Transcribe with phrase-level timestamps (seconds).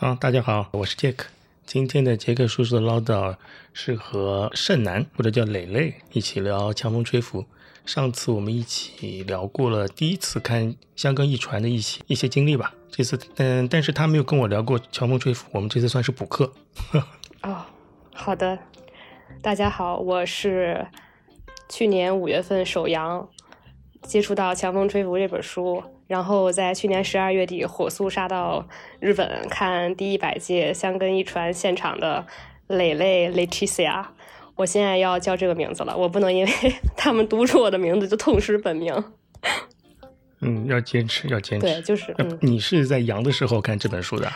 [0.00, 1.28] 啊，大家好，我是杰克。
[1.66, 3.36] 今天的杰克叔叔的唠叨
[3.74, 7.42] 是和盛楠或者叫磊磊一起聊《强风吹拂》。
[7.84, 12.72] 上次我们一起聊过了第一次看香港一传的一些一些经历吧。
[12.90, 16.50] 这次，嗯，但是他没有跟我聊过《强风吹拂》，我们这次算是补课。
[17.44, 17.66] 哦，
[18.14, 18.58] 好的。
[19.42, 20.86] 大家好，我是
[21.68, 23.28] 去年五月份首阳
[24.04, 25.84] 接触到《强风吹拂》这本书。
[26.10, 28.66] 然后在去年十二月底火速杀到
[28.98, 32.26] 日本看第一百届香根一传现场的
[32.66, 34.04] 磊磊 Leticia，
[34.56, 36.52] 我现在要叫这个名字了，我不能因为
[36.98, 38.92] 他们读出我的名字就痛失本名。
[40.40, 41.66] 嗯，要坚持，要坚持。
[41.66, 42.12] 对，就是。
[42.40, 44.28] 你是在阳的时候看这本书的？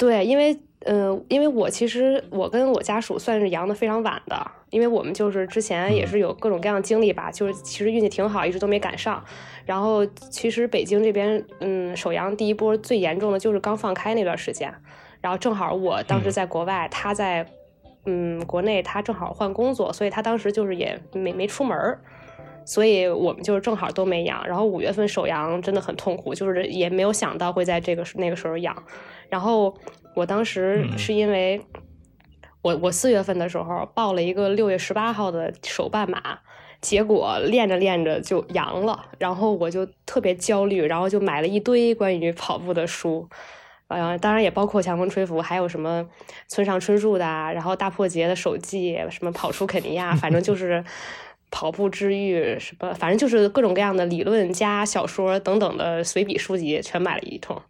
[0.00, 0.58] 对，因为。
[0.86, 9.22] 嗯，因为我其实我跟我家属算是阳的非常晚的，因为我们就是之前也是有各种各样的经历吧，就是其实运气挺好，一直都没赶上。
[9.66, 14.72] 然后其实北京这边，嗯，首阳第一波最严重的就是刚放开那段时间，
[15.20, 17.46] 然后正好我当时在国外，他在
[18.06, 22.00] 嗯国内，他正好换工作，所以他当时就是也没没出门儿，
[22.64, 24.46] 所以我们就是正好都没阳。
[24.46, 28.84] 然后五月份首阳真的很痛苦，就是也没有想到会在这个那个时候阳，
[29.28, 29.76] 然后。
[30.12, 31.64] 我当时是因为
[32.62, 36.20] 我我四月份的时候报了一个六月十八号的手半马，
[36.80, 43.28] 结果练着练着就阳了，然后我就特别焦虑，然后就买了一堆关于跑步的书，
[43.86, 46.04] 呃，当然也包括强风吹拂，还有什么
[46.48, 50.84] 村上春树的，然后大破节的手记，什么跑出肯尼亚，反正就是
[51.50, 57.60] 跑步治愈什么，反正就是各种各样的理论加小说等等的随笔书籍全买了一通。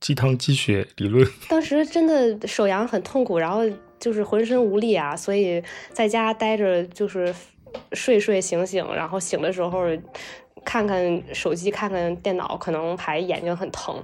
[0.00, 3.62] 鸡汤鸡血理论， 当时真的手痒很痛苦，然后
[3.98, 7.34] 就是浑身无力啊，所以在家待着就是
[7.92, 9.86] 睡睡醒醒，然后醒的时候
[10.62, 14.02] 看看手机，看看电脑，可能还眼睛很疼。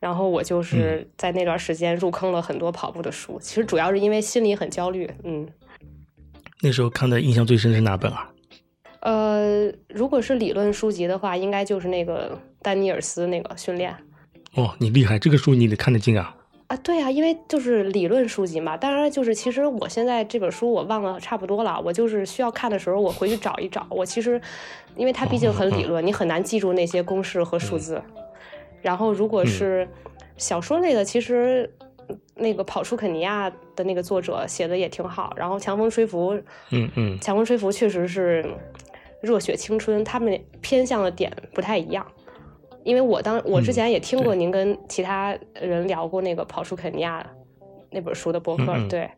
[0.00, 5.08] 然后我就是在那段时间入坑了很多跑步的书，其实主要是因为心里很焦虑。
[5.22, 5.48] 嗯，
[6.62, 8.30] 那时候看的印象最深是哪本啊？
[9.00, 13.92] 呃，如果是理论书籍的话，应该就是那个丹尼尔斯那个训练。
[14.54, 16.36] 哦，你厉害，这个书你得看得进啊！
[16.68, 18.76] 啊，对呀，因为就是理论书籍嘛。
[18.76, 23.84] 当然，就是其实我现在这本书我忘了差不多了，我就是需要看的时候我回去找一找。
[23.90, 24.40] 我其实，
[24.94, 28.00] 因为它毕竟很理论，你很难记住那些公式和数字。
[28.80, 29.88] 然后，如果是
[30.36, 31.68] 小说类的，其实
[32.34, 35.32] 那个跑出肯尼亚的那个作者写的也挺好。
[35.36, 36.34] 然后强风吹拂，
[36.70, 38.44] 嗯嗯，强风吹拂确实是
[39.20, 42.06] 热血青春，他们偏向的点不太一样。
[42.84, 47.24] 因为我当我之前也听过您跟其他人聊过那个跑出肯尼亚
[47.90, 49.08] 那本书的博客，对，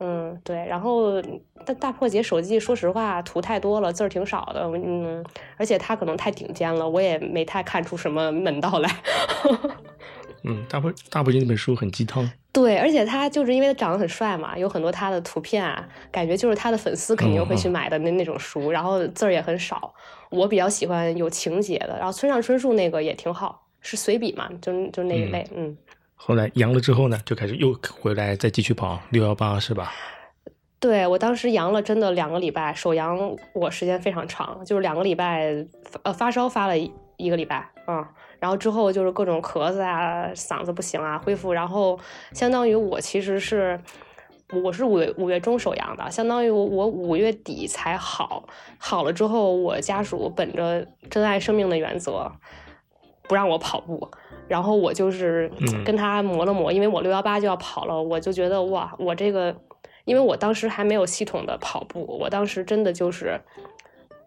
[0.00, 1.22] 嗯对，然后
[1.64, 5.24] 但大破解手记，说实话图太多了，字儿挺少的，嗯，
[5.56, 8.90] 而且他可能太顶尖了，我也没太看出什么门道来。
[10.42, 12.30] 嗯，大部大破节那本书很鸡汤。
[12.50, 19.92] 对，而且他就是因为他长得很帅嘛，有很多他的图片啊，感觉就是他的粉丝肯定会去买的那那种书，然后字儿也很少。
[20.30, 25.46] 我比较喜欢有情节的，然后村上春树那个也挺好，是随笔嘛，就就那一类。
[25.54, 25.76] 嗯。
[26.16, 29.92] 后来阳了之后呢，就开始又回来再继续跑六幺八，是吧？
[30.80, 35.64] 对，我当时阳了，真的两个礼拜，首阳我时间非常长，就是两个礼拜，
[36.02, 38.04] 呃，发烧发了一个礼拜，嗯。
[38.40, 41.52] 然后之后就是各种咳嗽啊，嗓子不行啊，恢复。
[41.52, 41.98] 然后
[42.32, 43.80] 相当于我其实是，
[44.62, 48.44] 我是五月五月中首阳的，相当于我我五月底才好。
[48.78, 52.30] 好了之后，我家属本着珍爱生命的原则，
[53.28, 54.08] 不让我跑步。
[54.46, 55.50] 然后我就是
[55.84, 59.54] 跟他磨了磨，因为我六幺八就要跑了，我就觉得哇，我这个，
[60.04, 63.40] 因为我当时还没有系统的跑步，我当时真的就是，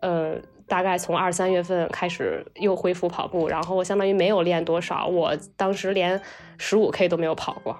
[0.01, 0.35] 呃。
[0.71, 6.21] 大概从二三月份开始又恢复跑步，然后我相当于没有练多少，我当时连
[6.57, 7.77] 十五 K 都没有跑过，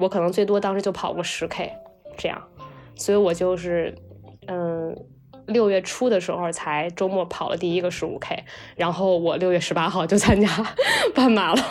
[0.00, 1.70] 我可能最多当时就跑过十 K
[2.16, 2.42] 这样，
[2.96, 3.94] 所以我就是
[4.48, 4.92] 嗯
[5.46, 8.42] 六月初的时候才周末跑了第一个十五 K，
[8.74, 10.48] 然后我六月十八号就参加
[11.14, 11.62] 半马了。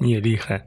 [0.00, 0.60] 你也厉害，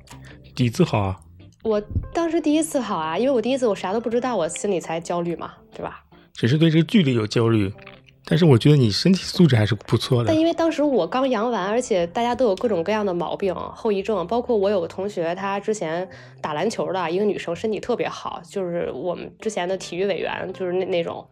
[0.55, 1.19] 底子好啊！
[1.63, 1.81] 我
[2.13, 6.05] 当时第一次跑啊，因为我第一次我啥都不知道，我心里才焦虑嘛，对吧？
[6.31, 7.73] 只是对这个距离有焦虑。
[8.29, 10.27] 但是我觉得你身体素质还是不错的。
[10.27, 16.07] 但因为当时我刚阳完，而且大家都有各种各样的毛病、后遗症，包括我有个同学，她之前
[16.39, 21.27] 打篮球的一个女生，身体特别好，就是我们之前的体育委员，就是那那种。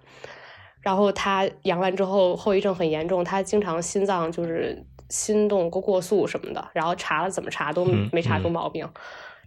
[0.81, 8.89] 然后她阳完之后后遗症很严重，她经常心脏就是心动过过速什么的，然后查了怎么查都没查出毛病。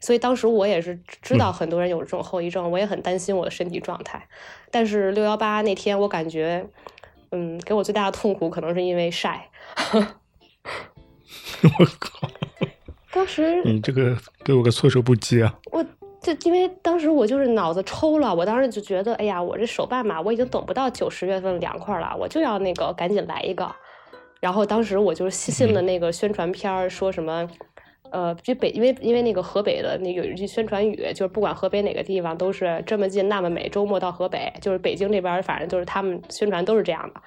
[0.00, 4.29] 所以当时我也是知道很多人有这种后遗症，我也很担心我的身体状态。
[4.70, 6.64] 但是六幺八那天，我感觉。
[7.31, 9.49] 嗯，给我最大的痛苦可能是因为晒。
[11.62, 12.29] 我靠！
[13.12, 15.55] 当时你这个给我个措手不及啊！
[15.73, 15.85] 我
[16.23, 23.71] 就因为当时我就是脑子抽了，我当时就觉得，哎呀，我这手办嘛，我已经等不到九十月份凉快了，我就要那个赶紧来一个。
[24.41, 27.47] 然后当时我就是信了那个宣传片儿，说什么，
[28.11, 37.21] 呃，就北，因为因为那个河北的那有一句宣传语，就是不管河北哪个地方都是这么近那么美，周末到河北，就是北京这边，反正就是他们宣传都是这样的。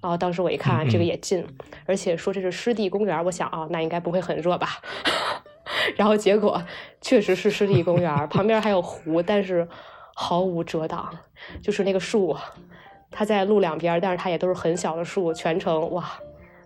[0.00, 1.46] 然后当时我一看，这个也近，
[1.86, 4.68] 而且说这是湿地公园，我想啊，那应该不会很热吧？
[5.96, 6.62] 然后结果
[7.00, 9.66] 确实是湿地公园，旁边还有湖，但是
[10.14, 11.10] 毫无遮挡，
[11.62, 12.36] 就是那个树，
[13.10, 16.04] 它在路两边，但是它也都是很小的树，全程哇。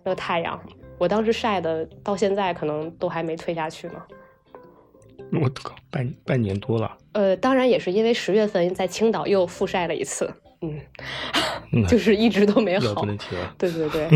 [0.03, 0.59] 那个太阳，
[1.01, 3.95] 我当时晒的，到现在可能都还没退下去呢。
[5.33, 6.95] 我靠，半半年多了。
[7.13, 10.31] 呃，当然也是因为十月份在青岛又复晒了一次，
[10.61, 12.95] 嗯，就是一直都没好。
[12.97, 13.55] 不能提了。
[13.57, 14.11] 对对对，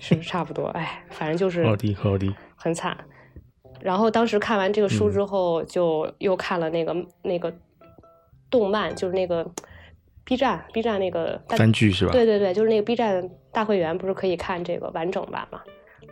[0.00, 0.66] 是差不多。
[0.68, 2.96] 哎，反正就是好的好的，很惨。
[3.80, 7.52] 然后当时看完这个书之后，就又看了那个那个
[8.48, 9.44] 动漫，就是那个。
[10.24, 12.12] B 站，B 站那个番剧是吧？
[12.12, 15.58] 对对对，就是那个 B 站大会员，不是可以看这个完整版吗？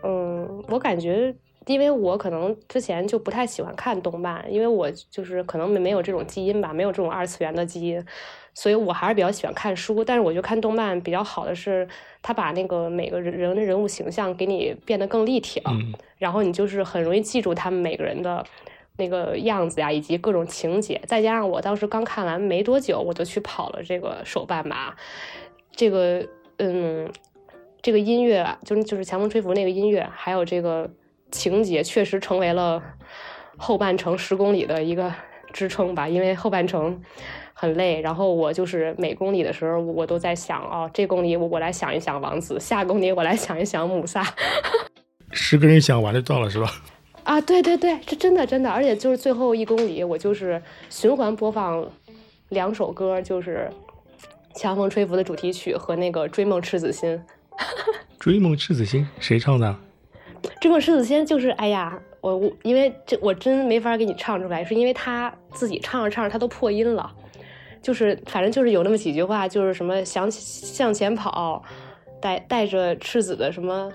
[0.03, 1.33] 嗯，我感觉，
[1.65, 8.05] 因为我可能之前就不太喜欢看动漫，因为我就是可能没没有这种基因吧，没有这种二次元的基因，
[8.53, 10.03] 所以我还是比较喜欢看书。
[10.03, 11.87] 但是我觉得看动漫比较好的是，
[12.21, 15.71] 他把那个每个人的人物形象给你变得更立体了，
[16.17, 18.45] 然后你就是很容易记住他们每个人的。
[18.99, 24.95] 那个样子呀，以及各种情节，再加上我当时刚看完没多久，我就去跑了这个手办吧，
[25.71, 26.25] 这个
[26.57, 27.07] 嗯，
[27.87, 30.91] 这个音乐就就是强风吹拂那个音乐，还有这个
[31.31, 32.83] 情节，确实成为了
[33.55, 35.09] 后半程十公里的一个
[35.53, 36.05] 支撑吧。
[36.05, 37.01] 因为后半程
[37.53, 44.21] 很累，然后我就是每公里的时候，我都在想哦，这公里我我来想一想王子，下公里我来想一想姆萨。
[45.31, 46.69] 十个人想完就到了是吧？
[47.23, 51.89] 啊，对对对，这真的真的，而且就是最后一公里，我就是循环播放
[52.49, 53.71] 两首歌，就是
[54.59, 57.17] 《强风吹拂》的主题曲和那个《追梦赤子心》。
[58.19, 59.75] 追梦赤子心谁唱的？
[60.61, 67.11] 追梦赤子心就是哎呀，我我因为这我真没法给你唱出来，是因为他自己唱着唱着他都破音了，
[67.81, 71.63] 就是反正就是有那么几句话，就是什么想向前跑，
[72.21, 73.91] 带带着赤子的什么。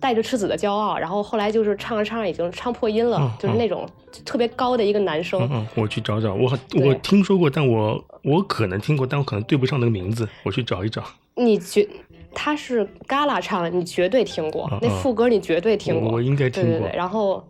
[0.00, 3.88] 带着赤子的骄傲，然后后来就是唱着唱着已经唱破音了，就是那种
[4.24, 5.48] 特别高的一个男生。
[5.48, 11.04] 嗯，我去找找，我我听说过，但我我可能听过，但我可能对不上那个名字，我去找一找。
[11.36, 11.88] 你绝
[12.34, 16.72] 他是 Gala 唱的，你绝对听过那副歌，你绝对听过，我应该听过。
[16.72, 17.44] 对对对，然后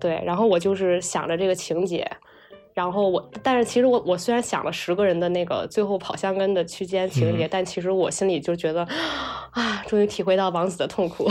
[0.00, 2.06] 对，然后我就是想着这个情节。
[2.74, 8.86] 然后我，但是其实我我虽然想了十个人的那个最后跑香根的区间情节，但其实我心里就觉得，
[9.52, 11.26] 啊，终于体会到王子的痛苦。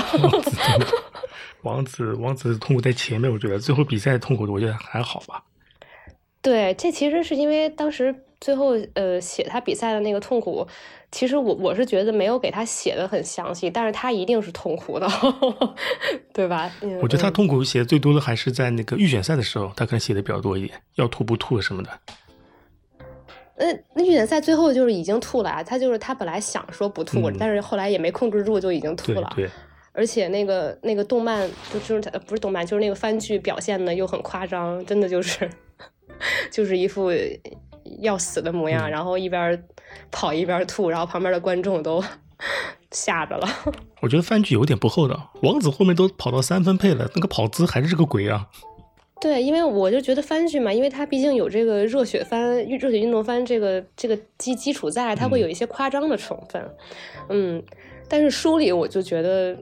[1.61, 5.43] 王子 王子的痛苦在前面，我觉得最后比赛的痛苦，我觉得还好吧。
[6.41, 10.67] 对，这其实是因为当时最后呃写他比赛的那个痛苦。
[11.15, 15.07] 其实我我是觉得没有给他写的很详细，但是他一定是痛苦的，
[16.35, 16.69] 对吧？
[17.01, 21.89] 我觉得他痛苦写的最多的还是在那个预选赛的时候，他可能写的比较多一点，要吐不吐什么的。
[23.57, 29.31] 那那预选赛最后就是已经吐了啊，他就是他本来想说不吐，但是后来也没控制住，就已经吐了。
[29.37, 29.49] 对。
[29.93, 35.49] 而且那个那个动漫就是不是动漫，就是那个番剧表现的又很夸张，真的就是
[36.51, 37.09] 就是一副。
[38.01, 39.63] 要死的模样，然后一边
[40.11, 42.03] 跑一边吐，然后旁边的观众都
[42.91, 43.47] 吓着了。
[44.01, 48.47] 我觉得番剧有点不厚道，王子后面都跑到三分配了，那个跑姿还是个鬼啊！
[49.21, 56.61] 对，因为我就觉得番剧嘛，因为它毕竟有这个热血番、热血运动番这个这个基基础在，它会有一些夸张的成分。
[57.29, 57.63] 嗯，
[58.09, 59.57] 但是书里我就觉得，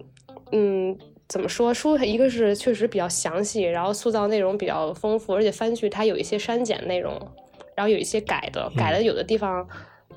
[0.52, 0.98] 嗯，
[1.30, 1.74] 怎么说？
[1.74, 7.16] 书一个是确实比较详细，然后塑造内容比较丰富，而且番剧它有一些删减内容。
[7.76, 9.68] 然后有一些改的，改的有的地方，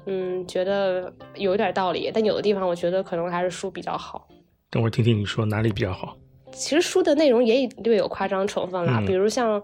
[0.06, 4.28] 嗯，觉得有一点道理，但有的地方我觉得可能还是书比较好。
[4.70, 6.16] 等会儿听听你说哪里比较好。
[6.52, 9.62] 其实书的内容也略有夸张成分啦，比如像。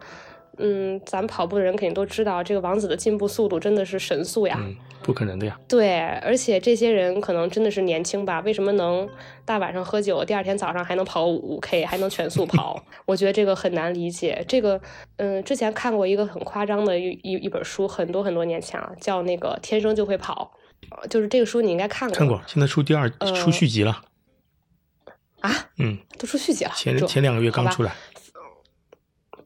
[0.59, 4.57] 嗯，咱跑步的人肯定都知道，这个王子的进步速度真的是神速呀！
[4.61, 5.59] 嗯，不可能的呀。
[5.67, 8.41] 对，而且这些人可能真的是年轻吧？
[8.41, 9.09] 为什么能
[9.45, 12.85] 大晚上喝酒，第二天早上还能跑五 K，还能全速跑？
[13.07, 14.45] 我觉得这个很难理解。
[14.47, 14.81] 这个，
[15.17, 20.53] 嗯，之前看过一个很夸张的一一一本书，很多很多年前了，叫那个《天生就会跑》，
[21.09, 22.17] 就是这个书你应该看过。
[22.17, 24.03] 看过，现在出第二出续集了。
[25.41, 25.51] 啊？
[25.79, 26.73] 嗯，都出续集了。
[26.77, 27.93] 前前两个月刚出来。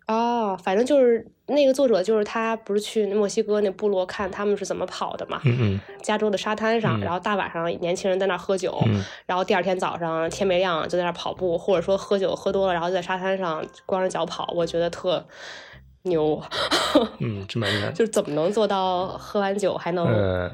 [0.07, 5.41] 哦，反正就是那个作者，就是他不是去墨西哥那部落看他们是怎么跑的嘛？
[5.45, 15.27] 嗯嗯加州的沙滩上，嗯然后大晚上年轻人在那儿喝酒，嗯然后第二天早上天没亮就在那儿跑步，或者说喝酒喝多了，然后在沙滩上光着脚跑，我觉得特
[16.03, 16.41] 牛，
[17.19, 17.91] 嗯，这蛮厉害。
[17.91, 20.49] 就是怎么能做到喝完酒还能呃，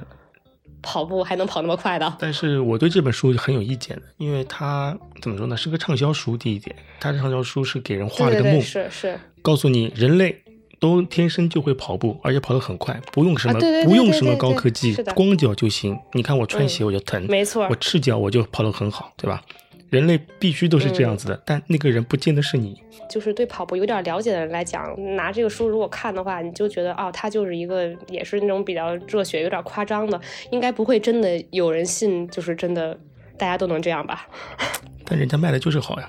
[0.81, 2.17] 跑步还能跑那么快的？
[2.19, 6.39] 但是我对这本书很有意见的，因为它怎么说呢，是个畅销书。
[6.39, 10.43] 第一点，它的畅销书是给人画对对对，了个梦，是是，告诉你人类
[10.81, 15.99] 都天生就会跑步，而且跑得很快，不用什么、不用什么高科技，光脚就行。
[16.13, 19.43] 你看我穿鞋我就疼，没错我赤脚我就跑得很好，对吧？
[19.91, 22.81] 人类必须都是这样子嗯的，但那个人不见得是你。
[23.11, 30.19] 就是对跑步有点了解的人来讲，拿这个书如果看的话，你就觉得哦，他就是一个也是那种比较热血、有点夸张的，
[30.51, 32.99] 应该不会真的有人信，就是真的
[33.37, 34.27] 大家都能这样吧？
[35.05, 36.09] 但人家卖的就是好呀，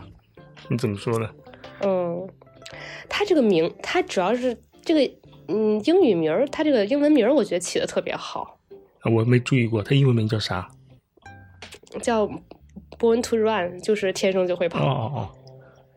[0.69, 1.29] 你怎么说呢？
[1.81, 2.25] 嗯，
[3.15, 5.13] 他这个名，他主要是这个
[5.47, 8.57] 嗯英语名儿，他这个英文名儿，我觉得起的特别好，
[9.01, 10.67] 啊我没注意过，他英文名叫啥？
[12.01, 12.27] 叫
[12.97, 14.79] Born to Run，就是天生就会哦跑。
[14.83, 15.29] 哦哦哦，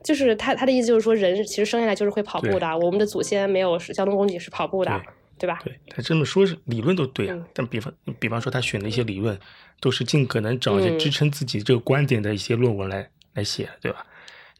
[0.04, 5.00] 就是他他的意思就是说，人其实生下来就是会跑步的，我们的祖先没有是交通工具是跑步的，
[5.38, 5.58] 对吧？
[5.64, 9.38] 对他这么说是理论都对啊，嗯但比方比方说他选的一些理论，
[9.80, 14.04] 都是尽可能找一些嗯支撑自己这个观点的一些论文来、来写，对吧？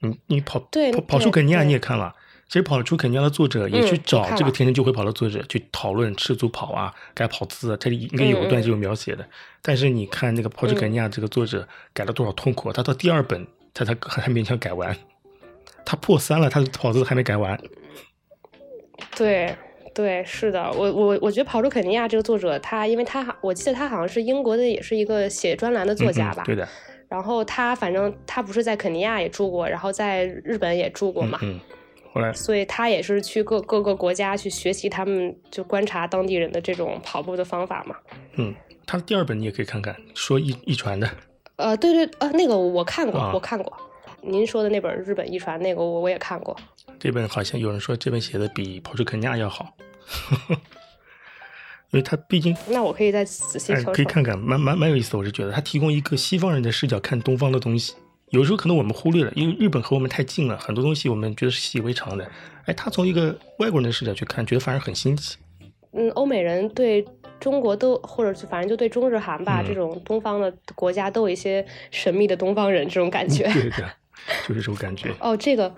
[0.01, 2.15] 你你跑对跑跑对出肯尼亚你也看了，
[2.49, 9.27] 其实跑出肯尼亚的作者也嗯去找这个天生就会跑的作者去讨论赤足跑啊、改跑姿啊，这里应该有一段嗯就有描写的。
[9.63, 14.97] 但是你看那个跑出肯尼亚这个作者改了多少痛苦啊，他到第二本他才还勉强改完，
[15.85, 17.61] 他破三了，他的跑姿还没改完。
[19.17, 19.55] 对
[19.93, 26.45] 对，是的，我我我觉得跑出肯尼亚这个作者，他因为他好，我记得他好像是英国的，也是一个写专栏的作家吧。
[26.45, 26.69] 嗯嗯对的，
[27.09, 31.61] 然后他反正他不是在肯尼亚也住过，然后在日本也住过嘛，嗯嗯，
[32.17, 37.95] 后来所以他也是去各各个国家去学习他们就观察当地人的这种跑步的方法嘛。
[38.37, 38.55] 嗯，
[38.87, 41.07] 他的第二本你也可以看看，说一一传的。
[41.57, 43.71] 呃，对对，呃，那个我看过，啊我看过。
[44.23, 46.57] 您说的那本日本遗传那个我我也看过。
[46.99, 49.77] 这本好像有人说这本写的比跑出肯尼亚要好，
[50.49, 53.75] 因为他毕竟那我可以再仔细。
[53.93, 55.19] 可以看看，蛮蛮蛮有意思的。
[55.19, 57.93] 我是觉得他提供一个西方人的视角看东方的东西，
[58.31, 62.29] 有时候可能我们忽略了，因为日本和我们太近了，很多东西我们觉得是习以为常的。
[62.65, 65.37] 哎，他从一个外国人的视角去看，觉得反而很新奇。
[65.93, 67.07] 嗯，欧美人对
[67.39, 73.45] 中国都，或者是反正就对中日韩吧，嗯这种东方的国家都有一些神秘的东方人这种感觉。
[73.55, 73.89] 对的，
[74.47, 75.15] 就是这种感觉。
[75.21, 75.73] 哦，这个，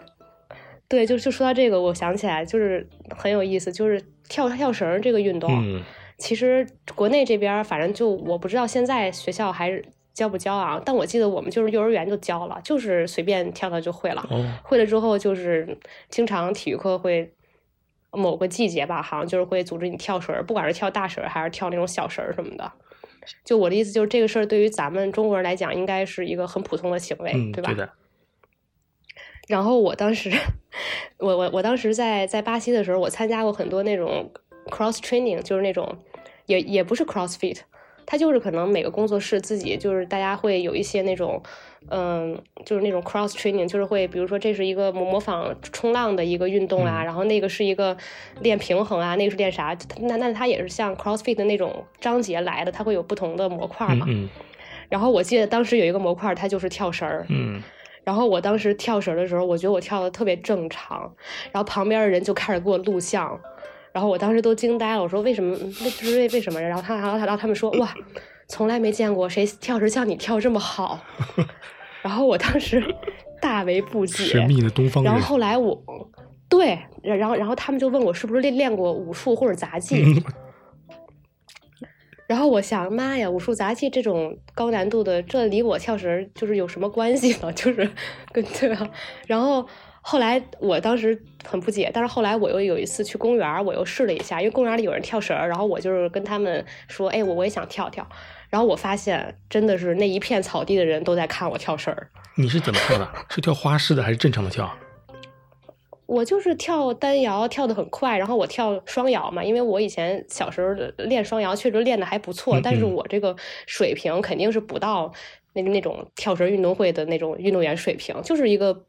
[0.89, 5.83] 对，就就说到这个，我想起来，就是很有意思，就是跳跳绳这个运动，嗯
[6.17, 9.85] 其实国内这边反正就我不知道现在学校还是
[10.19, 14.27] 教不教啊，但我记得我们就是幼儿园就教了，就是随便跳跳就会了。
[14.29, 17.33] 哦，会了之后，就是经常体育课会
[18.11, 22.73] 某个季节吧，好像就是会组织你跳绳儿，不管是跳大绳儿还是跳那种小绳儿什么的。
[23.45, 27.73] 就我的意思就是，这个事儿对于咱们中国人来讲，应该是一个很普通的行为，嗯，对吧？
[27.75, 27.89] 的，
[29.47, 30.31] 然后我当时，
[31.19, 34.31] 我我我当时在在巴西的时候，我参加过很多那种
[34.67, 35.97] cross training，就是那种
[36.47, 37.61] 也也不是 crossfit，
[38.11, 41.43] 它就是可能每个工作室自己就是大家会有一些那种，
[41.91, 47.95] 嗯，就是那种 cross training，就是会比如说这是一个模模仿冲浪的一个运动啊，嗯然后那个是一个
[48.41, 49.77] 练平衡啊，那个是练啥？
[50.01, 54.07] 那那它也是像 crossfit 的那种章节来的，它会有不同的模块嘛。
[54.09, 54.29] 嗯嗯
[54.89, 57.27] 然后我记得当时有一个模块，它就是跳绳儿。
[57.29, 57.63] 嗯，
[58.05, 61.15] 然后我当时跳绳的时候，我觉得我跳的特别正常，
[61.53, 63.39] 然后旁边的人就开始给我录像，
[63.99, 65.57] 然后我当时都惊呆了，我说为什么？
[65.57, 66.61] 为就是为为什么？
[66.63, 67.93] 然后他，然后他，然后他们说哇，
[68.47, 71.01] 从来没见过谁跳绳像你跳这么好，
[72.01, 72.81] 然后我当时
[73.43, 75.27] 大为不解，神秘的东方人然后。
[75.31, 75.83] 后来我
[76.49, 80.23] 对，然后然后他们就问我是不是练练过武术或者杂技，嗯
[82.29, 87.53] 然后我想，妈呀，武术杂技这种高难度的，这离我跳绳就是有什么关系呢？
[87.55, 87.91] 就是
[88.31, 88.89] 跟对吧？
[89.27, 89.67] 然后
[90.01, 98.07] 后来我当时很不解，但是后来我又有一次去公园，我又试了一下，因为公园里有人跳绳，然后我就是跟他们说，哎，我我也想跳跳。
[98.49, 101.95] 然后我发现，真的是那一片草地的人都在看我跳绳。
[102.37, 103.07] 你是怎么跳的？
[103.29, 104.73] 是跳花式的还是正常的跳？
[106.07, 110.73] 我就是跳单摇，跳得很快，然后我跳双摇嘛，因为我以前小时候
[111.05, 113.37] 练双摇确实练得还不错，嗯但是嗯我这个
[113.67, 115.13] 水平肯定是不到
[115.53, 118.83] 那个那种跳绳运动会的那种运动员水平，就是一个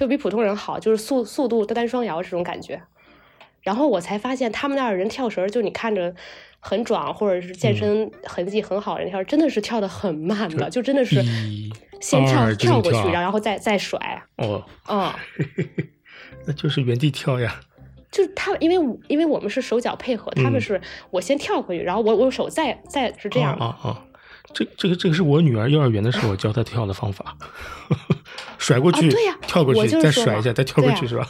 [0.00, 2.80] 就比普通人好，就是速速度单双摇这种感觉。
[3.60, 6.14] 然后我才发现他们那儿人跳绳，就你看着
[6.58, 11.22] 很壮，或者是健身痕迹很好的人跳，真的是跳的很慢的，就真的是
[12.00, 15.12] 先跳跳过去，然后再再甩，哦，嗯。
[16.48, 17.60] 那就是原地跳呀。
[18.10, 20.80] 就是他，因为因为我们是手脚配合，他们是
[21.10, 23.52] 我先跳回去，然后我我手再再是这样。
[23.56, 24.04] 啊啊，
[24.52, 27.36] 这这个这个是我女儿幼儿园的时候教她跳的方法，
[28.58, 31.26] 甩过去，对呀，跳过去，再甩一下，再跳过去，是吧？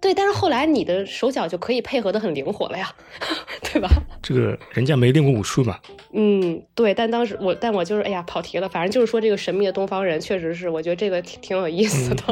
[0.00, 2.92] 对，但是后来你的手脚就可以配合的很灵活了呀，
[3.62, 3.88] 对吧？
[4.20, 5.78] 这个人家没练过武术嘛。
[6.12, 12.24] 嗯，对，但当时我，但我就是哎呀跑题了，反正就是说这个神秘的东方人，确实是我觉得这个挺挺有意思的。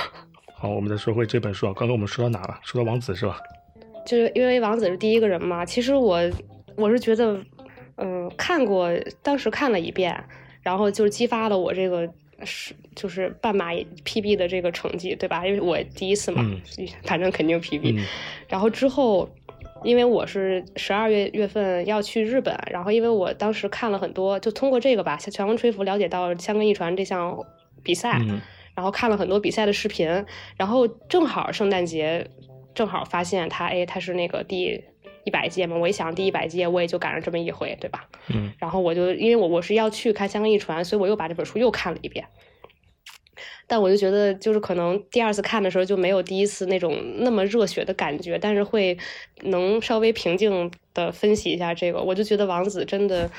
[0.54, 1.72] 好，我们再说回这本书啊。
[1.74, 2.58] 刚刚我们说到哪了？
[2.62, 3.38] 说到王子是吧？
[4.06, 5.64] 就是因为王子是第一个人嘛。
[5.64, 6.20] 其实我
[6.76, 7.40] 我是觉得，
[7.96, 8.90] 嗯，看过，
[9.22, 10.24] 当时看了一遍，
[10.62, 12.08] 然后就激发了我这个
[12.44, 13.72] 是就是半马
[14.04, 15.46] PB 的这个成绩，对吧？
[15.46, 16.42] 因为我第一次嘛，
[17.04, 18.00] 反正肯定 PB。
[18.48, 19.28] 然后之后，
[19.82, 27.38] 因为我是十二月月份要去日本，然后因为我当时看了很多，就通过这个吧，全风吹拂了解到香根一传这项
[27.82, 28.20] 比赛。
[28.74, 30.06] 然后看了很多比赛的视频，
[30.58, 32.28] 然后正好圣诞节，
[32.74, 34.84] 正好发现他，哎，他是那个第
[35.26, 35.76] 一百届嘛。
[35.76, 38.08] 我一想，第一百届我也就赶上这么一回，对吧？
[38.28, 38.50] 嗯。
[38.58, 42.26] 然后我就因为我我是要去看香港一传，所以我又把这本书又看了一遍。
[43.66, 48.96] 但我就觉得，就是可能第二次看的时候就没有第一次那种那么热血的感觉，但是会
[49.42, 52.00] 能稍微平静的分析一下这个。
[52.00, 53.30] 我就觉得王子真的。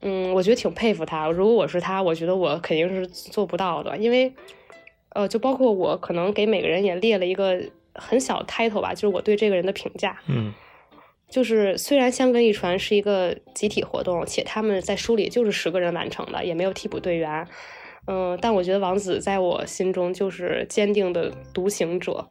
[0.00, 1.28] 嗯，我觉得挺佩服他。
[1.28, 4.32] 如果我是他，我觉得我肯定是做不到的，因为，
[5.08, 7.60] 呃，就包括我可能给每个人也列了一个
[7.94, 10.16] 很小 title 吧，就是我对这个人的评价。
[10.28, 10.52] 嗯，
[11.30, 17.46] 就是虽然香格一传是一个集体活动，且他们在书里就是十个人完成的，也没有替补队员。
[18.06, 22.28] 嗯，但我觉得王子在我心中就是坚定的独行者。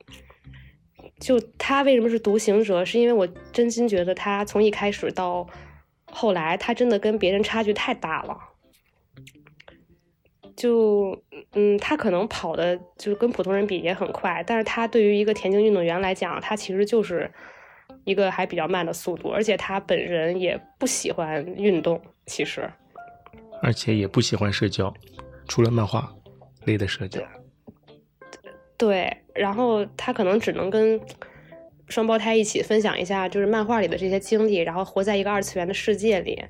[1.19, 5.47] 就他为什么是独行者，是因为我真心觉得他从一开始到。
[6.09, 8.39] 后来他真的跟别人差距太大了，
[10.55, 17.29] 就嗯，他可能跑的就是跟普通人比也很快，但是他对于一个田径运动员来讲，他其实就是
[18.07, 22.67] 一个还比较慢的速度，而且他本人也不喜欢运动，其实，
[23.61, 24.91] 而且也不喜欢社交，
[25.47, 26.11] 除了漫画
[26.65, 27.21] 类的社交，
[28.77, 30.99] 对，然后他可能只能跟。
[31.89, 36.43] 双胞胎一起分享一下，就是漫画里的这些经历，然后活在一个二次元的世界里，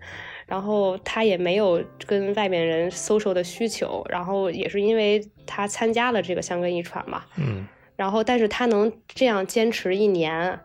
[0.47, 10.59] 然后他也没有跟外面人 social 的需求，然后也是因为他参加了这个香根一传嘛，嗯，然后但是他能这样坚持一年，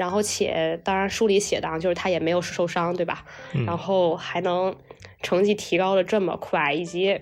[0.00, 3.24] 然后且当然书里写的，就是他也没有受伤，对吧？
[3.66, 4.74] 然后还能
[5.22, 7.20] 成绩提高的这么快，以及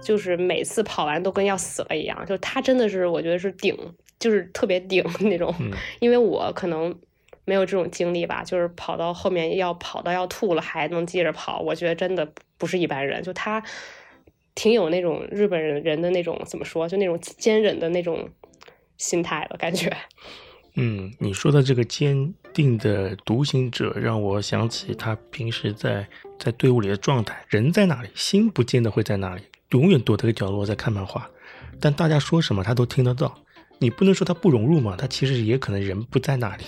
[0.00, 3.76] 就是每次跑完都跟要死了一样，就他真的是我觉得是顶。
[4.20, 5.54] 就是特别顶那种，
[6.00, 6.92] 因为我可能
[7.44, 13.22] 没有这种经历吧，就是跑到后面要跑到要吐了还能接着跑，我觉得真的不是一般人。
[13.22, 13.62] 就他
[14.56, 18.28] 挺有那种日本人人的那种怎么说，就那种坚忍的那种
[18.96, 19.96] 心态了感觉。
[20.80, 26.06] 嗯，你说的这个坚定的独行者，让我想起他平时在
[26.38, 31.28] 在队伍里的状态，人在哪里，心不见得会在哪里，永远躲在个角落在看漫画，
[31.80, 33.36] 但大家说什么他都听得到。
[33.80, 34.94] 你不能说他不融入嘛？
[34.96, 36.62] 他其实也可能人不在那里，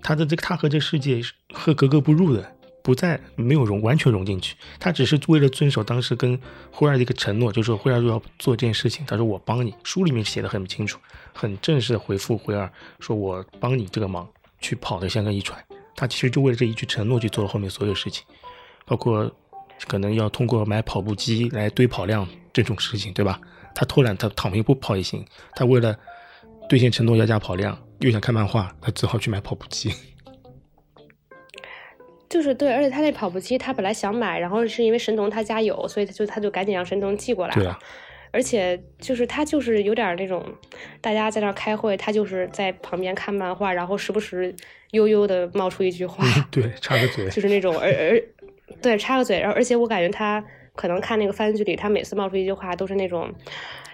[0.00, 1.20] 他的这个他和这世界
[1.52, 2.52] 和格格不入的，
[2.84, 4.54] 不在没有融完全融进去。
[4.78, 9.74] 他只是为了遵守当时跟辉儿的一个承诺，就是说辉儿要做这件事情，他说我帮你。
[9.82, 11.00] 书里面写的很清楚，
[11.32, 14.28] 很正式的回复辉儿，说我帮你这个忙
[14.60, 15.62] 去跑的香港一船。
[15.96, 18.24] 他其实就为了这一句承诺去做了后面所有事情，
[18.86, 19.30] 包括
[19.86, 23.40] 可能要通过买跑步机来堆跑量这种事情，对吧？
[23.74, 25.24] 他偷懒，他躺平不跑也行。
[25.54, 25.96] 他为了
[26.68, 29.92] 兑现承诺要加跑量，又想看漫画，他只好去买跑步机。
[32.28, 37.78] 就是对，而且他那跑步机，他本来想买，然后是因为神童他家有，所以他就他就赶紧让神童寄过来了。
[38.32, 40.44] 而且就是他就是有点那种，
[41.00, 44.54] 大家在那开会，他就是在旁边看漫画，然后时不时
[44.92, 48.22] 悠悠的冒出一句话，对，插个嘴，就是那种，而而
[48.80, 53.32] 对，插个嘴，然后而且我感觉他可能看那个番剧里，他每次冒出一句话都是那种。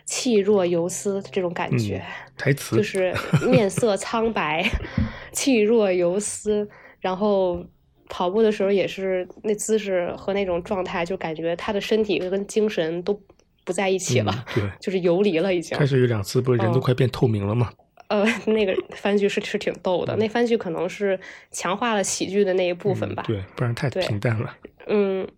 [0.09, 2.01] 气若游丝这种感觉，
[2.38, 3.12] 台词就是
[3.51, 4.64] 面色苍白，
[5.33, 6.68] 气若游丝。
[7.01, 7.66] 然后
[8.09, 13.20] 跑步的时候也是那姿势和那种状态，就感觉他的身体跟精神都
[13.67, 15.77] 不在一起了，对， 就是游离了已经。
[15.77, 17.71] 开始有两次，不是人都快变透明了吗？
[18.09, 24.57] 呃，那个番剧是是挺逗的，那番剧可能是强化了喜剧的那一部分吧，对，不然太平淡了。
[24.87, 25.29] 嗯，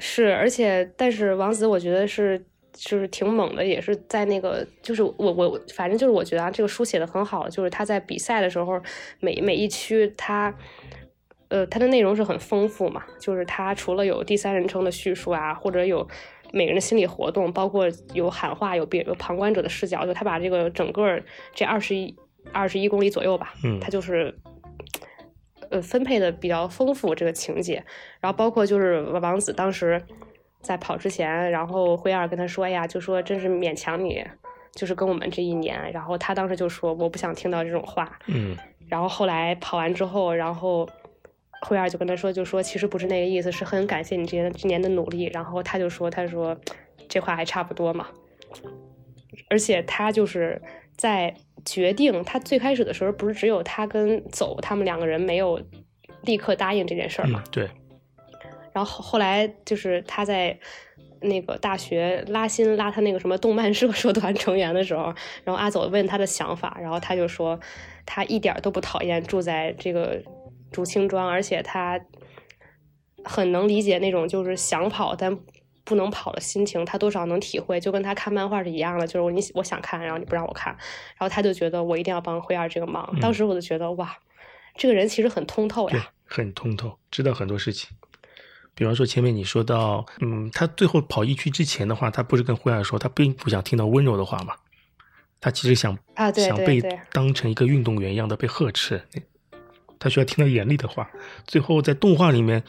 [0.00, 2.44] 是，而且但是王子，我觉得是。
[2.76, 8.82] 就是挺猛的，也是在那个，就是我我反正就是我觉得啊，这个书写的很好，就是他在比赛的时候，
[9.20, 10.52] 每每一区他，
[11.50, 16.08] 呃，他的内容是很丰富嘛，就是他除了有第三人称的叙述啊，或者有
[16.54, 21.20] 每个人的心理活动，包括有喊话，有别有旁观者的视角，就他把这个整个
[21.52, 22.16] 这二十一
[22.52, 24.34] 二十一公里左右吧，嗯他就是。
[25.70, 27.82] 呃，分配的比较丰富这个情节，
[28.20, 30.00] 然后包括就是王子当时
[30.60, 34.22] 在跑之前，然后灰二跟他说：“哎呀，就说真是勉强你，
[34.72, 38.54] 就是跟我们这一年。”然后他当时就说：“我不想听到这种话。”嗯
[38.88, 40.86] 然后后来跑完之后，然后
[41.64, 45.24] 慧儿就跟他说，就说其实不是那个意思，是很感谢你这年这年的努力。
[45.32, 46.56] 然后他就说，他说
[47.08, 48.08] 这话还差不多嘛。
[49.50, 50.60] 而且他就是
[50.96, 55.60] 在决定，他最开始的时候不是只有他跟走他们两个人没有
[56.22, 57.64] 立刻答应这件事儿嘛嗯，，对，
[58.72, 60.56] 然后后后来就是他在
[61.20, 65.04] 那个大学拉新拉他那个什么动漫社社团成员的时候，
[65.42, 67.58] 然后阿走问他的想法，然后他就说
[68.06, 70.22] 他一点都不讨厌住在这个
[70.74, 71.98] 竹青庄，而且他
[73.24, 75.38] 很能理解那种就是想跑但
[75.84, 83.08] 不能跑的心情，他多少能体会，就跟他看漫画是一样的，就是你我想看，然后你不让我看，然后他就觉得我一定要帮灰二这个忙。
[83.12, 84.16] 嗯当时我就觉得哇，
[84.76, 87.96] 这个人其实很通透呀。，很通透，知道很多事情。
[88.74, 94.56] 比方说前面你说到，嗯，他最后跑一区之前的话，他不是跟灰二说，他并不想听到温柔的话嘛，
[95.40, 96.82] 他其实想啊对想被
[97.12, 99.06] 当成一个运动员一样的被呵斥，
[99.98, 101.08] 他需要听到严厉的话。
[101.46, 102.62] 最后在动画里面，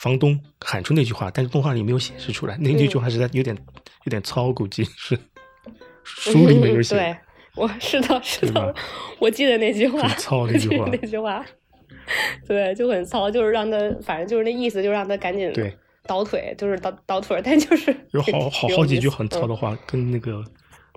[0.00, 3.56] 房东喊出那句话，但是动画里没有显示出来，那那句话实在有点
[4.04, 5.18] 有点糙，估计是
[6.02, 6.94] 书里面有写。
[6.96, 7.16] 对，
[7.56, 8.74] 我是的，是的，
[9.18, 11.44] 我记得那句话，很糙那句话 那句话，
[12.46, 19.48] 对，就很糙，就是让他，反正就是那意思，就让他赶紧对倒腿，就是倒倒腿，但就是有好 好好几句很糙的。
[19.48, 20.42] 的话，跟那个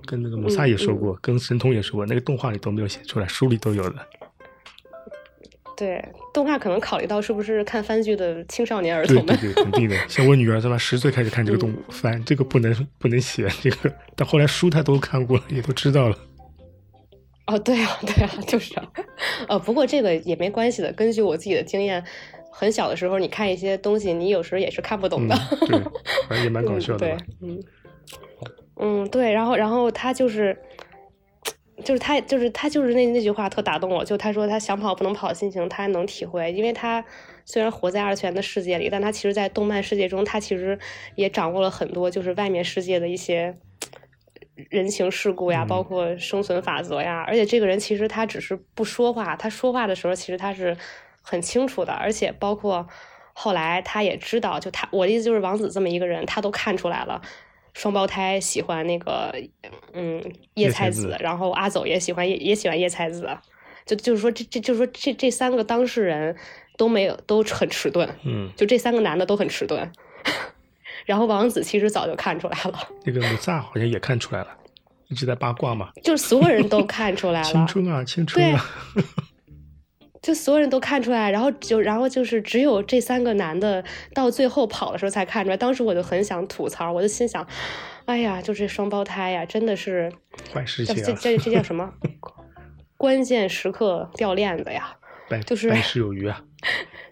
[0.06, 3.96] 跟那个摩萨也说过，跟神通也说过，那个动画里都没有写出来，书里都有的。
[5.84, 6.02] 对，
[6.34, 9.98] 动画可能考虑到是不是看番剧的青少年儿童们，对对， 肯定的。
[10.08, 16.17] 像我女儿他妈十岁开始看这个动嗯番，这个不能不能写这个，但后来书她都看过了，也都知道了。
[17.48, 18.89] 哦，对啊，对啊，就是啊，
[19.50, 20.89] 呃，不过这个也没关系的。
[20.93, 22.02] 根据我自己的经验，
[22.50, 25.36] 很小的时候你看一些东西，你有时候也是看不懂嗯的。，
[25.67, 25.80] 对，
[26.30, 27.63] 反正也蛮搞 笑的嗯、对，嗯，
[28.78, 30.58] 嗯，对，然后然后他就是，
[31.84, 37.04] 就是他就是他就是那那句话特打动我，就他说他想跑不能跑的心情，他能体会，因为他
[37.46, 40.80] 虽然活在二次元的世界里，但他其实，在动漫世界中，他其实
[41.15, 43.58] 也掌握了很多就是外面世界的一些。
[44.69, 50.78] 人情世故呀，嗯包括生存法则呀，而且这个人其实他只是不说话，他说话的时候其实他是
[51.24, 52.88] 很清楚的，而且包括
[53.34, 57.19] 后来他也知道，就他我的意思就是王子这么一个人，他都看出来了，
[57.73, 59.33] 双胞胎喜欢那个
[59.93, 60.21] 嗯
[60.55, 63.27] 叶叶菜子然后阿走也喜欢也也喜欢叶菜子，
[63.86, 66.36] 就就是说这这就是说这这三个当事人
[66.77, 69.91] 都没有都很迟钝，嗯，就这三个男的都很迟钝。
[71.05, 74.47] 然后王子其实早就看出来了，那个姆萨好像也看出来了，
[75.09, 75.89] 一直在八卦嘛。
[76.01, 78.65] 就是所有人都看出来了，青春啊，青春啊！
[80.23, 83.83] 就所有人都看出来，然后就然后就是只有这三个男的
[84.13, 85.57] 到最后跑的时候才看出来。
[85.57, 87.45] 当时我就很想吐槽，我就心想，
[88.05, 90.12] 哎呀，就这双胞胎呀，真的是
[90.53, 91.93] 坏事这情啊，这这这叫什么？
[92.95, 94.95] 关键时刻掉链子呀！
[95.45, 96.41] 就是百事有余啊。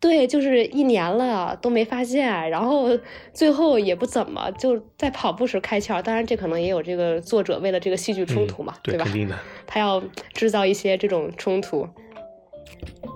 [0.00, 2.98] 对，就是一年了都没发现，然后
[3.32, 6.02] 最后也不怎么就在跑步时开窍。
[6.02, 9.12] 当然，这可能也有这个作者为了这个戏剧冲突嘛，嗯对，吧肯？
[9.12, 9.38] 定的。
[9.66, 11.88] 他要制造一些这种冲突。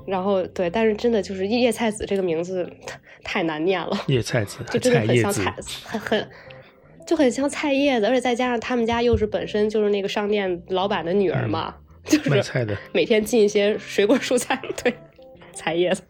[0.07, 6.31] 然后对，但是真的就是叶菜子这个名字太太难念了，叶菜子，就真的很像菜，很很
[7.07, 12.75] 就很像菜叶子，而且再加上他们家又是本身就是那个商店老板的女儿嘛，就是卖菜的。
[12.93, 14.95] 每天进一些水果蔬菜， 对，
[15.53, 16.03] 菜叶子。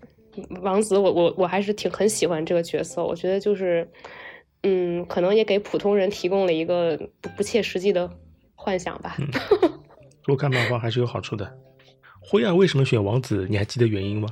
[0.62, 3.88] 王子我，我我还是挺很喜欢这个角色，我觉得就是，
[4.62, 8.10] 嗯，可能也给普通人提供了一个不不切实际的
[8.54, 9.16] 幻想吧。
[9.20, 9.28] 嗯
[10.24, 11.50] 多看漫画还是有好处的。
[12.20, 13.46] 灰暗为什么选王子？
[13.48, 14.28] 你还记得原因吗？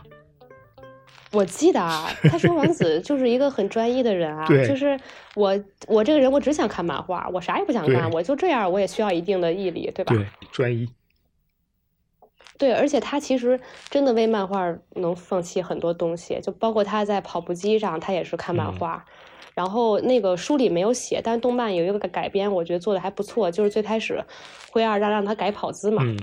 [1.32, 4.98] 我记得啊， 他说王子就是一个很专一的人啊，就是
[5.34, 10.14] 我我这个人我只想看漫画，我啥也不想干，我就这样，我也需要一定的毅力，对吧？
[10.14, 10.86] 对，专一。
[12.58, 13.58] 对，而且他其实
[13.90, 19.04] 真的为漫画能放弃很多东西，就包括他在跑步机上，他也是看漫嗯画。
[19.54, 23.50] 然后那个书里没有写，但是动漫有一个改改编，我觉得做的还不错。
[23.50, 24.22] 就是最开始
[24.70, 26.14] 灰二让让他改跑姿嘛，嗯，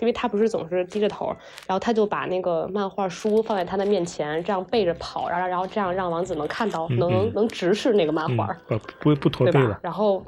[0.00, 1.34] 因为他不是总是低着头，
[1.66, 8.54] 然后他就把那个漫画书放在他的面前，这样背着跑，然后然后这样让王子能看到，嗯能能直视那个漫嗯画。
[8.68, 9.78] 呃，不会不驼背了？。
[9.82, 10.22] 然后，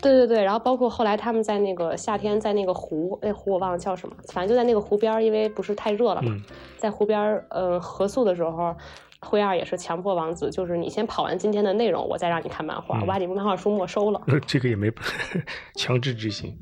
[0.00, 6.42] 对对对，然后包括后来他们在那个夏天在那个湖，那湖我忘了叫什么，反正就在那个湖边儿，因为不是太热了嘛，嗯
[6.76, 8.74] 在湖边儿，呃，合宿的时候，
[9.20, 14.22] 灰二也是强迫王子，就是你先跑完今天的内容，我再让你看漫画，嗯我把你漫画书没收了。
[14.28, 14.90] 呃，这个也没
[15.74, 16.56] 强制执行。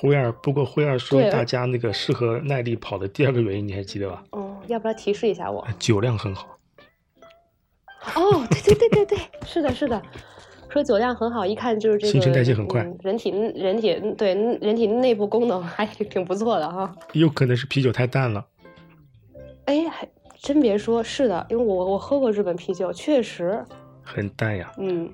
[0.00, 4.22] 灰二，不过灰二说大家那个适合耐力跑的第二个原因，你还记得吧？
[4.30, 5.66] 哦，要不要提示一下我？
[5.78, 6.46] 酒量很好。
[8.14, 10.00] 哦，对对对对对，是的，是的，
[10.70, 16.94] 说酒量很好，一看就是这个新陈代谢很快嗯人体人体对人体内部功能还挺不错的哈。
[17.12, 18.44] 有可能是啤酒太淡了。
[19.64, 23.64] 哎，还真别说，是的，因为我我喝过日本啤酒，确实，
[24.02, 24.70] 很淡呀。
[24.78, 25.10] 嗯，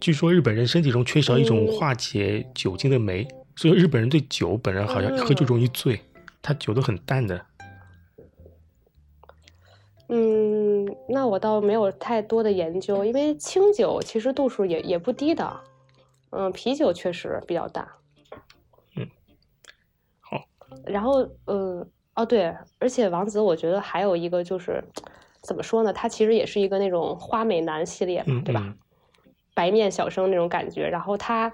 [0.00, 6.00] 据说日本人身体中缺少一种嗯化解酒精的酶，所以日本人对酒本人好像一喝就容易醉，
[6.42, 7.40] 他酒都很淡的。
[10.08, 15.60] 嗯，那我倒没有太多的研究，因为清酒其实度数也也不低的，
[16.30, 17.88] 嗯，啤酒确实比较大。
[18.96, 19.08] 嗯，
[20.20, 20.44] 好。
[20.84, 24.82] 然后，嗯，哦对，而且王子我觉得还有一个就是，
[25.42, 25.92] 怎么说呢？
[25.92, 28.62] 他其实也是一个那种花美男系列嘛，嗯对吧？
[28.64, 28.78] 嗯
[29.54, 30.86] 白面小生那种感觉。
[30.86, 31.50] 然后他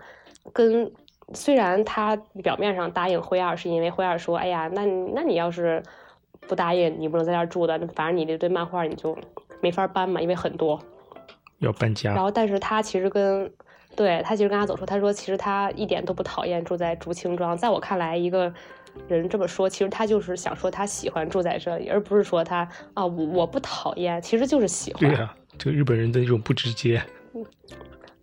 [0.53, 0.93] 跟
[1.35, 4.85] 虽然他表面上答应灰二，是因为灰二说：“哎呀，那
[5.15, 5.81] 那你要是
[6.49, 9.17] 不答应，你不能在这儿住的，那反正你这堆漫画你就
[9.61, 10.81] 没法搬嘛，因为很多。”
[11.61, 12.13] 要搬家。
[12.13, 13.51] 然后，但是他其实跟
[13.95, 17.57] 对他其实跟他走说，他说其实他一点都不讨厌住在竹青庄。
[17.57, 18.53] 在我看来，一个
[19.07, 27.01] 人这么说，其实他就是想说他喜欢住在这里，而不是说他啊我我不讨厌，其实就是喜欢对呀、这个日本人的这种不直接，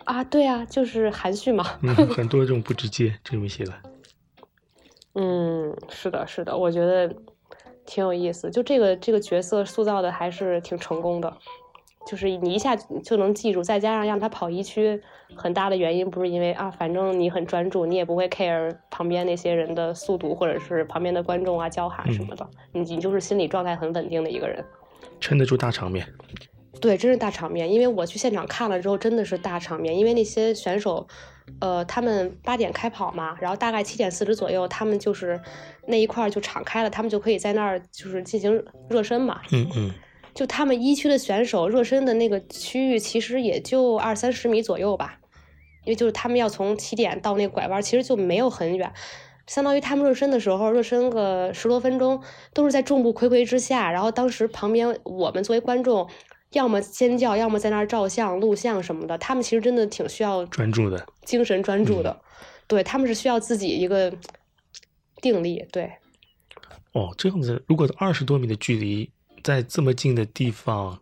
[0.03, 1.65] 啊，对啊，就是含蓄嘛。
[1.82, 3.73] 嗯， 很多这种不直接这么写的。
[5.15, 7.15] 嗯，是的，是的，我觉得
[7.89, 8.52] 挺有意思。
[8.52, 11.38] 就这个这个角色塑造的还是挺成功的，
[12.06, 15.02] 就是你一下就能记住，再加上让他跑一区，
[15.36, 24.63] 很大的原因不是因为啊，反正你很专注，你也不会 care 旁边那些人的速度，或者是旁边的观众啊叫喊什么的，你你就是心理状态很稳定的一个人。
[25.19, 26.06] 撑得住大场面。
[26.80, 27.69] 对，真是大场面。
[27.69, 29.97] 因为我去现场看了之后，真的是大场面。
[29.97, 31.06] 因为那些选手，
[31.59, 35.39] 呃，他们八点开跑嘛，然后大概七点四十左右，他们就是
[35.88, 39.41] 那一块就敞开了，他们就可以在那儿就是进行热身嘛。
[39.51, 39.93] 嗯嗯，
[40.33, 45.19] 就他们一区的选手热身的那个区域，其实也就二三十米左右吧，
[45.85, 48.91] 因为就是他们要从起点到那个拐弯，其实就没有很远。
[49.47, 52.21] 相当于他们热身的时候，热身个十多分钟，
[52.53, 53.91] 都是在众目睽睽之下。
[53.91, 56.07] 然后当时旁边我们作为观众，
[56.51, 59.17] 要么尖叫，要么在那儿照相、录像什么的。
[59.17, 61.05] 他们其实真的挺需要专注的。
[61.23, 62.21] 精神专注的，
[62.67, 64.12] 对他们是需要自己一个
[65.21, 65.63] 定力。
[65.71, 65.91] 对，
[66.93, 69.12] 哦，这样子，如果二十多米的距离，
[69.43, 70.99] 在这么近的地方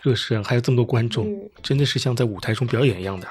[0.00, 3.28] 热身，还有这么多观众，嗯真的是像在舞台中表演一样的。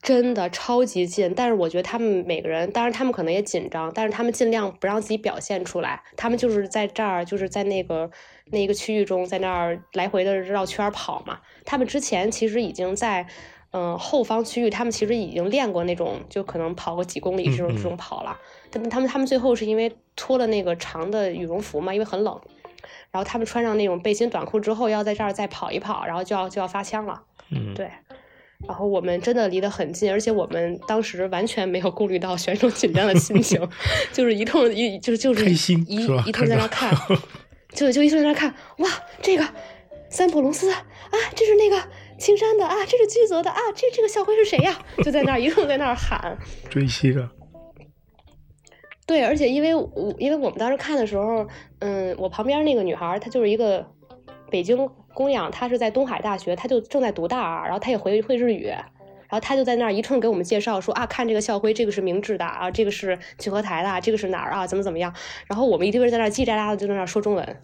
[0.00, 6.02] 真的超级近，但是我觉得他们每个人，当然他们可能也紧张，但是他们尽量不让自己表现出来。
[6.16, 8.10] 他们就是在这儿，就是在那个
[8.52, 11.40] 那一个区域中，在那儿来回的绕圈儿跑嘛。
[11.64, 13.26] 他们之前其实已经在，
[13.72, 18.36] 嗯、后方区域，他们其实已经练过那种，就可能跑个几公里这种这种跑了。
[18.70, 22.40] 但他们他们最后是因为脱了那个长的羽绒服嘛，因为很冷，
[23.10, 27.22] 然后他们穿上那种背心短裤之后，要在这儿再跑一跑，然后就要就要发枪了。
[27.50, 27.90] 嗯，对，
[28.66, 33.66] 然后我们真的离得很近，而且我们当时完全没有顾虑到选手紧张的心情，
[34.12, 35.54] 就是一通一就是就是一
[36.26, 36.94] 一通在那看
[37.72, 38.88] 看，就就一直在那看，哇，
[39.20, 39.44] 这个
[40.08, 40.78] 三浦龙司啊，
[41.34, 41.82] 这是那个
[42.18, 44.78] 青山的啊，这是居泽的啊，这这个校徽是谁呀？
[45.04, 46.38] 就在那儿一路在那儿喊，
[46.70, 47.32] 追星啊，
[49.06, 51.46] 对，而且因为我因为我们当时看的时候，
[51.80, 53.86] 嗯，我旁边那个女孩她就是一个
[54.50, 58.84] 北京公养，她是在东海大学，她就正在读大二，然后她也会会日语，然
[59.32, 65.14] 后他就在那儿一通给我们介绍说啊，看这个校徽，这个是明治的啊，这个是聚合台的啊，这个是哪儿啊，怎么怎么样，
[65.46, 67.60] 然后我们一堆人在那儿叽叽喳喳的就在那儿说中文，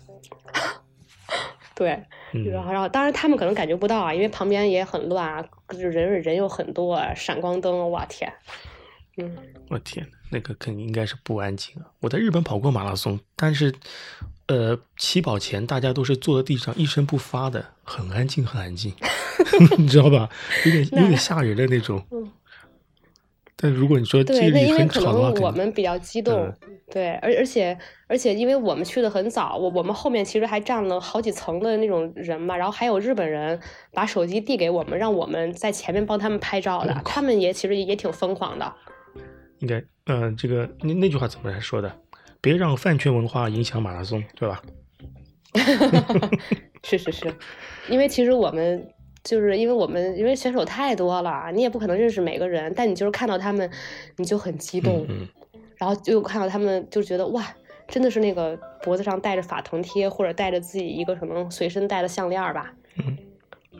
[1.75, 2.03] 对，
[2.33, 8.33] 嗯，然后然后当然他们可能感觉不到啊，因为旁边也很乱啊，就是人人又很多啊，闪光灯，哇天，
[9.17, 9.37] 嗯。
[9.71, 11.93] 我天，那个肯定应该是不安静啊！
[12.01, 13.75] 我在日本跑过马拉松，但是，
[14.49, 18.93] 呃，起跑前大家都是坐在地上一声不发的，很安静，很安静，
[19.79, 20.29] 你知道吧？
[20.67, 22.05] 有点有点吓人的那种。
[22.11, 22.31] 嗯
[23.61, 26.55] 但如果你说这对，那里因为可能我们比较激动，
[26.93, 33.59] 对，而而且而且因为我们去的很早，我我们后面其实还站了好几层的那种人嘛，然后还有日本人
[33.93, 38.75] 把手机递给我们，让我们在前面帮他们拍照的，他们也其实也挺疯狂的。
[39.59, 41.93] 应该，嗯、这个那那句话怎么来说的？
[42.41, 44.63] 别让饭圈文化影响马拉松，对吧？
[46.85, 47.35] 是是是，
[47.89, 48.89] 因为其实我们
[49.25, 53.69] 就是因为我们因为选手太多了，你也不可能认识每个人，但你就是看到他们，
[54.17, 57.45] 你就很激动，嗯嗯，然后就看到他们就觉得哇，
[57.89, 62.73] 真的是那个脖子上戴着法藤贴，或者戴着自己一个可能随身带的项链吧。
[62.97, 63.17] 嗯。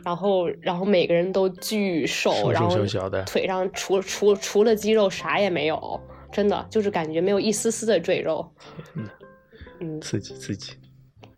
[0.05, 2.77] 然后，然后每个人都巨瘦，然后
[3.25, 5.99] 腿上除除除了肌肉啥也没有，
[6.31, 8.53] 真的就是感觉没有一丝丝的赘肉。
[9.79, 10.73] 嗯，刺激刺激。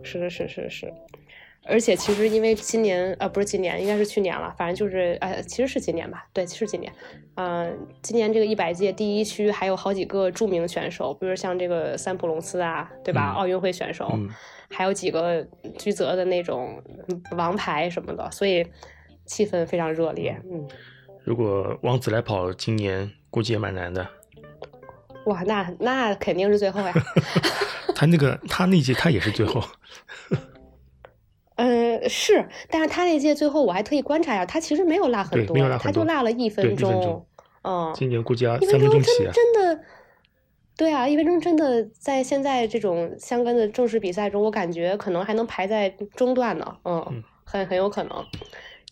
[0.03, 0.91] 是是是是。
[1.63, 6.91] 而且其实因为今年呃不是今年，应该是去年了，反正就是呃其实是今年吧，对，是今年。
[7.35, 13.33] 嗯，今年这个一百届第一区还有好几个著名选手，比如像这个三浦龙司啊，对吧？
[13.33, 14.11] 奥运会选手，
[14.71, 16.81] 还有几个居泽的那种
[17.37, 18.65] 王牌什么的，所以
[19.27, 20.35] 气氛非常热烈。
[20.51, 20.67] 嗯，
[21.23, 24.07] 如果王子来跑，今年估计也蛮难的。
[25.25, 26.93] 哇，那那肯定是最后呀。
[27.95, 29.61] 他那个他那届他也是最后。
[31.55, 37.23] 呃，是，但是他那届最后我还特意观察一下，他其实没有落很多，他就落了一分钟。
[37.63, 39.31] 嗯，今年估计要三分钟起啊。
[39.31, 39.83] 真的，
[40.75, 46.77] 对啊，一分钟真的在现在这种相关的正式比赛中，我感觉可能还能排在中段呢。
[46.83, 48.25] 嗯，很很有可能，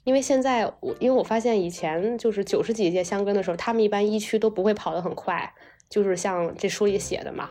[0.03, 5.51] 因为现在我因为我发现以前就是九十几届香根的时候，他们一般一区都不会跑得很快，
[5.89, 7.49] 就是像这书里写的嘛。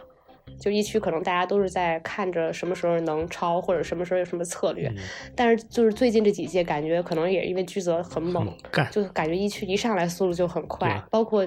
[0.59, 4.93] 就一区可能大家都是在看着什么时候能超，或者什么时候有什么策略，
[5.37, 8.53] 但是就是最近这几届感觉可能也因为居泽很猛，
[8.91, 11.47] 就感觉一区一上来速度就很快，包括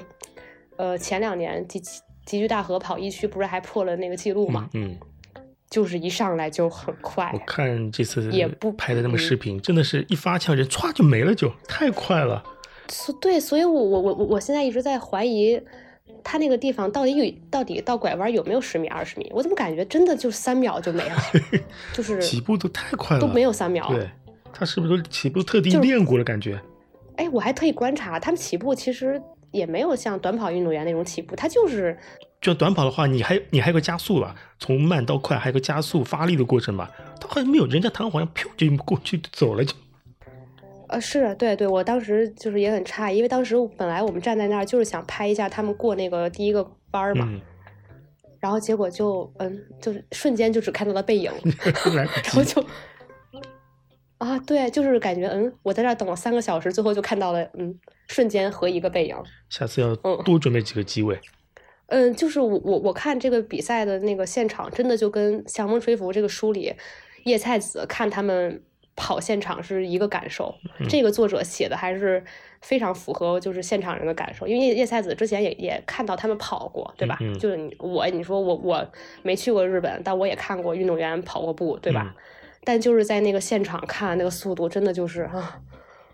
[0.77, 1.81] 呃前两年集
[2.25, 4.69] 集聚大河跑一区不是还破了那个记录嘛？
[4.75, 4.95] 嗯，
[5.69, 7.29] 就是一上来就很快。
[7.33, 12.41] 我看这次也不拍的那么视频，真的是一发枪人歘就没了，就太快了。
[12.87, 15.61] 所对，所以我我我我现在一直在怀疑。
[16.23, 19.29] 他那个地方到底有到底到拐弯有没有十米二十米？
[19.33, 21.15] 我怎么感觉真的就三秒就没了？
[21.93, 23.87] 就是起步都太快了，都没有三秒。
[23.89, 24.09] 对，
[24.53, 26.23] 他是不是都起步特地练过了？
[26.23, 26.59] 感觉？
[27.17, 31.97] 哎，我还特意观察，他们起步其实也没有像短跑运动员那种起步，他就是。
[32.41, 39.75] 就短跑的话，你还你还有个加速吧，从慢到快还有个加速发力的过程吧，他好像没有，人家弹好像噗就过去走了就。
[40.91, 47.27] 呃，是对对，我当时就是也很诧异，因为当时本来我们站在那儿就是想拍一下他们过那个第一个弯儿嘛，
[48.41, 51.31] 然后结果就嗯，就是瞬间就只看到了背影，
[51.95, 52.61] 然后就
[54.17, 57.73] 啊，对，就是感觉嗯，我在这儿等了三个小时，最后就看到了嗯，
[58.07, 59.15] 瞬间和一个背影。
[59.49, 61.17] 下次要多准备几个机位。
[61.87, 66.75] 嗯，就是我我我看这个比赛的那个现场，真的就跟《向风吹拂》这个书里
[67.23, 68.61] 叶菜子看他们。
[69.01, 70.53] 跑现场是一个感受，
[70.87, 72.23] 这个作者写的还是
[72.61, 77.17] 非常符合就是现场人的感受，因为叶叶菜子之前也也看到他们跑过，对吧？
[77.39, 78.87] 就是你我你说我我
[79.23, 82.13] 没去过日本，但我也看过运动员跑过步，对吧？
[82.63, 85.59] 但就是在那个现场看那个速度，真的就是啊，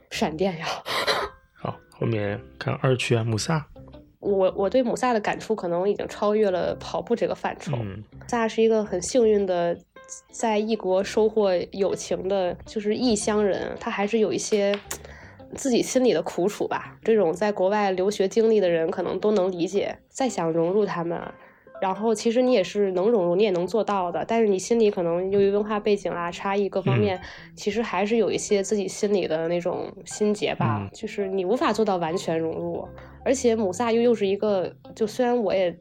[0.09, 0.65] 闪电呀！
[1.57, 3.67] 好，后面看二区啊，姆萨。
[4.19, 7.75] 我我对姆萨的感触可能已经超越了跑步这个范畴。
[7.75, 9.77] 姆萨是一个很幸运的。
[10.31, 14.77] 在异国收获友情的，就是异乡人，他还是有一些
[15.55, 16.97] 自己心里的苦楚吧。
[17.03, 19.97] 这种在国外留学经历的人，可能都能理解。
[20.07, 21.19] 再想融入他们，
[21.81, 24.23] 然后其实你也是能融入，你也能做到的。
[24.25, 27.19] 但是你心里可能由于文化背景啊、差异各方面，
[27.55, 30.89] 其实还是有一些自己心里的那种心结吧。
[30.93, 32.87] 就是你无法做到完全融入。
[33.25, 35.77] 而且姆萨又又是一个，就虽然我也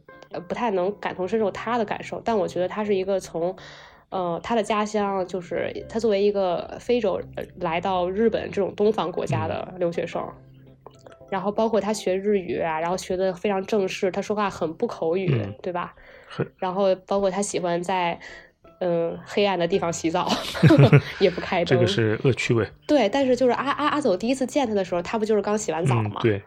[0.48, 3.54] 不太能感同身受他的感受，但我觉得他是一个从。
[4.10, 7.20] 呃，他的家乡就是他作为一个非洲
[7.60, 10.22] 来到日本这种东方国家的留学生，
[11.28, 15.94] 然后包括他学日语啊，然后学的非常正式，他说话很不口语，对吧？
[16.58, 18.18] 然后包括他喜欢在
[18.80, 20.28] 嗯黑暗的地方洗澡
[21.18, 22.66] 也不开灯，这个是恶趣味。
[22.86, 26.20] 对，但是就是阿阿阿走第一次见他的时候，他不就是刚洗完澡吗？
[26.22, 26.40] 对。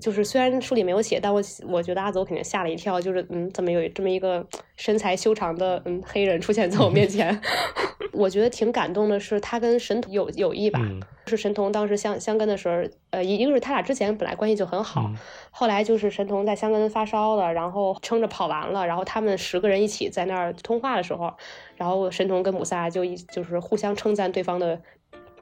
[0.00, 3.00] 就是虽然书里没有写，但我我觉得阿走肯定吓了一跳。
[3.00, 4.44] 就是嗯，怎么有这么一个
[4.76, 7.40] 身材修长的嗯黑人出现在我面前？
[8.12, 10.80] 我觉得挺感动的是他跟神童有友谊吧。
[11.26, 15.08] 是神童当时相相跟的时候，呃，一个是他俩之前本来关系就很好，
[15.52, 21.32] 后来就是神童在香根发烧了，然后撑着跑完了，然后他们十个人一起在那儿通话的时候，
[21.76, 24.80] 然后神童跟姆萨就一就是互相称赞对方的。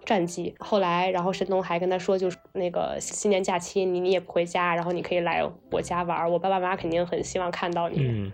[0.08, 0.54] 战绩。
[0.58, 7.98] 后来，然后神童还跟他说，就是那个新年假期，你你也不回家，然后你可以来我家玩，我爸爸妈妈肯定很希望看到你。
[8.00, 8.32] 嗯，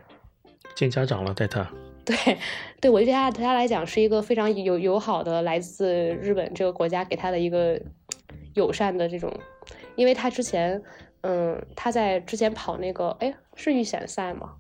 [0.77, 1.69] 见家长了，带他。
[2.05, 2.15] 对，
[2.81, 5.93] 对我觉得他对他来讲是一个非常友友好的来自
[6.23, 7.81] 日本这个国家给他的一个
[8.55, 9.33] 友善的这种，
[9.97, 10.81] 因为他之前，
[11.23, 14.55] 嗯，他在之前跑那个，哎，是预选赛吗？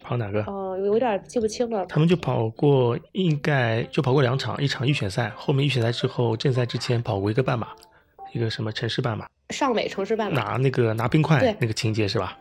[0.00, 0.42] 跑哪个？
[0.44, 1.84] 哦，有点记不清了。
[1.86, 7.68] 他们就跑过，应该就跑过两场，一场预选赛，后面预选赛之后正赛之前跑过一个半马，
[8.32, 12.38] 一个什么城市半马，上尾城市半马，拿那个拿冰块那个情节是吧？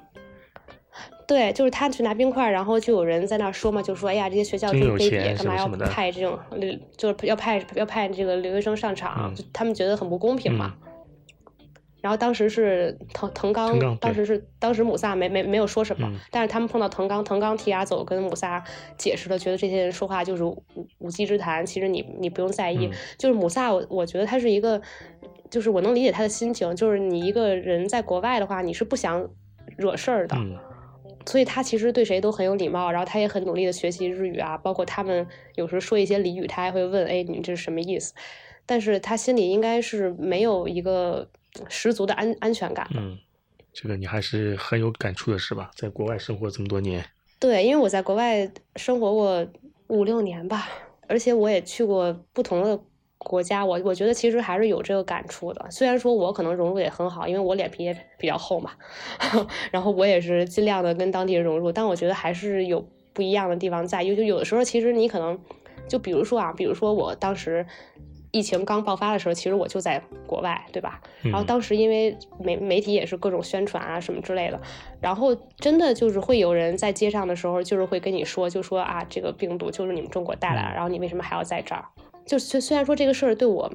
[1.27, 6.39] 对，就是他去拿冰块，然后就有人在那说嘛，就说哎呀，这些学校这么卑鄙，干嘛要派这种
[6.95, 10.73] 就是要派要派这个留学生上场，就他们觉得很不公平嘛。
[12.07, 18.63] 然后当时是藤藤冈，当时是当时姆萨没没没有说什么，但是他们碰到藤冈，藤冈提亚走跟姆萨
[18.97, 20.63] 解释了，觉得这些人说话就是无
[20.99, 22.89] 无稽之谈，其实你你不用在意。
[23.17, 24.81] 就是姆萨，我我觉得他是一个，
[25.51, 29.29] 就是我能理解他的心情，就是你一个人在国外的话，你是不想
[29.75, 30.37] 惹事儿的，
[31.25, 38.13] 所以他其实对谁都很有礼貌，然后他也很努力的学习日语啊，包括他们有时候说一些俚语，他还会问，哎，你这是什么意思？
[38.65, 41.27] 但是他心里应该是没有一个。
[41.69, 42.87] 十足的安安全感。
[42.93, 43.17] 嗯，
[43.73, 45.71] 这个你还是很有感触的，是吧？
[45.75, 47.05] 在国外生活这么多年。
[47.39, 49.47] 对，因为我在国外生活过
[49.87, 50.67] 五六年吧，
[51.07, 52.79] 而且我也去过不同的
[53.17, 55.65] 国家，我我觉得其实还是有这个感触的。
[55.69, 58.71] 虽然说我可能融入也很好，因为我脸皮也比较厚嘛，
[59.71, 62.83] 然后我也是尽量的跟当地人融入，但我觉得还是有
[63.13, 64.01] 不一样的地方在。
[64.01, 65.39] 有就有的时候，其实你可能
[65.87, 67.65] 就比如说啊，比如说我当时。
[68.31, 71.01] 疫情刚爆发的时候，其实我就在国外，对吧？
[71.23, 74.59] 然后当时因为媒媒体也是各种宣传啊什么之类的，
[75.01, 81.85] 然后真的就是会有人在街上的时候，就是会跟你说，就说啊，这个病毒就是你们中国带来的，然后你为什么还要在这儿？
[82.25, 83.71] 就虽虽然说这个事儿对我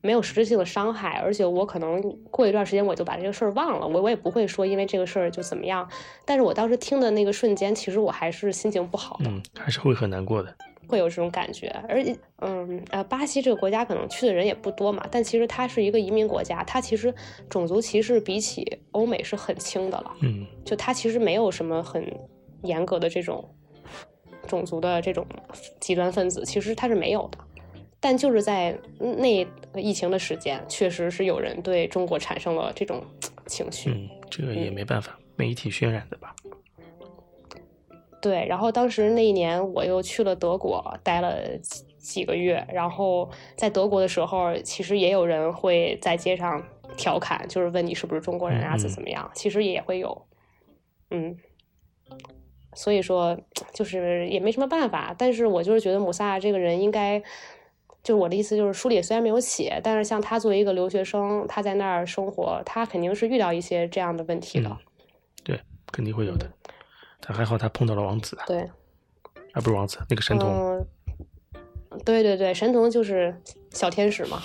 [0.00, 5.88] 没有实质性的伤害，而且我可能过一段时间我就把这个事儿忘了，我我也不会说因为这个事儿就怎么样。
[6.24, 10.54] 但是我当时听的那个瞬间，其实我还是心情不好的，嗯，还是会很难过的。
[10.88, 17.14] 会有这种感觉，而且，嗯，呃，巴西这个国家可能去的人也不多嘛，但其实它是一个移民国家，它其实
[17.50, 22.02] 种族歧视比起欧美是很轻的了，嗯，就它其实没有什么很
[22.62, 23.46] 严格的这种
[24.46, 25.26] 种族的这种
[25.78, 27.38] 极端分子，其实它是没有的，
[28.00, 33.04] 但就是在那疫情的时间，确实是有人对中国产生了这种
[33.46, 34.54] 情绪，嗯，这个。
[34.54, 36.34] 也没办法，媒体渲染的吧。
[38.20, 42.66] 对，然后当时那一年我又去了德国，待了几几个月。
[42.72, 46.62] 然后在德国的时候，其实也有人会在街上
[46.96, 49.30] 调侃，就是问你是不是中国人啊，怎怎么样？
[49.34, 50.26] 其实也会有，
[51.10, 51.36] 嗯。
[52.74, 53.36] 所以说，
[53.72, 55.14] 就是也没什么办法。
[55.18, 57.18] 但是我就是觉得姆萨这个人应该，
[58.04, 64.76] 就是我的意思就是，书里虽然没有写，但是像他作为一个留学生，他在那儿生活，他肯定是遇到一些这样的问题的。
[65.42, 65.58] 对，
[65.90, 66.48] 肯定会有的。
[67.20, 68.38] 他还好，他碰到了王子。
[68.46, 68.60] 对，
[69.52, 70.86] 啊，不是王子，那个神童。
[72.04, 73.34] 对对对，神童就是
[73.70, 74.40] 小天使嘛，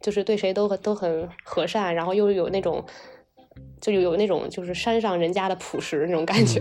[0.00, 2.84] 就是对谁都都很和善，然后又有那种，
[3.80, 6.60] 就有有那种就是山上人家的朴实那种感觉，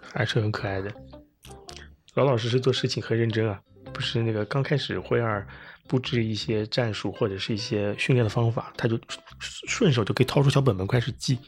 [0.00, 0.92] 还是很可爱的。
[2.14, 3.60] 老老实实做事情很认真啊，
[3.92, 5.46] 不是那个刚开始灰二
[5.86, 8.98] 布置一些战术或者是一些训练的方法，他就
[9.38, 11.38] 顺手就可以掏出小本本开始记。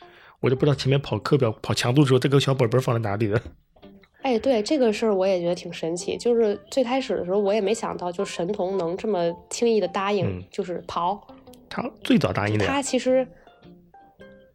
[0.41, 3.41] 我就不知道前面跑课表、跑强度的时候，这个小本本放在哪里了。
[4.23, 6.17] 哎，对这个事儿我也觉得挺神奇。
[6.17, 11.27] 就是最开始的时候，我也没想到，就神童能这么轻易的答应，就是跑。
[11.69, 12.67] 他最早答应的。
[12.67, 13.27] 他其实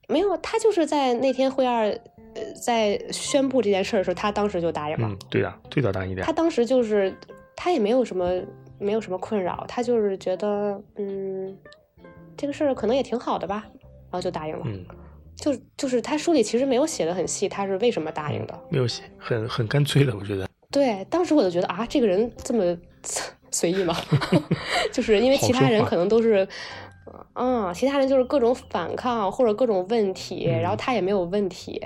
[0.08, 1.88] 没有，他就是在那天会二
[2.36, 5.08] 呃在宣布这件事的时候，他当时就答应了。
[5.08, 6.24] 嗯，对的，最早答应的。
[6.24, 7.16] 他当时就是
[7.56, 8.42] 他也没有什么
[8.80, 11.58] 没有什么困扰，他就是觉得嗯
[12.36, 14.62] 这个事儿可能也挺好的吧，然后就答应了。
[14.66, 14.86] 嗯。
[15.36, 18.60] 就就是他书里其实没有写的很细，他是为什么答应的？
[18.70, 20.48] 没有写，很很干脆的，我觉得。
[20.72, 22.78] 对，当时我就觉得啊，这个人这么
[23.52, 23.96] 随意吗？
[24.92, 26.48] 就是因为其他人可能都是，
[27.34, 31.82] 嗯，其他人就是各种反抗或者各种问题，然后他也没有问题，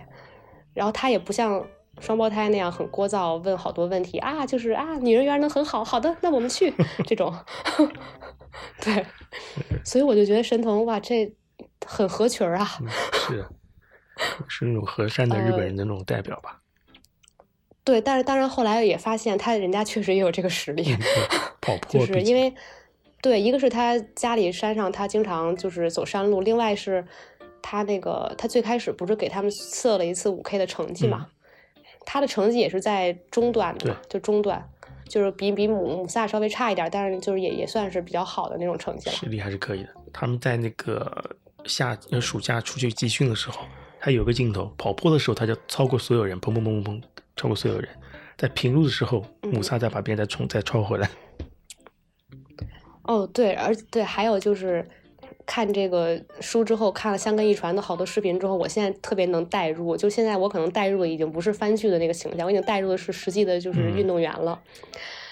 [0.73, 1.65] 然后他也不像
[1.99, 6.73] 双胞胎那样很聒噪，问好多问题啊，就是啊，女人缘能很好，好的，那我们去
[7.05, 7.33] 这种。
[8.81, 9.05] 对，
[9.83, 11.33] 所以我就觉得神童哇，这。
[11.87, 12.67] 很合群啊，
[13.13, 13.45] 是
[14.47, 16.59] 是那种和善的日本人的那种代表吧？
[17.83, 20.83] 对，但是当然后来也发现他人家确实也有这个实力，
[21.87, 22.53] 就是因为
[23.21, 27.05] 对，一个是他家里山上他经常就是走山路，另外是
[27.61, 31.27] 他那个他最开始不是给他们测了一次五 K 的成绩嘛？
[32.05, 34.69] 他的成绩也是在中段的，就中段，
[35.07, 39.89] 就是比比姆姆萨稍微差一点，但是就是也也算是比较好的那种成绩了，实力还是可以的。
[40.11, 41.37] 他们在那个。
[41.67, 43.65] 夏呃暑假出去集训的时候，
[43.99, 47.01] 他有个镜头，跑坡的时候他就超过所有人，砰砰砰砰砰，
[47.35, 47.89] 超过所有人。
[48.37, 51.09] 在平路的时候，姆萨再把别人再冲再超回来。
[53.03, 54.87] 哦，对，而对，还有就是
[55.45, 59.97] 看这个书之后，看了香根一传的好多视频之后，我现在特别能代入。
[59.97, 64.61] 就现在我可能代入的已经不是番剧的那个形象，我已经代入的是实际的，就是运动员了。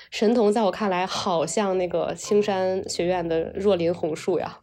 [0.09, 4.57] 神童在我看来，好像那个青山学院的若林红树呀。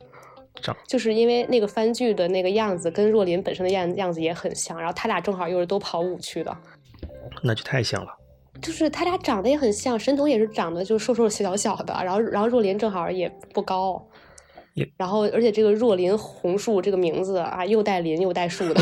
[0.61, 6.57] 长就是因为那个番剧的那个样子跟若琳本身的样样子也很像，然后他俩正好又是都跑舞去的，
[7.43, 8.15] 那就太像了。
[8.61, 14.07] 就是他俩长得也很像，神童也是长得就瘦瘦小小的，然后然后若琳正好也不高
[14.75, 18.81] 也，然后而且这个若琳红树这个名字啊，又带林又带树的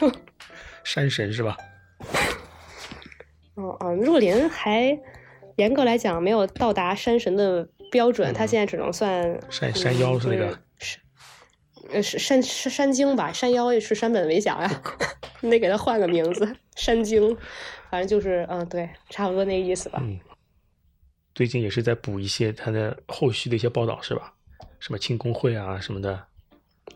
[0.82, 1.56] 山神是吧？
[3.54, 4.98] 哦哦，若琳还
[5.56, 10.58] 严格来讲没有到达山神的标准，他现在只能算山山妖是那个
[11.92, 13.32] 呃山山是山精吧？
[13.32, 14.82] 山妖也是山本维祥呀，
[15.40, 17.36] 你得给他换个名字，山精，
[17.90, 19.98] 反正就是嗯对，差不多那个意思吧。
[20.02, 20.18] 嗯，
[21.34, 24.34] 最近也是在补一些他的后续的一些报道是吧？
[24.78, 26.24] 什么庆功会啊什么的。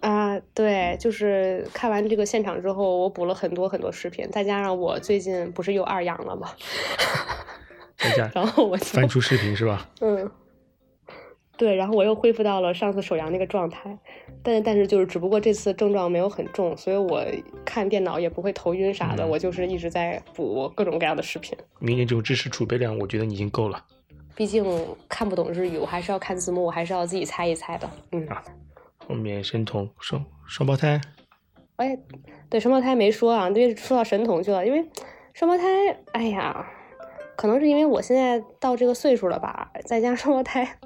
[0.00, 6.52] 啊，对，就是看完这个现场之后，我补了很多很多视频，再加上我最近不是又二阳了吗？
[8.32, 9.88] 然后我翻出视频是吧？
[10.00, 10.30] 嗯，
[11.58, 13.98] 对，然后我又恢复到了上次手阳那个状态，
[14.42, 17.22] 但是但是就是只不过这次症状没有很重，所以我
[17.64, 21.58] 看电脑也不会头晕啥的，嗯我就是一直在补各种各样的视频。
[21.80, 23.84] 明年这种知识储备量，我觉得你已经够了。
[24.36, 24.64] 毕竟
[25.08, 27.90] 看不懂日语，我还是要看字幕，我还是要自己猜一猜的。
[28.12, 28.40] 嗯，啊
[29.08, 31.00] 后面神童双双胞胎，
[31.76, 31.98] 哎，
[32.48, 34.86] 对双胞胎没说啊，对，说到神童去了，因为
[35.34, 35.64] 双胞胎，
[36.12, 36.64] 哎呀，
[37.36, 40.78] 可能是因为我现在到这个岁数了吧，再加上双胞胎，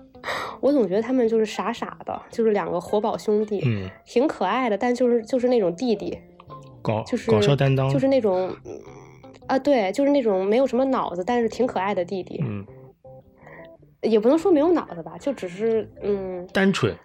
[0.60, 6.18] 我总觉得他们就是傻傻的，就是两个活宝兄弟，嗯，挺可爱的，但就是就是那种弟弟，
[6.80, 8.54] 搞就是搞笑担当，就是那种。
[8.64, 8.80] 嗯
[9.48, 12.64] 啊，对，就是那种没有什么脑子，但是挺可爱的弟弟，嗯，
[14.00, 16.96] 也不能说没有脑子吧，就只是嗯，单纯，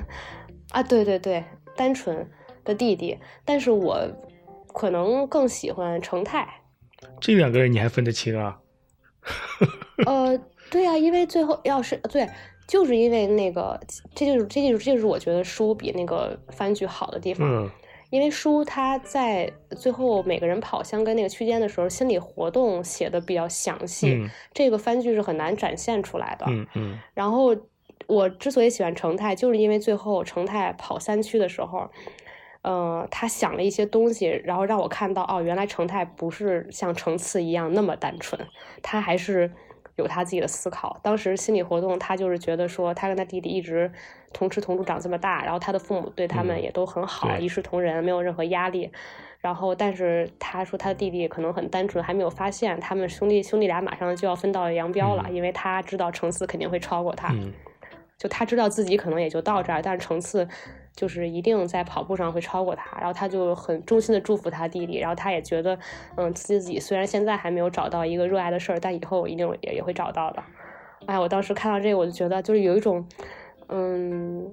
[0.72, 1.44] 啊，对对对，
[1.76, 2.28] 单纯
[2.64, 4.00] 的弟弟，但是我
[4.72, 6.48] 可能更喜欢成泰。
[7.20, 8.58] 这两个人你还分得清啊？
[10.06, 10.40] 呃，
[10.70, 12.28] 对呀、因为最后要是对，
[12.66, 13.78] 就是因为那个，
[14.14, 17.70] 这就是这就是这就是我觉得书比那个番剧好的地方，嗯
[18.10, 26.46] 因为书它在最后每个人跑香根那个区间的时候，心理活动写的比较详细，嗯这个番剧是很难展现出来的。
[26.48, 27.54] 嗯嗯然后
[28.06, 31.90] 我之所以喜欢成泰，就是因为最后成泰跑三区的时候，
[32.62, 38.40] 呃，他想了一些东西，然后让我看到哦，原来成泰不是像成次一样那么单纯，
[38.82, 39.50] 他还是
[39.96, 40.98] 有他自己的思考。
[41.02, 43.90] 当时心理活动，他就是觉得说，他跟他弟弟一直
[44.32, 48.90] 同吃同住长这么大，然后他的父母对他们嗯也都很好，对一视同仁，没有任何压力。
[49.40, 57.32] 然后，但是他说他的弟弟可能很单纯，还没有发现他们兄弟兄弟俩马上就要分道扬镳了，嗯因为他知道程四肯定会超过他。
[57.32, 57.52] 嗯
[58.18, 60.48] 就他知道自己可能也就到这儿，但是程次
[60.96, 65.78] 就是一定在跑步上会超过他，然后他就很衷心的祝福他弟弟，然后他也觉得，
[66.16, 70.42] 嗯，自己虽然现在还没有找到一个热爱的事儿，但以后一定也也会找到的。
[71.04, 73.06] 哎，我当时看到这个，我就觉得就是有一种，
[73.68, 74.50] 嗯，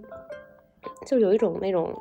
[1.08, 1.98] 就有一种那种，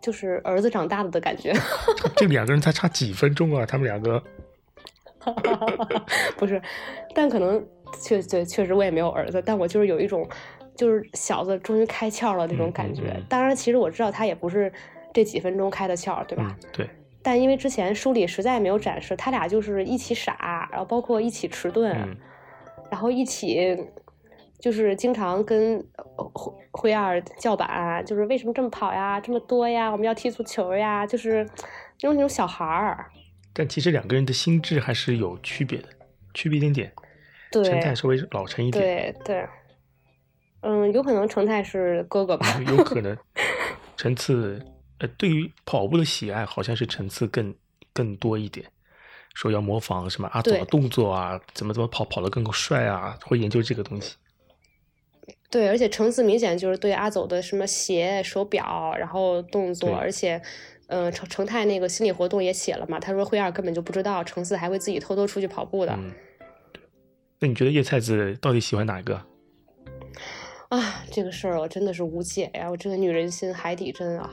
[0.00, 1.52] 就是儿子长大了的感觉。
[2.16, 3.66] 这两个人才差几分钟啊？
[3.66, 4.22] 他们两个，
[6.38, 6.62] 不是，
[7.14, 7.66] 但可能
[8.00, 10.26] 确确确实我也没有儿子，但我就是有一种
[10.74, 13.20] 就是小子终于开窍了那种感觉。
[13.28, 14.72] 当然，其实我知道他也不是
[15.12, 16.56] 这几分钟开的窍，对吧？
[16.62, 16.90] 嗯，对，
[17.22, 22.16] 但因为之前书里实在没有展示，他俩就是一起傻，然后包括一起迟钝，嗯
[22.90, 23.74] 然后一起
[24.58, 25.78] 就是经常跟
[26.16, 31.42] 呃灰灰二叫板，就是为什么这么跑呀，这么多呀，我们要踢足球呀，就是
[32.02, 33.06] 那种那种小孩儿。
[33.54, 35.88] 但其实两个人的心智还是有区别的，
[36.34, 36.92] 区别一点点。
[37.50, 39.46] 对，陈泰稍微老成一点，对对，
[40.62, 42.46] 嗯，有可能成泰是哥哥吧？
[42.68, 43.16] 有可能
[43.96, 44.64] 陈次，
[44.98, 47.54] 呃，对于跑步的喜爱好像是陈次更
[47.92, 48.64] 更多一点，
[49.34, 54.14] 说要模仿什么阿走的动作啊，怎么怎么跑跑得更帅啊，会研究这个东西。
[55.50, 60.40] 对，而且橙子明显就是对阿走的什么鞋、手表，然后动作，而且，
[60.86, 65.92] 嗯、成成泰那个心理活动也写了嘛，他说灰二根本就不知道橙子还会自己偷偷出去跑步的。
[65.98, 66.12] 嗯，
[67.40, 69.20] 那你觉得叶菜子到底喜欢哪一个？
[70.72, 72.70] 啊，这个事儿我真的是无解呀！
[72.70, 74.30] 我这个女人心海底针啊！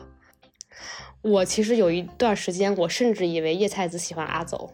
[1.22, 4.74] 我其实有一段时间，我甚至以为叶菜子喜欢阿走，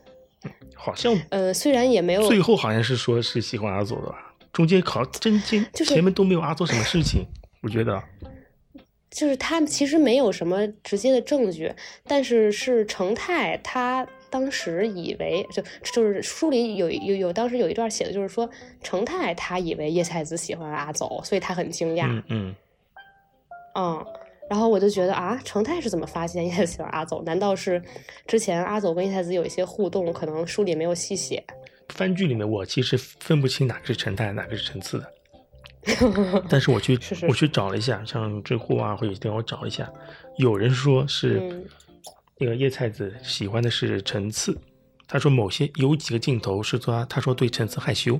[0.75, 7.25] 好像呃，虽然也没有最后好像是说是喜欢阿走的吧，中间考真间就是前面都没有阿走什么事情，
[7.63, 7.99] 我觉得。
[9.09, 14.05] 就是他们其实没有什么直接的证据，但是是成泰他
[14.35, 15.63] 当时以为就
[15.93, 18.49] 就是书里有有有当时有一段写的就是说
[18.83, 22.55] 成泰他以为叶菜子喜欢阿走，所以他很惊讶，嗯嗯，
[23.75, 24.05] 嗯，
[24.49, 27.23] 然后我就觉得啊，成泰是怎么发现叶菜子喜欢阿走？
[27.23, 27.81] 难道是
[28.27, 31.41] 之前阿走跟叶菜子有一些互动，可能书里没有细写？
[31.87, 35.11] 番剧里面我其实分不清哪个是成泰，哪个是陈次的。
[36.49, 39.89] 但是我去我去找了一下，像知乎啊或者地方我找了一下，
[40.37, 41.63] 有人说是嗯
[42.37, 44.57] 那个叶菜子喜欢的是陈次，
[45.07, 48.19] 他说某些有几个镜头是说他他说对陈次害羞，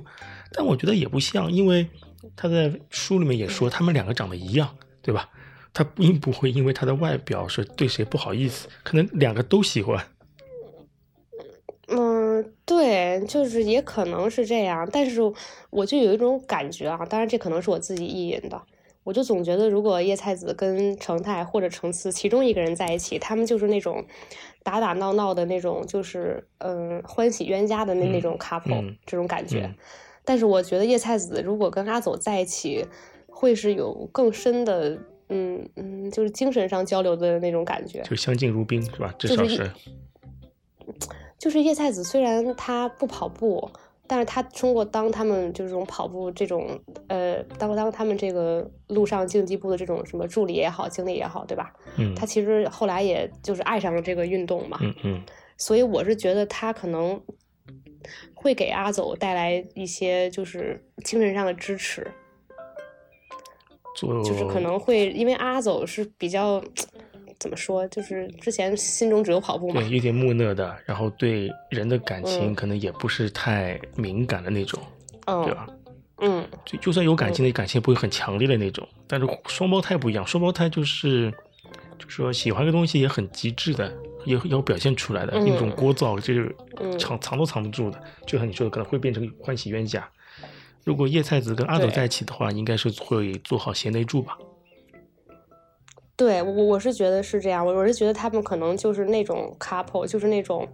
[0.52, 1.86] 但我觉得也不像，因为
[2.34, 5.28] 他在书里面也说他们两个长得一样，对吧？
[5.74, 10.02] 他并不会因为他的外表是对谁不好意思，可能两个都喜欢。
[11.88, 15.20] 嗯，对，就是也可能是这样，但是
[15.68, 18.60] 我就有一种感觉啊，当然这可能是我自己意淫的，
[19.06, 24.04] 我就总觉得如果叶菜子跟程泰或者程次其中一个人在一起，他们就是那种
[24.64, 29.60] 打打闹闹的那种，就是嗯欢喜冤家的那那种 couple、嗯这种感觉。
[29.60, 29.74] 嗯
[30.24, 32.84] 但是我觉得叶菜子如果跟阿走在一起，
[33.28, 34.98] 会是有更深的，
[35.28, 38.02] 嗯嗯，就是精神上交流的那种感觉。
[38.02, 39.14] 就相敬如宾，是吧？
[39.16, 39.70] 至少是，
[41.38, 43.70] 就是叶菜子虽然她不跑步，
[44.08, 46.78] 但是他通过当他们就是这种跑步这种
[47.08, 51.72] 呃，当当他们这个路上竞技部的这种什么助理也好，经理也好，对吧？
[51.98, 55.22] 嗯他其实后来也就是爱上了这个运动嘛，嗯嗯，
[55.56, 57.20] 所以我是觉得他可能
[58.34, 62.06] 会给阿走带来一些就是精神上的支持，
[64.24, 66.62] 就是可能会因为阿走是比较
[67.38, 74.82] 怎么说，就是之前心中只有跑步嘛对，有点木讷的，然后对人的感情嗯可能也不是太敏感的那种，
[75.26, 75.66] 嗯对嗯吧？
[76.18, 78.88] 嗯就就算有感情的感情也不会很强烈的那种。
[79.06, 81.30] 但是双胞胎不一样，双胞胎就是，
[81.98, 83.92] 就说喜欢一个东西也很极致的，
[84.24, 88.02] 也要表现出来的，嗯那种聒噪就是嗯藏藏都藏不住的。
[88.26, 90.08] 就像你说的，可能会变成欢喜冤家。
[90.84, 94.38] 如果叶菜子跟阿斗在一起的话，应该是会做好贤内助吧？
[96.16, 100.66] 对我我是觉得是这样，我我是觉得他们可能就是那种 couple，就是那种，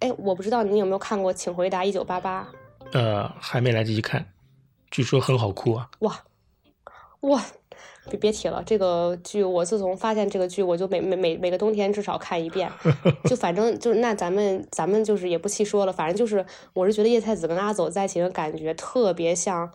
[0.00, 2.48] 哎，我不知道你有没有看过《请回答一九八八》？
[2.92, 4.26] 呃，还没来得及看，
[4.90, 5.88] 据说很好哭啊。
[6.00, 6.24] 哇
[7.20, 7.44] 哇，
[8.10, 12.68] 别别提了，这个剧我自从发现这个剧，我就每每每每个冬天至少看一遍，
[13.30, 19.68] 就反正就是那咱们咱们就是也不细说了，反正就是我是觉得叶菜子跟阿走在一起的感觉特别像《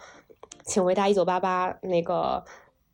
[0.65, 2.43] 请回答一九八八》那个。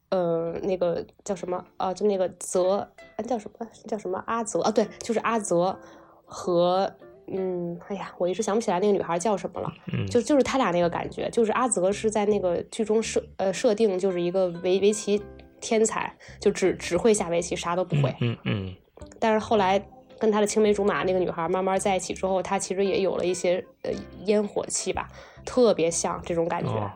[0.09, 1.63] 呃，那个叫什么？
[1.77, 2.77] 呃，就那个泽，
[3.15, 3.67] 啊叫什么？
[3.87, 4.23] 叫什么？
[4.27, 5.77] 阿泽啊，对，就是阿泽
[6.25, 6.91] 和
[7.27, 9.73] 嗯，哎呀，我一直想不起来那个女孩叫什么了。
[9.91, 15.21] 嗯，就就是他俩那个感觉，就是阿泽是在那个剧中设呃设定就是一个围围棋
[15.59, 18.15] 天才，就只只会下围棋，啥都不会。
[18.21, 18.75] 嗯嗯
[19.19, 19.83] 但是后来
[20.19, 23.91] 跟他的青梅竹马那个女孩慢慢在一起之后，他其实也有了一些呃
[24.25, 25.07] 烟火气吧，
[25.43, 26.73] 特别像这种感嗯，觉。
[26.73, 26.91] 哦，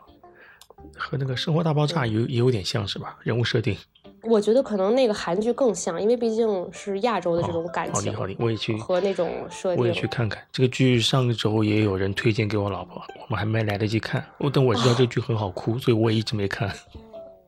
[0.98, 3.18] 和那个《生活大爆炸》有也有点像是吧？
[3.24, 3.78] 人物设定。
[4.24, 9.82] 我觉得可能那个韩剧更像，因为毕竟是亚洲的这种感情哦好的好的，我也去和那种设定。
[9.82, 11.00] 我也去看看这个剧。
[11.00, 14.26] 上周也有人推荐给我老婆，我们还没来得及看。
[14.38, 16.70] 我等我知道这个剧很好哭，所以我也一直没看。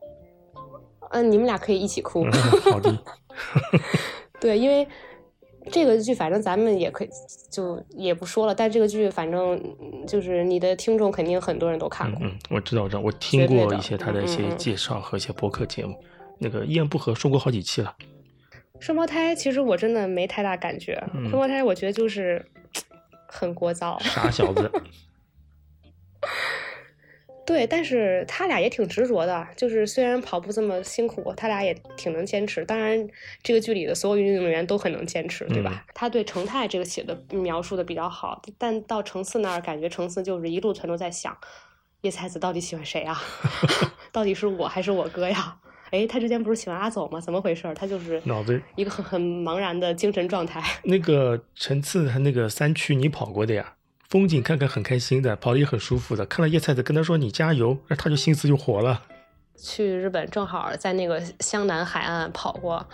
[1.12, 2.24] 嗯，你们俩可以一起哭。
[2.24, 2.32] 嗯
[2.72, 2.98] 好的，
[4.40, 4.88] 对，因为
[5.70, 7.10] 这个剧，反正咱们也可以
[7.50, 12.20] 就也不说了，但这个剧反正嗯就是你的听众肯定很多人都看过。
[12.26, 15.96] 嗯嗯，我知道，我知道，我听过一些他的一些介绍和一些播客节目。
[16.40, 17.96] 那个一言不合说过好几期了。
[18.80, 22.44] 双胞胎其实我真的没太大感觉，嗯双胞胎我觉得就是
[23.28, 24.02] 很聒噪。
[24.02, 24.72] 傻小子，
[27.52, 32.64] 对，但是他俩也挺执着的，就是虽然跑步这么辛苦，他俩也挺能坚持。
[32.64, 33.06] 当然，
[33.44, 35.86] 这个剧里的所有运动员都很能坚持，对吧？
[35.94, 41.38] 他对程泰这个写的描述的比较好，但到程次那儿，感觉程次就是一路全都在想，
[42.02, 43.22] 叶菜子到底喜欢谁啊？
[44.14, 45.58] 到底是我还是我哥呀？
[45.92, 47.20] 哎，他之前不是喜欢阿走吗？
[47.20, 47.74] 怎么回事儿？
[47.74, 50.64] 他就是脑子一个很很茫然的精神状态。
[50.84, 53.74] 那个陈次他那个三区你跑过的呀，
[54.12, 56.26] 风景看看很开心的，跑得也很舒服的。
[56.26, 59.02] 看到叶菜子跟他说你加油，那他就心思就活了。
[59.58, 62.86] 去日本正好在那个湘南海岸跑过，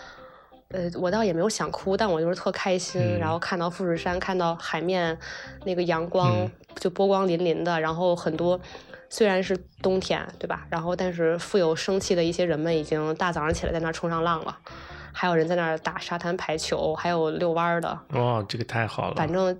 [0.67, 3.01] 呃，我倒也没有想哭，但我就是特开心。
[3.01, 5.17] 嗯然后看到富士山，看到海面
[5.65, 8.59] 那个阳光、嗯就波光粼粼的，然后很多
[9.09, 10.67] 虽然是冬天，对吧？
[10.69, 14.55] 然后但是富有生气的一些人们已经大早上起来在那儿冲上浪了，
[15.11, 19.15] 还有人在那儿打沙滩排球，还有遛弯儿的，哇，这个太好了。
[19.15, 19.59] 反正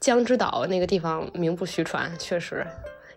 [0.00, 2.66] 江之岛那个地方名不虚传，确实，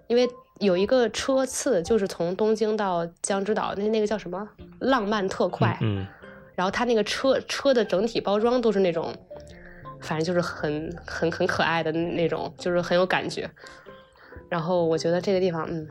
[0.07, 0.27] 因为
[0.59, 4.47] 有一个车次就是从东京到江之岛，那那个叫什么？
[4.79, 6.05] 浪漫特快，嗯，
[6.55, 9.13] 然后它那个车车的整体包装都是那种，
[10.01, 13.49] 反正就是很很很可爱的那种，就是很有感觉。
[14.49, 15.87] 然后我觉得这个地方，嗯，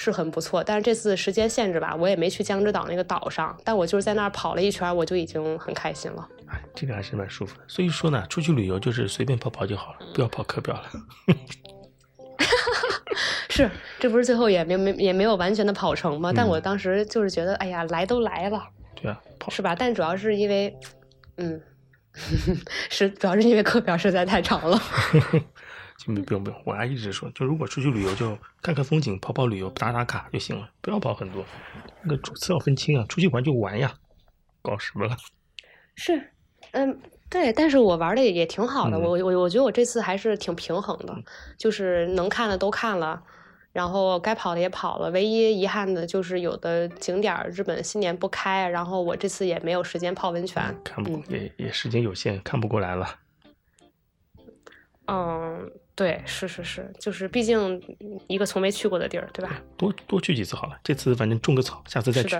[0.00, 0.62] 是很不错。
[0.62, 6.28] 但是这次时间限制吧，我也没去江之岛那个岛上，但我就是在那儿跑了一圈，我就已经很开心了。
[6.46, 7.64] 哎，这个还是蛮舒服的。
[7.66, 10.84] 所以说呢，出去旅游就是随便跑跑就好了，不要跑课表了。
[13.50, 13.68] 是，
[13.98, 16.32] 这不是最后也没没也没有完全的跑成吗？
[16.32, 18.62] 但我当时就是觉得，哎呀，来都来了，
[18.94, 19.74] 对啊，跑是吧？
[19.74, 20.72] 但主要是因为，
[21.38, 21.60] 嗯，
[22.88, 24.80] 是主要是因为课表实在太长了。
[25.98, 31.44] 就不用不用，我还一直说，就如果出去旅游，就看看风景，跑跑旅游，打打卡就行了，不要跑很多。
[32.02, 33.92] 那个主次要分清啊，出去玩就玩呀，
[34.62, 35.16] 搞什么了？
[35.96, 36.30] 是，
[36.70, 41.12] 嗯，对，但是我玩的也挺好的，我我我觉得我这次还是挺平衡的，
[41.58, 43.20] 就是能看的都看了，
[43.72, 53.18] 然后该跑的也跑了，唯一遗憾的就是有的景点日本新年不开，然后我这次也没有时间泡温泉，看不也也时间有限，看不过来了。
[55.06, 55.68] 嗯。
[55.98, 57.82] 对，是是是，就是毕竟
[58.28, 59.60] 一个从没去过的地儿，对吧？
[59.76, 62.38] 多多去几次好了，这次反正种个草，下次再去。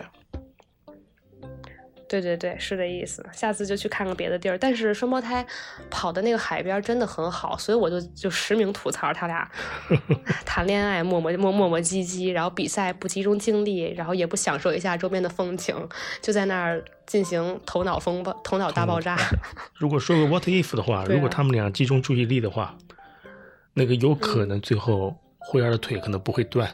[2.08, 4.56] 对对对，是的意思，下次就去看看别的地儿。
[4.56, 5.44] 但是双胞胎
[5.90, 9.50] 跑的那个海边真的很好，所以我就就实名吐槽他俩
[10.46, 15.74] 谈恋爱磨磨磨磨磨唧唧，然后比赛不集中精力，然后也不享受一下周边的风情，
[16.22, 19.18] 就在那儿进行头脑风暴、头脑大爆炸。
[19.74, 22.78] 如果说个 what if 的话， 如果他们俩集中注意力的话。
[23.78, 26.68] 那个有可能最后慧儿的腿可能不会断。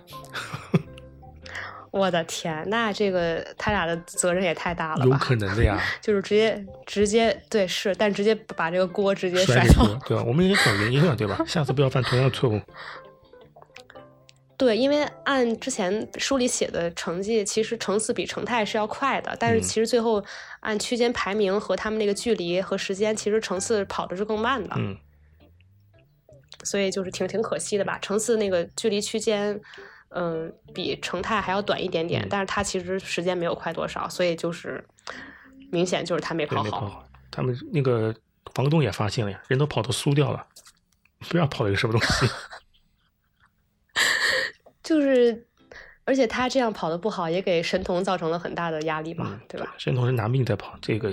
[1.90, 5.12] 我的天，那这个他俩的责任也太大了吧？
[5.12, 10.24] 有可能的呀， 就是直接直接对是，但直接把这个锅直接甩掉对吧？
[10.26, 11.38] 我们也找原因了，对吧？
[11.46, 12.60] 下次不要犯同样的错误。
[14.58, 20.24] 对，因为按之前书里写的成绩，其实成四比成泰是要快的，但是其实最后
[20.60, 24.74] 按区间排名和他们那个距离和时间，其实成四跑的是更慢的。
[24.76, 24.96] 嗯。
[26.64, 29.60] 所以就是挺挺可惜的吧，程四那个距离区间，
[30.08, 34.84] 嗯，比程泰还要短一点点，但是他其实时间没有快多少，所以就是
[35.70, 37.06] 明显就是他没跑好。
[37.30, 38.14] 他们那个
[38.54, 40.46] 房东也发现了呀，人都跑到输掉了，
[41.18, 42.26] 不知道跑了一个什么东西。
[44.82, 45.46] 就是，
[46.04, 49.74] 而且他这样跑的不好，也给神童造成了很大的压力嘛，对吧？
[49.78, 51.12] 神童是拿命在跑，这个。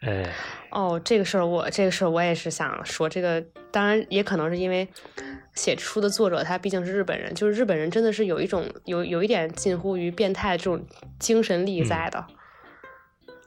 [0.00, 0.32] 哎，
[0.70, 4.86] 哦，这个事儿我这个事儿我也是想说，这个当然也可能是因为
[5.54, 10.86] 写书的作者他毕竟是日本人，就是日本人真的是有一种有有一点近乎于变态的这种
[11.18, 12.24] 精神力在的。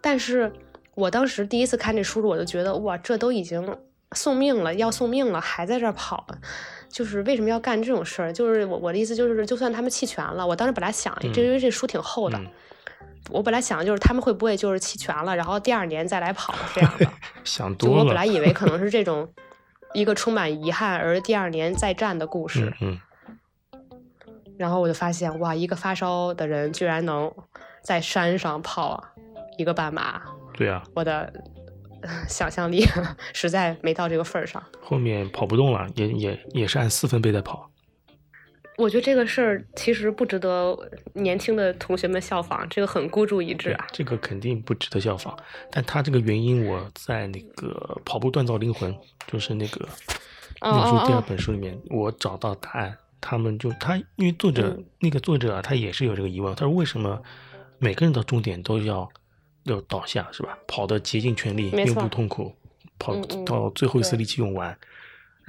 [0.01, 0.51] 但是
[0.93, 3.77] 我当时第一次看这书我就觉得哇，这都已经
[4.11, 6.27] 送命了，要送命了，还在这儿跑，
[6.89, 8.33] 就是为什么要干这种事儿？
[8.33, 12.37] 就是我我的意思就是，就算他们弃权了，我当时本来想，这因为这书挺厚的。
[13.31, 17.07] 我本来想的就是他们会不会就是弃权了，然后第二年再来跑这样的。
[17.43, 17.99] 想多了。
[18.01, 19.27] 我本来以为可能是这种
[19.93, 22.73] 一个充满遗憾而第二年再战的故事。
[22.81, 22.99] 嗯。
[24.57, 27.33] 然后我就发现，哇，一个发烧的人居然能
[27.81, 29.03] 在山上跑
[29.57, 30.21] 一个半马。
[30.53, 30.83] 对啊。
[30.93, 31.33] 我的
[32.27, 32.85] 想象力
[33.33, 34.61] 实在没到这个份儿上。
[34.83, 37.70] 后面跑不动了，也也也是按四分贝在跑。
[38.81, 40.75] 我觉得这个事儿其实不值得
[41.13, 43.87] 年轻的同学们效仿，这个很孤注一掷啊。
[43.91, 45.37] 这个肯定不值得效仿，
[45.69, 47.67] 但他这个原因我在那个
[48.03, 48.91] 《跑步锻造灵魂》
[49.27, 49.87] 就是那个
[50.61, 52.97] 那书第二本书里面，我找到答案。
[53.23, 57.21] 他们就他因为作者那个作者啊，他也是有这个疑问，他说为什么
[57.77, 59.07] 每个人到终点都要
[59.65, 60.57] 要倒下是吧？
[60.67, 62.51] 跑的竭尽全力，面部痛苦，
[62.97, 63.15] 跑
[63.45, 64.75] 到最后一丝力气用完。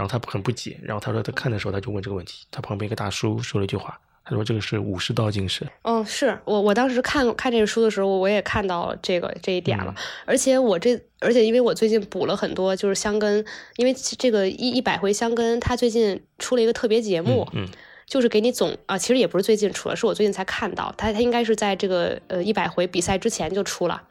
[0.02, 5.68] 然后他很不解，然后他说他看的时候他就问这个问题，他旁边一个大叔说了一句话，他说这个是武士道精神。
[5.82, 9.94] 嗯，是我我当时看看这个书的时候，我也看到这个这一点了，
[10.24, 13.44] 而且我这而且因为我最近补了很多就是香根，
[13.76, 17.68] 因为这个一一百回香根他最近出了一个特别节目，嗯。
[18.12, 24.02] 就是给你总啊，其实也不是最近出了，是我最近才看到他，他应该是在这个呃一百回比赛之前就出了，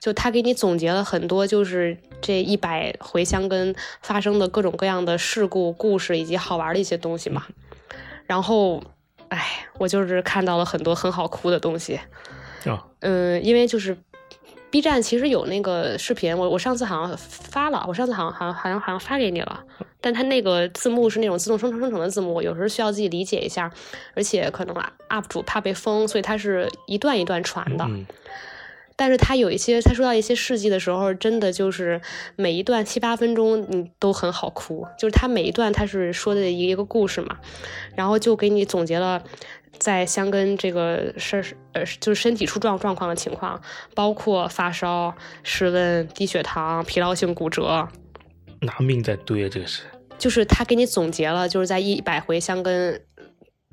[0.00, 3.72] 就他给你总结了很多，就是这一百回箱根
[4.02, 7.46] 发生的各种各样的事故、故事以及好玩的一些东西嘛。
[8.26, 8.82] 然后，
[9.28, 12.00] 哎，我就是看到了很多很好哭的东西。
[12.98, 13.96] 嗯，因为就是
[14.70, 19.64] B 站其实有那个视频，我我上次好像发了，我上次好像好像好像好像发给你了。
[20.00, 23.72] 但它那个字幕是那种自动生成生成的字幕，有时候需要自己理解一下，
[24.14, 24.76] 而且可能
[25.08, 27.88] UP 主怕被封，所以它是一段一段传的。
[28.98, 32.00] 但是它有一些，他说到一些事迹的时候，真的就是
[32.34, 34.86] 每一段七八分钟，你都很好哭。
[34.98, 37.36] 就是他每一段他是说的一个故事嘛，
[37.94, 39.22] 然后就给你总结了
[39.78, 43.60] 在香根这个事儿，呃，就是身体出状状况的情况，
[43.94, 47.88] 包括发烧、室温、低血糖、疲劳性骨折，
[48.60, 49.82] 拿命在堆啊，这个是。
[50.18, 53.02] 就是他给你总结了，就是在一百回香根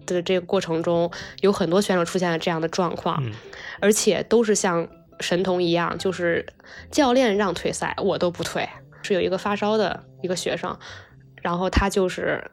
[0.05, 3.23] 的这个过程中，有很多选手出现了这样的状况，
[3.79, 4.85] 而且都是像
[5.21, 6.45] 神童一样，就是
[6.91, 8.67] 教练让退赛，我都不退。
[9.03, 10.77] 是有一个发烧的一个学生，
[11.41, 12.51] 然后他就是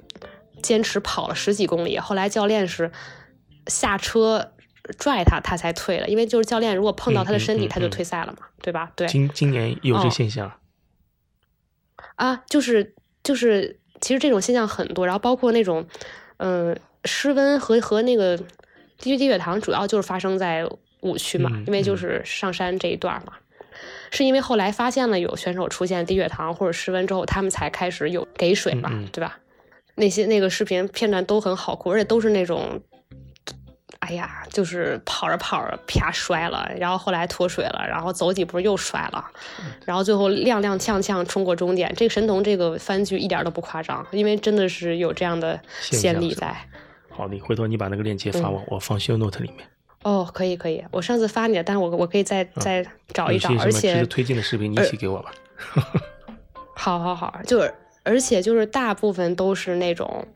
[0.62, 2.90] 坚持跑了十几公里，后来教练是
[3.66, 4.52] 下车
[4.98, 6.08] 拽他，他才退了。
[6.08, 8.92] 因为就是教练如果碰到他的身体，他就退赛了嘛，对吧？
[8.96, 9.06] 对。
[9.08, 10.52] 今今年有这现象
[12.16, 15.86] 啊，就是就是，其实这种现象很多，然后包括那种
[16.38, 18.36] 嗯失温和和那个
[18.98, 20.68] 低低血糖，主要就是发生在
[21.00, 23.34] 五区嘛，因为就是上山这一段嘛。
[24.10, 29.38] 是因为后来发现了有选手出现低血糖或者失温之后，他们才开始有给水嘛，对吧？
[29.94, 32.82] 那些那个视频片段都很好哭，而且都是那种，
[34.00, 39.24] 哎呀，就是跑着跑着啪摔了，然后后来脱水了，然后走几步又摔了，
[39.84, 41.92] 然后最后踉踉跄跄冲过终点。
[41.96, 46.56] 这个神童这个番剧一点都不夸张，因为真的是有这样的先例在。
[47.10, 49.68] 好，你回头你把那个链接发我，我放 show note 里面。
[50.02, 52.82] 哦，可以可以，我上次发你的，但是我我可以再再
[53.12, 55.30] 找一找，而且推荐的视频你一起给我吧。
[56.74, 60.26] 好好好，就是而且就是大部分都是那种，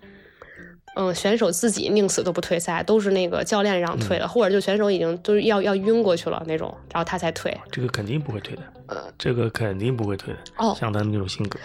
[0.94, 7.56] 嗯，选手自己宁死都不退赛，都是那个教练让退的，或者就选手已经都是要要晕过去了那种，然后他才退。
[7.70, 10.40] 这个肯定不会退的，呃，这个肯定不会退的。
[10.58, 11.58] 哦，像他那种性格。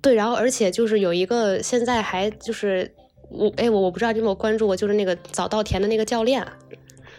[0.00, 2.92] 对，然后而且就是有一个现在还就是。
[3.34, 6.46] 我哎，我我不知道你有没有关注过，就是那个早稻田的那个教练，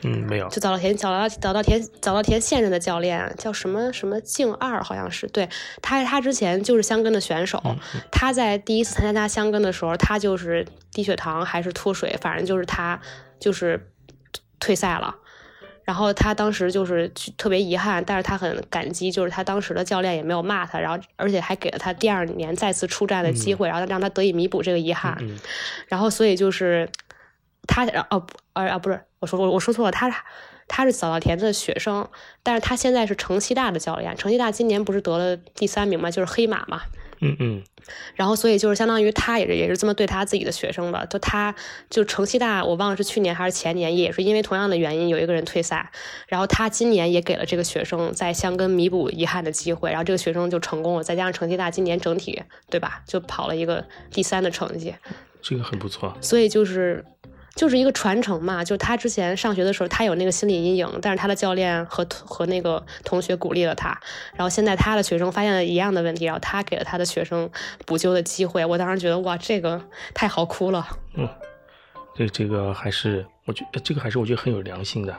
[0.04, 5.48] 嗯，没有，就早稻田早稻早稻田早稻田现任的教练叫什么什么静二，好像是，对
[5.82, 7.62] 他他之前就是香根的选手，
[8.12, 13.00] 他在第一次参加香根的时候，他就是低血糖还是脱水，反正就是他
[13.40, 13.90] 就是
[14.60, 15.16] 退赛了。
[15.86, 25.18] 然后他当时就是特别遗憾，但是他很感激，就是他当时的教练也没有骂他，然后而且还给了他第二年再次出战的机会，然后让他得以弥补这个遗憾。
[25.90, 26.90] 然后所以就是
[27.68, 30.14] 他，哦，啊啊，不是，我说我我说错了，他
[30.68, 32.10] 他是早稻田的学生，
[32.44, 36.82] 但是他现在是城西大的教练，城西大今年不是得了第三名嘛，就是黑马嘛。
[37.22, 37.64] 嗯嗯。
[38.16, 41.56] 然后，所以就是相当于他也是也是这么对他自己的学生的，就他
[41.90, 45.90] 就城西大，我忘了是去年还是前年，也是因为同样的原因有一个人退赛，
[46.28, 54.96] 然后他今年也给了这个学生在香根弥补遗憾的机会，然后这个学生就成功了，再加上城西大今年整体对吧，就跑了一个第三的成绩，
[55.42, 57.06] 这个很不错，所以就是。
[57.56, 63.90] 就是一个传承嘛，就他之前上学的时候，他有那个心理阴影，但是他的教练和和那个同学鼓励了他，
[64.34, 67.50] 然后现在他的学生发现了一样的问题，然后他给了他的学生
[67.86, 68.66] 补救的机会。
[68.66, 69.80] 我当时觉得哇，这个
[70.16, 70.86] 太好哭了。
[71.16, 71.30] 嗯，
[72.16, 75.16] 这这个还是我觉得这个还是我觉得很有良心的。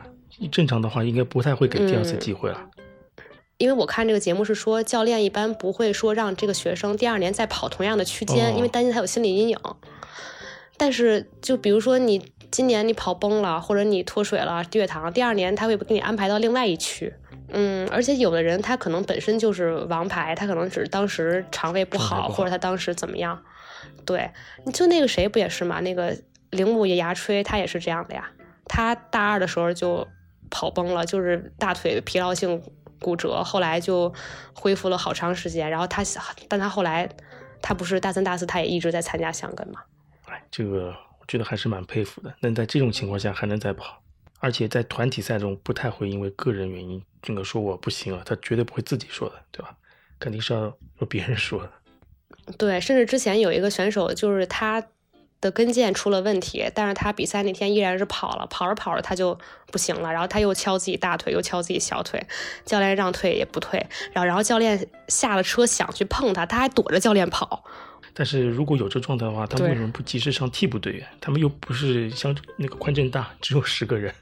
[0.50, 2.60] 正常的话，应该不太会给第二次机会了。
[3.58, 9.58] 因为我看这个节目是说，教练一般不会说让这个学生第二年再跑同样的区间，因为担心他有心理阴影。
[10.76, 17.14] 但是，就比如说你今年你跑崩了，或者你脱水了、低血糖，第二年他会给你安排到另外一区。
[17.48, 23.40] 嗯，而且有的人他可能本身就是王牌，他可能只是当时肠胃不好，或者他当时怎么样。
[24.04, 24.30] 对，
[24.72, 25.80] 就那个谁不也是嘛？
[25.80, 26.16] 那个
[26.50, 28.30] 铃木野牙吹他也是这样的呀。
[28.66, 30.06] 他大二的时候就
[30.50, 32.62] 跑崩了，就是大腿疲劳性
[33.00, 34.12] 骨折，后来就
[34.54, 35.70] 恢复了好长时间。
[35.70, 36.02] 然后他，
[36.48, 37.08] 但他后来
[37.62, 39.80] 他不是大三、大四，他也一直在参加香根嘛。
[40.56, 44.00] 这个我觉得还是蛮佩服的，能在这种情况下还能再跑，
[44.38, 49.74] 而且在团体赛中不太会因为个人原因这个说我不行了，他绝对不会自己说的，对吧？
[50.20, 51.72] 肯定是要由别人说的。
[52.56, 54.80] 对，甚至之前有一个选手，就是他
[55.40, 59.36] 的跟腱出了问题，但是他比赛那天依然是跑了，跑着跑着他就
[59.72, 62.24] 不行了，然后他又敲自己大腿，又敲自己小腿，
[62.64, 67.64] 教练让退也不退，然后然后教练下了车想去碰他，他还躲着教练跑。
[68.14, 71.06] 但是如果有这状态的话，他们为什么不及时上替补队员？
[71.20, 74.14] 他们又不是像那个宽正大，只有十个人。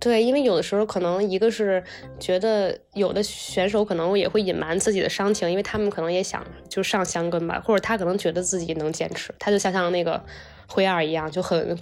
[0.00, 1.82] 对，因为有的时候可能一个是
[2.18, 10.22] 觉得有的选手可能也会隐瞒自己的伤情，因为他们可能也想就上香根吧，或者他可能觉得自己能坚持，他就像像那个
[10.66, 11.78] 灰二一样，就很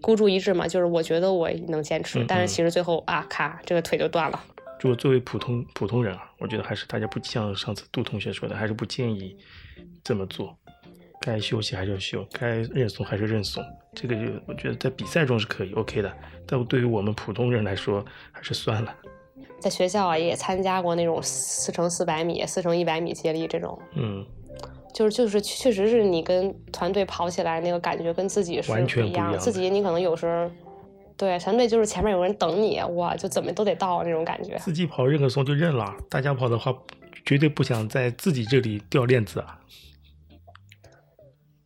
[0.00, 4.42] 孤注一掷嘛，就是我觉得我能坚持，但是其实最后啊，咔，这个腿就断了。
[4.80, 9.36] 如果作为普通普通人啊，我觉得还是大家不像上次杜同学说的，还是不建议。
[10.02, 10.56] 这么做，
[11.20, 13.62] 该休息还是要休，该认怂还是认怂。
[13.92, 16.12] 这个就我觉得在比赛中是可以 OK 的，
[16.46, 18.94] 但对于我们普通人来说，还是算了。
[19.58, 24.24] 在学校啊，也参加过那种四乘四百米、四乘一百米接力这种，嗯，
[24.94, 29.38] 就是就是确实是你跟团队跑起来那个感觉跟自己是完全不一样。
[29.38, 30.50] 自己你可能有时候
[31.16, 34.56] 对团队就是前面有人等你，哇，就怎么都得到那种感觉。
[34.58, 36.72] 自己跑认个怂就认了，大家跑的话
[37.26, 39.60] 绝对不想在自己这里掉链子啊。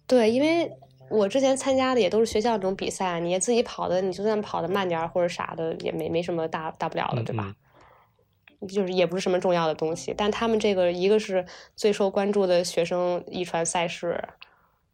[0.07, 0.71] 对，因为
[1.09, 7.55] 我之前参加的也都是学校这种比赛，你自己跑的，你就算跑的慢点或者啥的，也没没什么大大不了的，对吧？
[8.69, 10.15] 就是也不是什么重要的东西。
[10.17, 11.45] 但他们这个一个是
[11.77, 14.23] 最受关注的学生遗传赛事，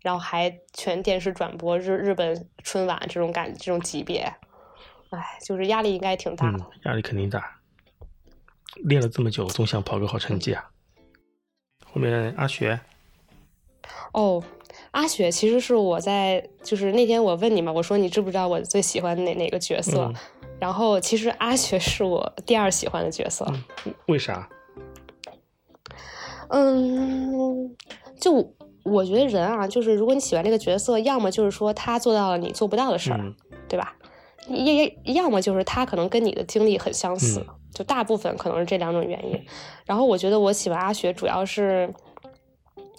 [0.02, 4.22] 然后还全电视转播日日本春晚这种感这种级别，
[5.10, 6.58] 哎，就是压力应该挺大的。
[6.58, 7.58] 嗯，压力肯定大。
[8.84, 10.70] 练了这么久，总想跑个好成绩啊。
[11.84, 12.80] 后面阿雪，
[14.12, 14.42] 哦，
[14.92, 20.04] 阿雪其实是我在就是那天我问你嘛，我说你知不知道我最喜欢哪哪个角色？
[20.04, 20.14] 嗯
[20.60, 23.50] 然后其实阿雪是我第二喜欢的角色。
[24.08, 24.46] 为啥？
[26.50, 27.74] 嗯，
[28.20, 33.34] 就我觉得人啊，就是如果你喜欢这个角色，要么就是说他做到了你做不到的事儿，嗯
[33.70, 33.96] 对吧？
[34.48, 39.40] 也要么就是他可能跟你的经历很相似，嗯就大部分可能是这两种原因。
[39.86, 41.90] 然后我觉得我喜欢阿雪，主要是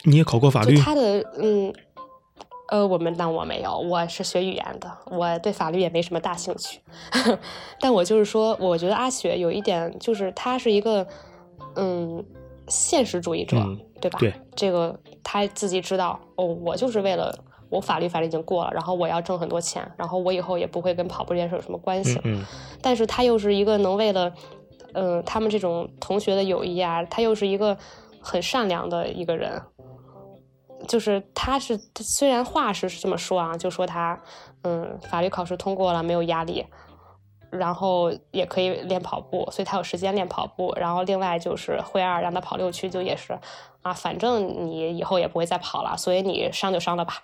[0.03, 0.77] 你也考过法律？
[0.77, 1.73] 他的嗯。
[2.71, 6.79] 呃，我们那我没有，我是学语言的，我对法律也没什么大兴趣。
[7.81, 11.05] 但我就是说，我觉得阿雪有一点，就是她是一个
[11.75, 12.23] 嗯
[12.69, 14.17] 现实主义者，嗯对吧？
[14.19, 17.37] 对，这个他自己知道，哦，我就是为了
[17.69, 22.21] 我法律法律已经过了，然后我要挣很多钱，然后我以后也不会跟跑步这件事有什么关系了。
[22.23, 22.41] 嗯
[22.81, 24.31] 但是他又是一个能为了，
[24.93, 27.77] 嗯、他们这种同学的友谊啊，他又是一个
[28.21, 29.61] 很善良的一个人。
[30.87, 34.19] 就是他是虽然话是这么说啊，就说他
[34.63, 36.65] 嗯法律考试通过了，没有压力，
[37.49, 40.73] 然后也可以练跑步，所以他有时间练跑步。
[40.77, 43.37] 然后另外就是灰二让他跑六区，就也是
[43.81, 47.21] 啊，反正你以后也不会再跑了，所以你伤就伤了吧。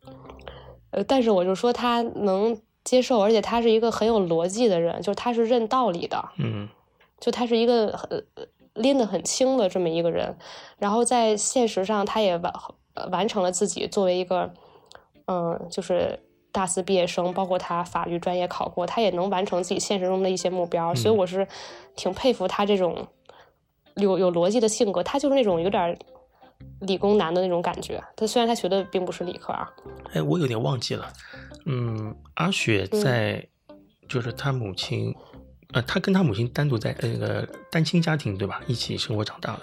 [0.92, 6.68] 呃，但是我就说他能接受，而且他是一个很有逻辑的人，就是他是认道理的，嗯
[7.18, 8.24] 就他是一个很
[8.74, 10.36] 拎得很轻的这么一个人，
[10.78, 12.52] 然后在现实上他也完
[12.94, 14.52] 呃完成了自己作为一个
[15.26, 16.18] 嗯，就是
[16.50, 21.46] 大四毕业生，包括他法律专业考过，他也能完成自己现实中的一些目标，所以嗯我是
[21.96, 23.06] 挺佩服他这种
[23.96, 25.96] 有有逻辑的性格，他就是那种有点
[26.80, 28.02] 理工男的那种感觉。
[28.16, 29.70] 他虽然他学的并不是理科啊，
[30.12, 31.12] 哎，我有点忘记了。
[31.66, 33.46] 嗯，阿雪在、
[34.08, 35.14] 就是他母亲，
[35.72, 39.60] 呃，他跟他母亲单独在呃那个单亲家庭对吧，一起生活长大的。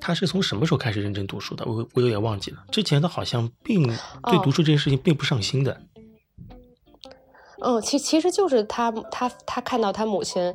[0.00, 1.64] 他是从什么时候开始认真读书的？
[1.64, 2.58] 我我有点忘记了。
[2.70, 5.80] 之前他好像并对哦读书这件事情并不上心的。
[7.60, 10.54] 嗯，其其实就是他他他看到他母亲，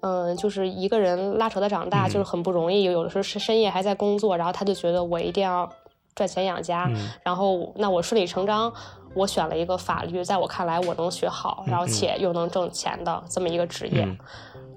[0.00, 5.70] 嗯，就是一个人拉扯他长大，嗯就是很不容易，有有的时候是深夜还在工作，然后他就觉得我一定要
[6.14, 8.70] 赚钱养家，嗯然后那我顺理成章，
[9.14, 14.02] 我选了一个法律，在我看来我能学好，然后嗯且又能挣钱的这么一个职业。
[14.04, 14.16] 嗯，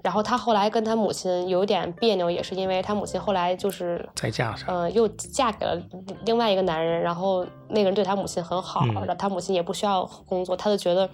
[0.02, 4.68] 然后他后来跟他母亲有点别扭，也是因为他母亲后来就是再嫁上。
[4.70, 5.80] 嗯，又嫁给了
[6.26, 11.08] 另外一个男人，然后那个人对他母亲很好，嗯然后他母亲也不需要工作，他就觉得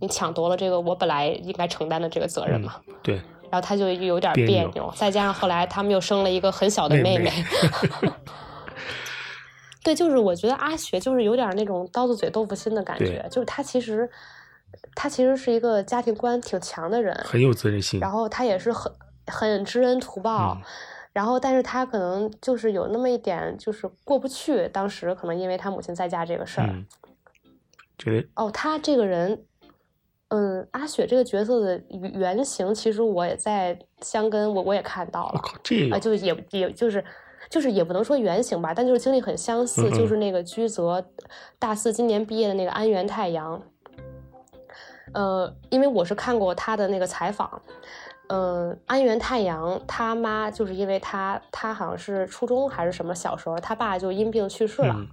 [0.00, 3.16] 你抢夺了这个我本来应该承担的这个责任嘛，对，
[3.50, 7.32] 然后他就有点别扭别扭，再加上后来他们又生了一个很小的妹妹妹。
[9.84, 14.08] 对，就是我觉得阿雪就是有点那种刀子嘴豆腐心的感觉，就是她其实，
[14.94, 17.98] 她其实是一个家庭观挺强的人，很有责任心。
[18.00, 18.92] 然后她也是很
[19.26, 20.62] 很知恩图报，嗯
[21.12, 26.66] 然后但是他可能就是有那么一点就是过不去，当时可能因为他母亲在家这个事儿。
[26.70, 26.86] 嗯，
[27.98, 29.44] 觉得哦，他这个人，
[30.28, 37.04] 嗯，阿雪这个角色的原原型，其实我也在香根我我也看到了，我靠，这啊，个就也也就是。
[37.52, 41.04] 就是也不能说原型吧，但就是经历很相似，嗯嗯就是那个居泽
[41.58, 43.60] 大四今年毕业的那个安源太阳，
[45.12, 47.60] 呃，因为我是看过他的那个采访，
[48.28, 55.06] 嗯，安源太阳他妈就是因为他他好像是初中还是什么小时候，他爸就因病去世了，嗯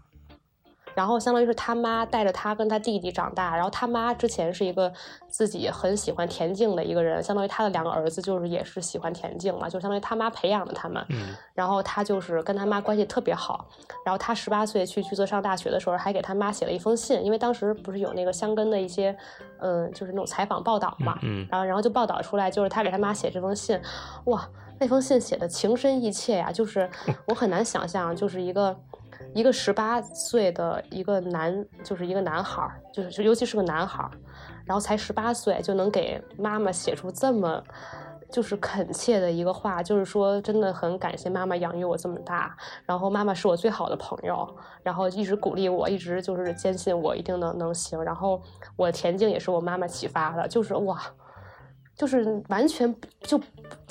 [0.99, 4.91] 然后相当于是他妈带着他跟他弟弟长大，然后他妈之前是一个
[5.29, 11.33] 自己很喜欢田径的一个人，相当于他的两个儿子就是也是喜欢田径嘛，就相当于他妈培养的他们，嗯。
[11.53, 13.65] 然后他就是跟他妈关系特别好，
[14.03, 19.15] 然后他十八岁去居泽上大学的时候，还给他妈写了一封信，因为当时不是有那个香根的一些，
[19.61, 23.79] 嗯，就是那种采访报道嘛，嗯然后然后就报道出来，就是他给他妈写这封信，
[24.25, 24.45] 哇，
[24.79, 26.89] 那封信写的情深意切呀，就是
[27.25, 28.77] 我很难想象，就是一个
[29.33, 34.09] 一个十八岁的一个男，就是一个男孩，就是就尤其是个男孩，
[34.65, 37.63] 然后才十八岁就能给妈妈写出这么。
[38.31, 42.55] 就是恳切的一个话，就是说真的很感谢妈妈养育我这么大，
[42.85, 44.47] 然后妈妈是我最好的朋友，
[44.83, 48.39] 然后一直鼓励我，一直就是坚信我一定能能行，然后
[48.75, 51.01] 我田径也是我妈妈启发的，就是哇，
[51.95, 53.35] 就是完全就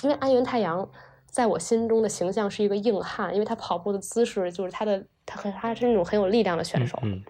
[0.02, 0.88] 因为安源太阳
[1.30, 7.22] 在我心中的形象是一个硬汉，因为他跑步的姿势就是他的他很他是那种很有力量的选手，嗯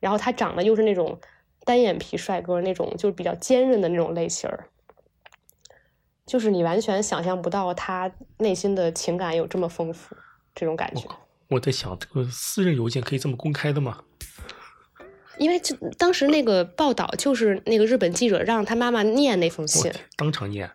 [0.00, 1.18] 然后他长得又是那种
[1.64, 4.66] 单眼皮帅哥那种，就是比较坚韧的那种类型儿，
[6.26, 10.14] 就是你完全想象不到他内心的情感有这么丰富，
[10.54, 11.08] 这种感觉。
[11.48, 14.02] 我在想，这个私人邮件可以这么公开的吗？
[15.38, 20.70] 因为就当时那个报道就是那个日本记者让他妈妈念那封信，当场念。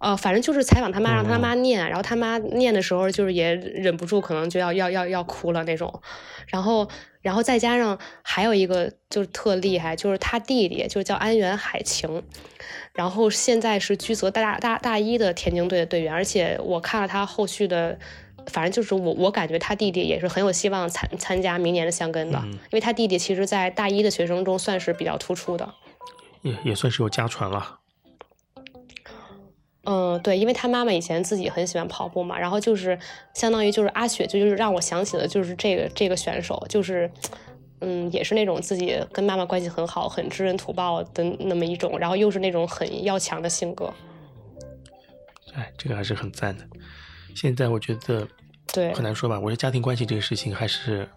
[0.00, 6.00] 呃，反正就是采访他妈，让他妈念，然后他妈念的时候，就是也忍不住，可能就要要要要哭了那种。
[6.46, 6.88] 然后，
[7.20, 12.22] 然后再加上还有一个就是特厉害，就是他弟弟，就是叫安源海晴，
[12.94, 17.98] 然后现在是居泽大大大一的田径队的队员，而且我看了他后续的，
[18.46, 25.74] 反正就是我我感觉他弟弟也是很有希望参参加明年的香根的，因为他弟弟其实在大一的学生中算是比较突出的，
[26.40, 27.79] 也也算是有家传了。
[29.84, 32.98] 嗯，对，因为他妈妈以前自己很喜欢跑步嘛，然后就是
[33.34, 37.10] 相当于就是阿雪，就就是让我想起了就是这个这个选手，就是
[37.80, 43.90] 嗯，也是那种自己跟妈妈关系很好、很知恩图报的那么一种，然后又是那种很要强的性格。
[45.54, 46.66] 哎，这个还是很赞的。
[47.34, 48.28] 现在我觉得
[48.74, 51.08] 对很难说吧，我觉得家庭关系这个事情还是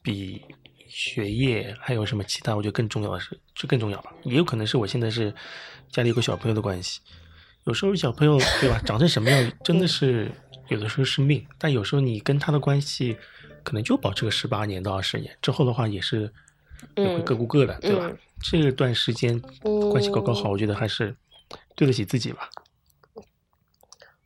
[0.00, 0.40] 比
[0.86, 4.14] 学业还有什么其他，我觉得更重要的是，这更重要吧。
[4.22, 5.34] 也有可能是我现在是
[5.90, 7.00] 家里有个小朋友的关系。
[7.68, 10.30] 有时候小朋友对吧， 长成什么样真的是
[10.68, 13.16] 有的时候是命，但有时候你跟他的关系
[13.62, 16.32] 可能就保持个十八年到二十年，之后的话也是
[16.96, 18.10] 也会各顾各的，对吧？
[18.40, 19.38] 这段时间
[19.90, 21.14] 关系搞搞好，我觉得还是
[21.76, 22.48] 对得起自己吧。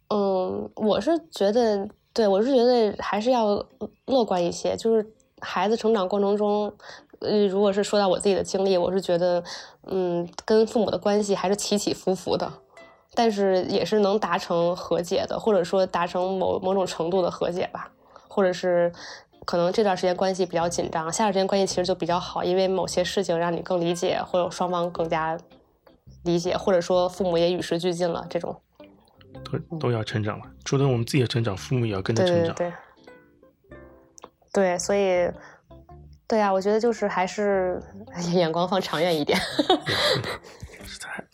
[0.08, 3.66] 嗯，我是觉得，对我是觉得还是要
[4.06, 4.76] 乐观一些。
[4.76, 5.04] 就是
[5.40, 6.72] 孩子成长过程中，
[7.20, 9.42] 呃，如果是说到我自己的经历，我是觉得，
[9.86, 12.61] 嗯，跟父母的关系还是起起伏伏的。
[13.14, 17.90] 但是也是能达成和解的，或者说达成某某种程度的和解吧，
[18.26, 18.90] 或者是
[19.44, 25.38] 可能这段时间关系比较紧张，下段时间关系其实就比较好，因为某些事情让你更理解，或者双方更加
[26.24, 28.56] 理解，或者说父母也与时俱进了，这种
[29.68, 30.44] 都都要成长了。
[30.64, 32.54] 除了我们自己的成长，父母也要跟着成长。
[32.54, 32.72] 对对
[34.52, 35.30] 对，所以
[36.26, 37.82] 对啊，我觉得就是还是
[38.32, 39.38] 眼光放长远一点。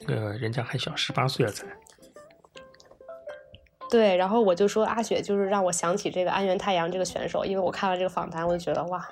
[0.08, 1.66] 才那个人家还小，十八岁了才。
[3.90, 9.02] 对，然后我就说阿雪就是让我想起这个安源太阳这个选手，因为我看了这个访谈，我就觉得哇，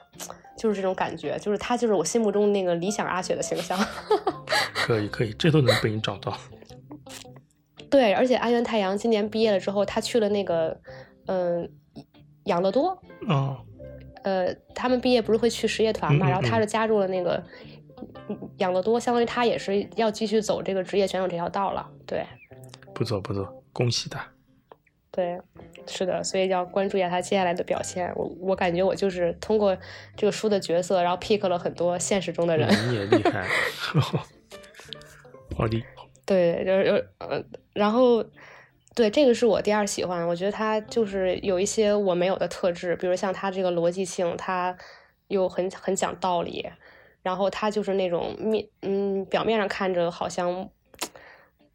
[0.57, 3.79] 就是这种感觉，就是他就是我心目中那个理想阿雪的形象。
[4.75, 6.37] 可以可以，这都能被你找到。
[7.89, 10.79] 对，而且安源太阳今年毕业了之后，他去了那个
[11.27, 11.71] 嗯
[12.45, 13.01] 养乐多。
[13.29, 13.59] 哦。
[14.25, 16.29] 呃，他们毕业不是会去实业团嘛？
[16.29, 17.43] 然后他是加入了那个。
[18.59, 21.89] 养乐多，相当于他也是要继续走这个职业选手这条道了。
[22.07, 22.25] 对，
[22.95, 24.25] 不错不错，恭喜他。
[25.11, 25.41] 对，
[25.87, 28.13] 是的，所以要关注一下他接下来的表现。
[28.15, 29.75] 我我感觉我就是通过
[30.15, 32.69] 这个书的角色，然后 pick 了很多现实中的人。
[32.91, 33.47] 你也厉害，
[35.57, 35.83] 好的。
[36.27, 37.43] 对，就是呃，
[37.73, 38.23] 然后
[38.95, 44.77] 对这个是我第二喜欢，我觉得他就是有一些我没有的特质，比如像他这个逻辑性，他
[45.29, 46.69] 又很很讲道理。
[47.27, 50.71] 然后他就是那种面，嗯，表面上看着好像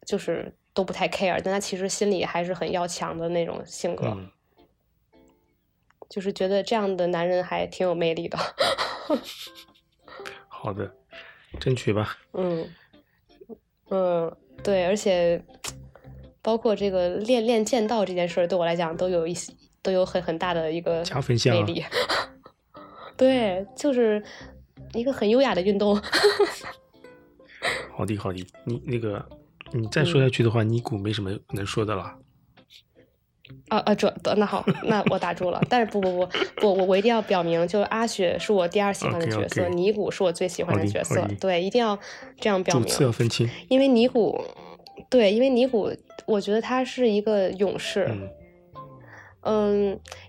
[0.06, 4.16] 就是都不太 care，但他其实心里还是很要强的那种性格，
[6.08, 8.38] 就是觉得这样的男人还挺有魅力的。
[10.48, 10.90] 好的，
[11.60, 12.16] 争取吧。
[12.32, 12.66] 嗯
[13.90, 14.34] 嗯，
[14.64, 15.44] 对，而且
[16.40, 21.54] 包括这个练练剑道这件事儿，对我来讲都有一些都有很很大的一个加分项。
[21.54, 21.84] 魅力。
[23.18, 24.24] 对，就是。
[24.94, 26.00] 一个很优雅的运动。
[27.96, 29.24] 好的，好的，你那个，
[29.72, 32.16] 你再说下去的话，尼古没什么能说的了。
[33.68, 35.60] 啊啊，这那好，那我打住了。
[35.68, 36.26] 但是不不不
[36.56, 41.26] 不，我我一定要表明，就是阿雪是我第二喜欢的角色，尼古是我最喜欢的角色。
[41.40, 41.98] 对，一定要
[42.40, 42.84] 这样表明。
[42.84, 43.48] 主次要分清。
[43.68, 44.42] 因为尼古，
[45.10, 45.90] 对，因为尼古，
[46.26, 48.06] 我觉得他是一个勇士。
[48.08, 48.28] 嗯，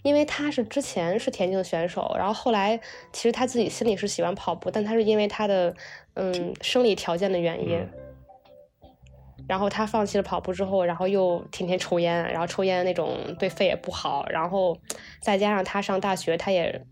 [0.02, 2.80] 因为他是之前是田径选手，然后后来
[3.12, 5.76] 其实他自己心里是喜欢跑步，但他是因为他的
[6.16, 7.88] 嗯生理条件的原因，
[9.48, 14.76] 然后他放弃了跑步之后，然后又天天抽烟，然后抽烟那种对肺也不好，然后
[15.22, 16.84] 再加上他上大学，他也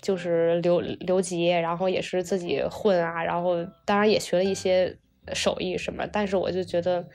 [0.00, 4.96] 就是留留级，然后也是自己混啊，然后当然也学了一些
[5.34, 7.06] 手艺什么，但是我就觉得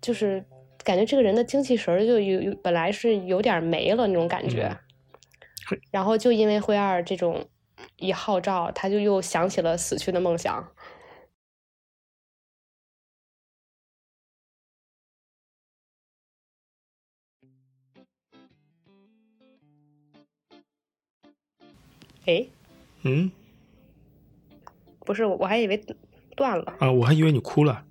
[0.00, 0.44] 就是。
[0.84, 4.76] 感觉这个人的精气神儿就有有本来是有点没了那种感觉，
[5.90, 7.48] 然后就因为灰二这种
[7.96, 10.72] 一号召，他就又想起了死去的梦想。
[22.26, 22.46] 哎，
[23.02, 23.30] 嗯，
[25.00, 25.82] 不是，我还以为
[26.36, 27.84] 断了啊，我还以为你哭了。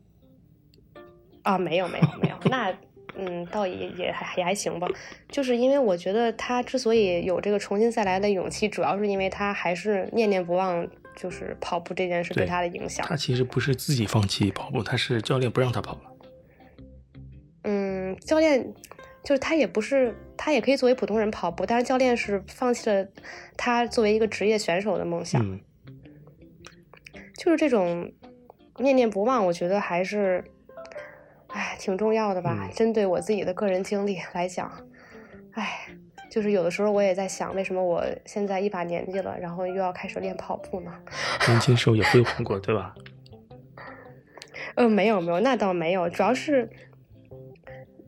[1.43, 2.73] 啊，没有没有没有，那
[3.15, 4.87] 嗯，倒也也还也还行吧。
[5.29, 13.05] 就是因为我觉得他之所以有这个重新再来的勇气，主要是因为他还是念念不忘，就是跑步这件事对他的影响。
[13.07, 16.01] 他其实不是自己放弃跑步，他是教练不让他跑了。
[17.65, 18.73] 嗯，教练
[19.23, 23.07] 就是他也不是，他也可以作为普通人跑步，但是教练是放弃了
[23.55, 25.41] 他作为一个职业选手的梦想。
[25.41, 25.59] 嗯，
[27.37, 28.11] 就是这种
[28.79, 30.52] 念念不忘，我觉得还是，哎，
[31.79, 32.69] 挺重要的吧。
[32.73, 34.71] 针对我自己的个人经历来讲，
[35.51, 35.87] 哎，
[36.29, 40.91] 就是有的时候我也在想，为什么我现在一把年纪了，然后又要开始练跑步呢？
[41.47, 42.93] 年轻时候也辉煌过，对吧？
[44.75, 46.69] 呃，没有没有，那倒没有，主要是。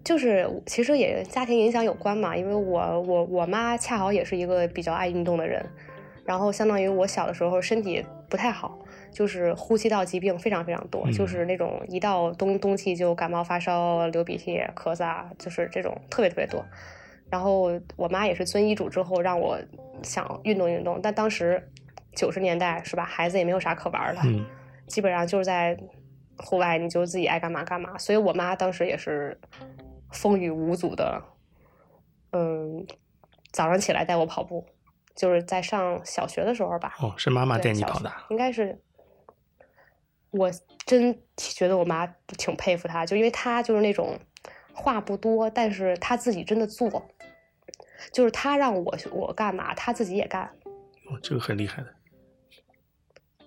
[0.03, 5.65] 就是其实也家庭影响有关嘛，因为我我我妈恰好也是一个比较爱运动的人，
[6.23, 8.77] 然后相当于我小的时候身体不太好，
[9.15, 16.63] 就是呼吸道疾病非常非常多，就是那种一到冬冬季就感冒发烧、流鼻涕、咳嗽，就是这种特别特别多。
[17.31, 19.57] 然后我妈也是遵医嘱之后让我
[20.03, 21.71] 想运动运动，但当时
[22.13, 24.21] 九十年代是吧，孩子也没有啥可玩的，
[24.87, 25.77] 基本上就是在
[26.37, 29.39] 户外你就自己爱干嘛干嘛，所以我妈当时也是。
[30.11, 31.21] 风雨无阻的，
[32.31, 32.87] 嗯，
[33.51, 34.65] 早上起来带我跑步，
[35.13, 36.95] 就是在上小学的时候吧。
[37.01, 38.09] 哦，是妈妈带你跑的？
[38.29, 38.81] 应该是。
[40.37, 40.51] 我
[40.85, 42.05] 真觉得我妈
[42.37, 44.17] 挺佩服她，就因为她就是那种
[44.73, 47.05] 话不多，但是她自己真的做，
[48.11, 50.43] 就是她让我我干嘛，她自己也干。
[51.07, 51.89] 哦，这个很厉害的。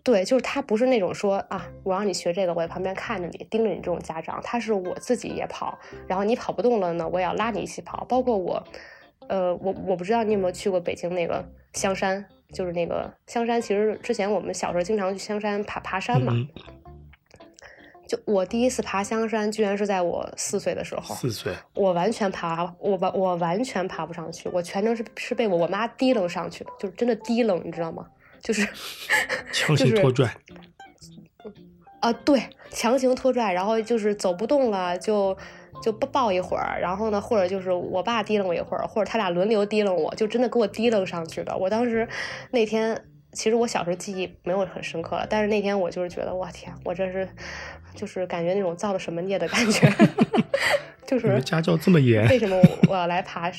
[0.02, 4.40] 对，就是她不是那种说啊，我让你学这个，我在旁边看着你，盯着你这种家长。
[4.42, 8.04] 他是我自己也跑，然后你跑不动了呢，我也要拉你一起跑。
[8.06, 8.64] 包括我，
[9.28, 12.24] 呃，我我不知道你有没有去过北京那个香山，
[12.54, 13.60] 就是那个香山。
[13.60, 16.32] 其实之前我们小时候经常去香山爬爬山嘛。
[18.08, 21.14] 就我第一次爬香山，居然是在我四岁的时候。
[21.14, 21.52] 四岁。
[21.74, 28.06] 我完全爬，我完我完全爬不上去，我全程是是被我我妈提楞上去的，就是真的提楞，你知道吗？
[28.42, 28.66] 就是
[29.52, 30.32] 强行拖拽，
[32.00, 32.40] 啊，对，
[32.70, 35.36] 强行拖拽，然后就是走不动了，就
[35.82, 41.56] 就抱抱一会儿，然后呢，或者就是我爸提楞我一会儿，或者他俩轮流提楞我，就真的给我提楞上去的。
[41.56, 42.08] 我当时
[42.52, 47.28] 那天，其实我小时候记忆没有很深刻了，但是那天我就是觉得，我天，我这是
[47.98, 49.92] 就是感觉那种造了什么孽的感觉，
[51.06, 52.56] 就是家教这么严，为什么
[52.88, 53.52] 我要来爬？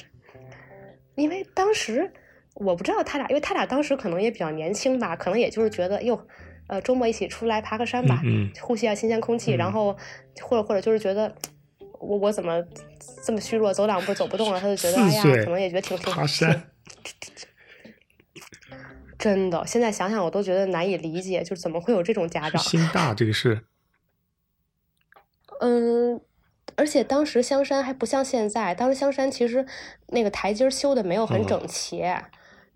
[1.15, 2.11] 因为当时。
[2.55, 6.27] 我不知道他俩，因为他俩当时可能也比较年轻吧，可能也就是觉得哟，
[6.67, 9.95] 呃，周末一起出来爬个山吧，嗯呼吸下新鲜空气，然后
[10.41, 11.33] 或者或者就是觉得
[12.01, 12.61] 我我怎么
[13.23, 16.69] 这么虚弱，走两步走不动了，他就觉得哎呀，可能也觉得挺挺爬山，
[19.17, 23.61] 真的，现在想想我都觉得难以理解，就是怎么会有这种家长心大这个是，
[25.59, 26.19] 嗯，
[26.75, 29.65] 而且当时香山还不像现在，当时香山其实
[30.07, 32.03] 那个台阶修的没有很整齐。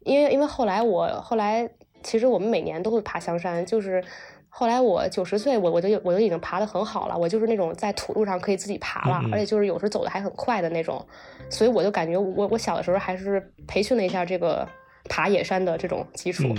[0.05, 1.69] 因为因为后来我后来
[2.03, 4.03] 其实我们每年都会爬香山，就是
[4.49, 11.05] 后来我九十岁，我我就我就已经爬的很好了，我就是那种在土路上可以自己爬了，而且就是有时走的还很快的那种，
[11.49, 14.67] 所以我就感觉我我小的时候还是培训了一下这个
[15.09, 16.53] 爬野山的这种基础，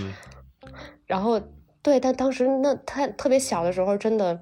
[1.07, 1.39] 然后
[1.83, 4.41] 对，但当时那他特别小的时候，真的，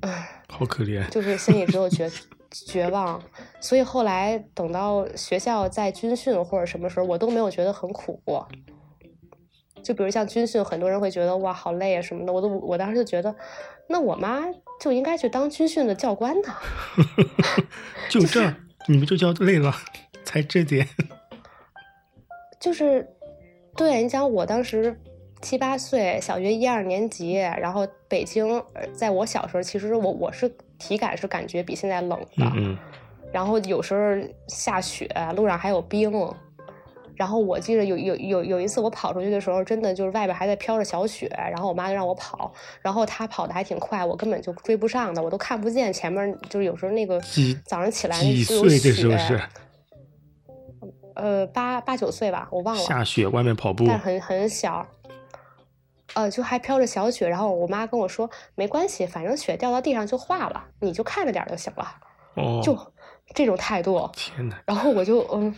[0.00, 2.08] 唉，好可怜，就是心里只有绝。
[2.66, 3.18] 绝望，
[3.62, 8.46] 所以后来等到学校在军训或者什么时候，我都没有觉得很苦过。
[9.82, 13.34] 就比如像军训，很多人会觉得哇好累啊什么的，我都我当时就觉得，
[13.88, 14.42] 那我妈
[14.78, 16.54] 就应该去当军训的教官呢。
[18.10, 18.54] 就这，
[18.86, 19.74] 你们就叫累了，
[20.22, 20.86] 才这点。
[22.60, 23.08] 就是，
[23.74, 24.94] 对你讲，我当时
[25.42, 28.62] 七八岁，小学一二年级，然后北京，
[28.94, 30.50] 在我小时候，其实我我是。
[30.84, 32.76] 体感是感觉比现在冷的，
[33.32, 34.00] 然后有时候
[34.48, 36.10] 下雪，路上还有冰。
[37.14, 47.20] 然后我记得有有有有一次我跑出去的时候，真的就是外边还在飘着小雪，然后我妈就让我跑，然后她跑的还挺快，我根本就追不上的，我都看不见前面，就是有时候那个
[47.64, 49.40] 早上起来那有雪。
[51.14, 52.82] 呃，八八九岁吧，我忘了。
[52.82, 54.84] 下雪外面跑步，但很很小。
[56.14, 61.94] 呃，就还飘着小雪，然后我妈跟我说，没关系，反正雪掉到地上就化了，你就看着点就行了。
[62.34, 62.76] 哦，就
[63.34, 64.10] 这种态度。
[64.14, 64.56] 天呐。
[64.66, 65.54] 然后我就嗯，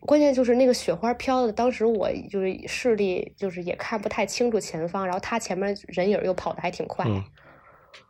[0.00, 7.04] 关键就是那个雪花飘的，当时我就是视力就是也看不太清楚前方，然后他前面人影又跑的还挺快，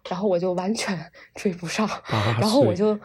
[0.09, 0.99] 然后我就完全
[1.35, 1.89] 追不上，
[2.41, 2.99] 然后我就，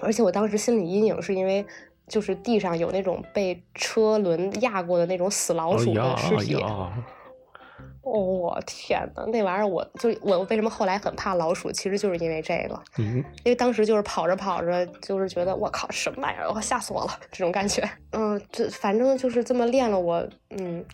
[0.00, 1.64] 而且我当时心理阴影是因为。
[2.08, 6.54] 就是地上有那种被车轮压过的那种死老鼠的尸体，
[8.02, 17.82] 哦，我天呐，那玩意儿我就我为什么后来很怕老鼠，其实就是因为这个，嗯，因为当时就是跑着跑着，就是觉得我靠什么玩意儿，我吓死我了这种感觉。
[18.12, 20.84] 嗯，这反正就是这么练了我，嗯，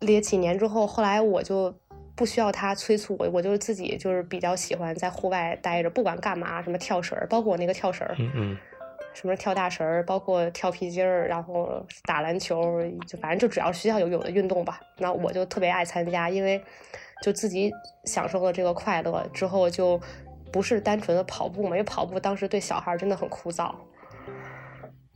[0.00, 1.74] 练几年之后，后来我就
[2.14, 8.58] 不需要他催促我，我就自己就是比较喜欢在户外待着，不管干嘛，什么跳绳，包括我那个跳绳，嗯嗯，
[9.18, 12.78] 什么跳大绳儿，包括跳皮筋儿，然后打篮球，
[13.08, 16.62] 就反正就只要学校有有的运动吧，那我就特别爱参加，因为
[17.22, 17.72] 就自己
[18.04, 19.98] 享受了这个快乐之后，就
[20.52, 23.74] 不是单纯的跑步嘛，因为跑步当时对小孩真的很枯燥，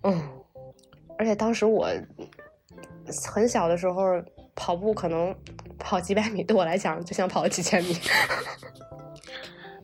[0.05, 0.19] 嗯，
[1.19, 1.87] 而且当时我
[3.31, 4.03] 很小的时候
[4.55, 5.37] 跑步，可能
[5.79, 7.95] 跑几百米对我来讲就像跑了几千米。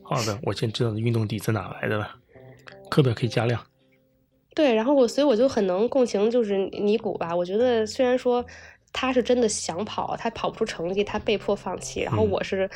[0.02, 2.08] 好的，我现在知道你运动底子哪来的了，
[2.88, 3.62] 课表可以加量。
[4.56, 7.36] 对，然后我所以我就很能共情，就是尼古吧。
[7.36, 8.42] 我觉得虽然说
[8.90, 12.00] 他是真的想跑，他跑不出成绩，他被迫放弃。
[12.00, 12.70] 然后嗯我是，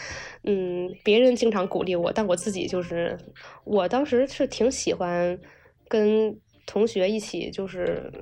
[0.44, 3.19] 嗯，别人经常鼓励我，但我自己就是，
[3.65, 5.40] 我当时是挺喜欢
[5.89, 8.12] 跟同学一起，就是，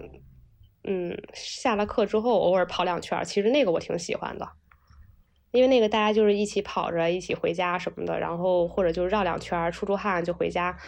[0.85, 4.49] 嗯，下了课之后偶尔跑两圈儿，其实那个我挺喜欢的。
[5.51, 10.79] 因为那个大家就是一起跑着，一起回家什么的，然后或者就是绕两圈儿出出汗就回家。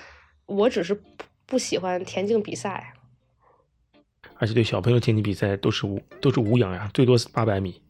[0.47, 1.03] 我只是
[1.51, 2.95] 不不喜欢田径比赛，
[4.37, 7.83] 而且对小朋友田径比赛都是无都是无氧呀，最多是八百米，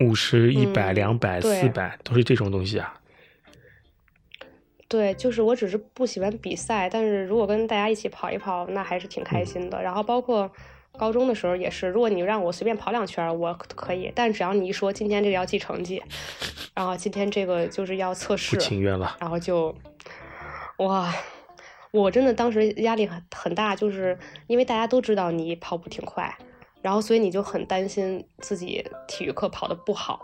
[0.00, 2.98] 五十、一百、嗯两百、四百都是这种东西啊。
[4.88, 9.82] 对，就是我只是不喜欢比赛，但是如果跟大家一起跑一跑，那还是挺开心的。
[9.82, 10.50] 然后包括
[10.92, 16.02] 高中的时候也是，如果你让我随便跑两圈，我可以，但只要你一说今天这个要记成绩，
[16.74, 19.16] 然后今天这个就是要测试不，情愿了。
[19.20, 19.74] 然后就
[20.78, 21.14] 哇，
[21.92, 26.34] 我真的当时压力很很大，就是因为大家都知道你跑步挺快，
[26.80, 30.20] 然后所以你就很担心自己体育课跑的不好，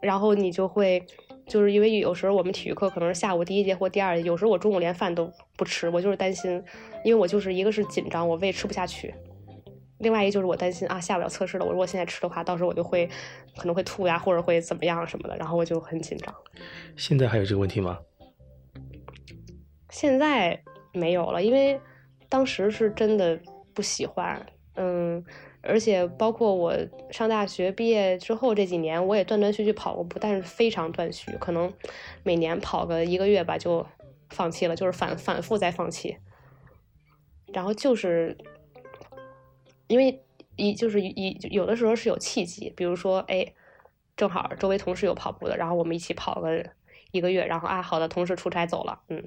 [0.00, 1.04] 然后你就会
[1.48, 6.62] 就是因为有时候我们体育课可能是下午第一节或第二节，有时候我中午连饭都不吃，我就是担心，
[7.04, 9.12] 因为我就是一个是紧张，我胃吃不下去。
[9.98, 13.08] 另外一个就是我担心啊，下午要测试了，我如果现在吃的话，到时候我就会
[13.56, 16.32] 可能会吐呀，或者会怎么样什么的，然后我就很紧张。
[16.96, 17.98] 现在还有这个问题吗？
[19.90, 21.80] 现在没有了，因为
[22.28, 23.40] 当时是真的
[23.72, 24.44] 不喜欢，
[24.74, 25.24] 嗯，
[25.62, 26.74] 而且包括我
[27.10, 31.72] 上大学毕业之后这几年，我也断断续续跑过步，但是非常断续，可能
[32.22, 33.86] 每年跑个一个月吧就
[34.30, 36.16] 放弃了，就是反反复再放弃，
[37.52, 38.36] 然后就是
[39.86, 40.24] 因为
[40.56, 43.54] 一就是一有的时候是有契机，比如说哎，
[44.16, 46.64] 正好周围同事有跑步的，然后我们一起跑个
[47.12, 49.22] 一个月，然后啊好的，同事出差走了，嗯。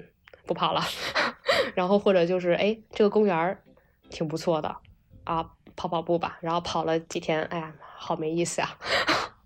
[0.50, 0.82] 不跑了，
[1.76, 3.62] 然后或者就是哎，这个公园儿
[4.08, 4.76] 挺不错的
[5.22, 6.38] 啊，跑跑步吧。
[6.40, 8.76] 然后跑了几天，哎呀，好没意思啊、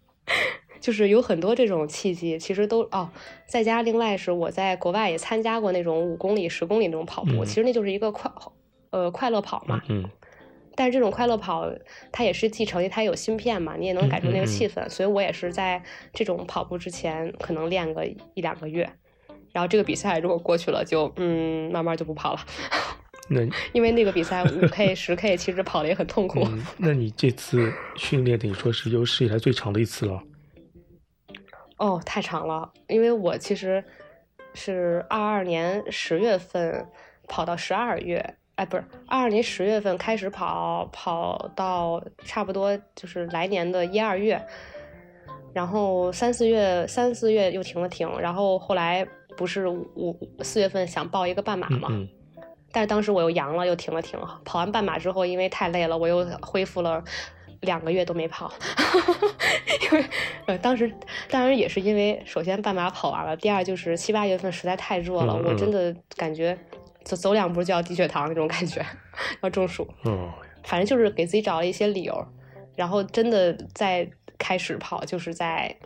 [0.80, 3.10] 就是有很多这种契机，其实都哦，
[3.46, 8.30] 再加另外是我在国外也参加过那种五公里、十公里那种跑步，嗯其实那就是一个快
[8.88, 9.82] 呃快乐跑嘛。
[9.90, 10.08] 嗯
[10.76, 11.70] 但是这种快乐跑，
[12.10, 14.88] 它也是记成绩，它有芯片嘛，你也能感受那个气氛。
[14.88, 15.80] 所以我也是在
[16.12, 18.92] 这种跑步之前，可能练个一两个月，
[19.54, 22.40] 然后这个比赛如果过去了就，嗯慢慢就不跑了，
[23.30, 23.40] 那
[23.72, 26.40] 因为那个比赛五 K、十 K 其实跑的也很痛苦。
[26.42, 30.20] 嗯，那你这次训练等于说是有史以来最长的一次了。
[31.76, 33.82] 哦，太长了，因为我其实
[34.54, 36.86] 是二二年十月份
[37.28, 44.44] 跑到十二月，哎，不是二二年十月份开始跑，跑到差不多就是来年的一二月，
[45.54, 49.06] 然后三四月三四月又停了停，然后后来
[49.36, 52.08] 不是五五四月份想报一个半马嘛，嗯嗯
[52.72, 54.18] 但是当时我又阳了，又停了停。
[54.44, 57.02] 跑完半马之后，因为太累了，我又恢复了
[57.60, 58.52] 两个月都没跑，
[59.92, 60.04] 因为
[60.46, 60.92] 呃当时
[61.30, 66.58] 当然也是因为首先半马跑完了，第二就是七八月份实在太热了，我真的感觉
[67.04, 68.84] 走走两步就要低血糖那种感觉，
[69.40, 69.86] 要中暑。
[70.04, 70.28] 嗯，
[70.64, 72.26] 反正就是给自己找了一些理由，
[72.74, 75.76] 然后真的在开始跑，就是在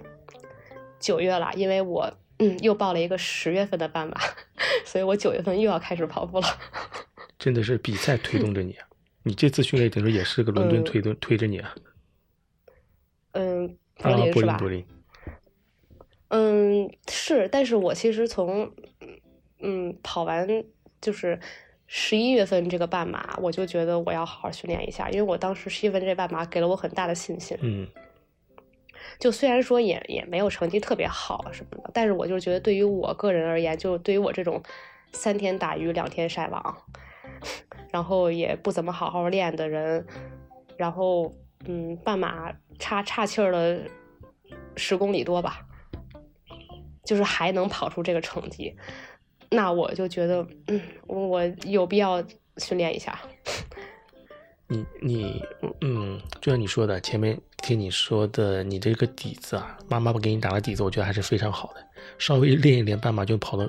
[0.99, 4.16] 九月了，因为我嗯又报了一个十月份的半马，
[4.85, 6.47] 所以我九月份又要开始跑步了。
[7.39, 8.89] 真的是比赛推动着你啊！
[9.23, 11.75] 你这次训练等于说也是个伦敦嗯推动推着你啊。
[13.33, 14.59] 嗯，啊，柏林是吧？
[14.59, 14.85] 柏林
[16.29, 18.73] 柏林，嗯，是，但是我其实从
[19.61, 20.49] 嗯跑完
[21.01, 21.39] 就是
[21.87, 27.57] 十一月份这个半马，我就觉得我要好好训练一下，因为我当时十一月份这半马给了我很大的信心。
[27.61, 27.87] 嗯
[29.18, 34.62] 就虽然说也也没有成绩特别好什么的，但是我就觉得对于我个人而言，就对于我这种
[35.12, 36.82] 三天打鱼两天晒网，
[37.90, 40.06] 然后也不怎么好好练的人，
[40.76, 41.35] 然后
[41.66, 43.80] 嗯半马差岔气儿了
[44.76, 45.66] 十公里多吧，
[47.05, 48.76] 就是还能跑出这个成绩，
[49.51, 52.22] 那我就觉得，嗯，我有必要
[52.59, 53.18] 训练一下。
[54.69, 55.43] 你你
[55.81, 61.82] 嗯，就像你说的，前面听你说的，你这个底子啊，妈妈不给你打了底子，我觉得还是非常好的。
[62.19, 63.66] 稍微练一练半马就跑了，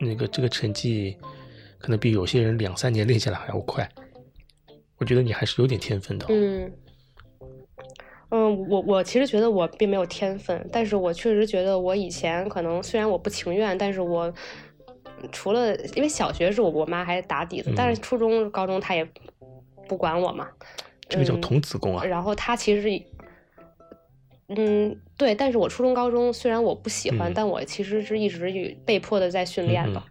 [0.00, 1.14] 那个这个成绩
[1.78, 3.86] 可能比有些人两三年练下来还要快。
[4.96, 6.24] 我觉得你还是有点天分的。
[6.30, 6.72] 嗯
[8.30, 14.32] 嗯，我我其实觉得我并没有天分，但是我确实觉得我以前可能虽然我不情愿，但是我
[15.30, 19.06] 除了因为小学是我我妈还打底子，但是初中高中她也。
[19.92, 20.48] 不管我嘛，
[21.06, 22.02] 这个叫童子功啊。
[22.02, 23.02] 然后他其实，
[24.48, 30.02] 嗯，对，但是我初中、高中虽然我不喜欢，但我其实是一直被迫的在训练的，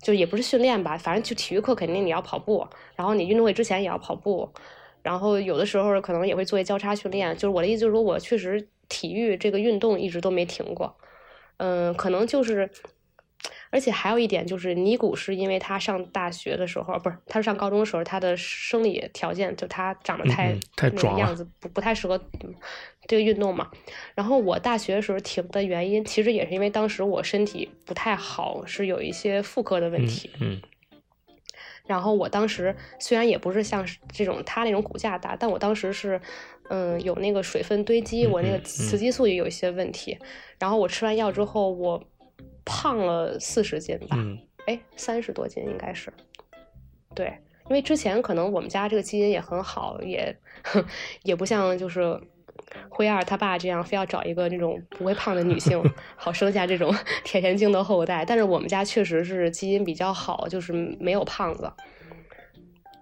[0.00, 4.48] 就也不是训练吧，反正就体育课肯定你要跑步，然后你运动会之前也要跑步，
[5.02, 7.34] 然后有的时候可能也会做一交叉训练。
[7.34, 10.96] 就是我的意思就是说，我确实体育这个运动一直都没停过，
[11.56, 12.70] 嗯，可能就是。
[13.70, 22.18] 而且还有一点就是，尼古是因为他上大学的时候，不是他上高中的时候，他的生理条件就他长得太太壮样子不不太适合
[23.08, 23.68] 这个运动嘛。
[24.14, 30.30] 然后我大学的时候停的原因，其实也是因为当时我身体不太好，是有一些妇科的问题。
[30.40, 30.60] 嗯。
[31.86, 36.20] 然后我当时虽然也不是像这种他那种骨架大，但我当时是
[36.70, 40.16] 嗯有那个水分堆积，我那个雌激素也有一些问题。
[40.58, 42.02] 然后我吃完药之后，我。
[42.64, 44.16] 胖了四十斤吧，
[44.66, 46.12] 哎，三十多斤应该是，
[47.14, 47.26] 对，
[47.68, 50.36] 因为之前可能我们家这个基因也很好，也
[51.22, 52.20] 也不像就是
[52.88, 55.80] 灰二他爸这样非要找一个那种不会胖的女性，
[56.16, 56.92] 好生下这种
[57.22, 58.24] 铁田精的后代。
[58.24, 61.72] 但是我们家确实是基因比较好，就是没有胖子。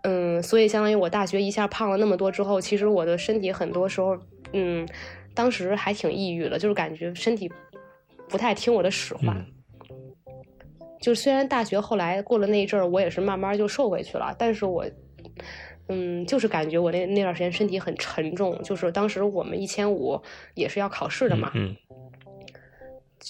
[0.02, 4.19] 嗯，所以相当于我大学一下胖了那么多之后，其实我的身体很多时候，
[4.52, 4.86] 嗯，
[5.32, 7.51] 当时还挺抑郁的，就是感觉身体
[8.28, 9.44] 不太听我的使唤。
[11.01, 14.86] 就虽然大学后来过了那一阵儿，我也是慢慢就瘦回去了，但是我，
[15.88, 18.59] 嗯，就是感觉我那那段时间身体很沉重。
[18.62, 20.18] 就是当时我们一千五
[20.55, 21.76] 也是要考试的嘛，嗯，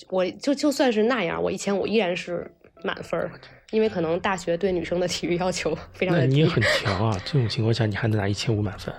[0.08, 2.48] 我就就算是那样，我一千五依然是
[2.84, 3.32] 满分儿，
[3.72, 6.28] 因为可能大学对女生的体育要求非常的低。
[6.28, 7.18] 那你也很强啊！
[7.26, 8.94] 这种情况下你还能拿一千五满分？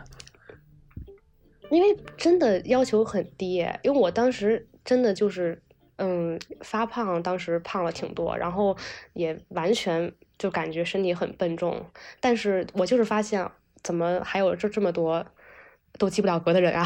[1.71, 5.61] 因为真的要求很低，因为我当时真的就是。
[5.97, 8.75] 嗯，发胖，当时胖了挺多，然后
[9.13, 11.85] 也完全就感觉身体很笨重。
[12.19, 13.49] 但是我就是发现，
[13.81, 15.25] 怎么还有这这么多
[15.97, 16.85] 都及不了格的人啊？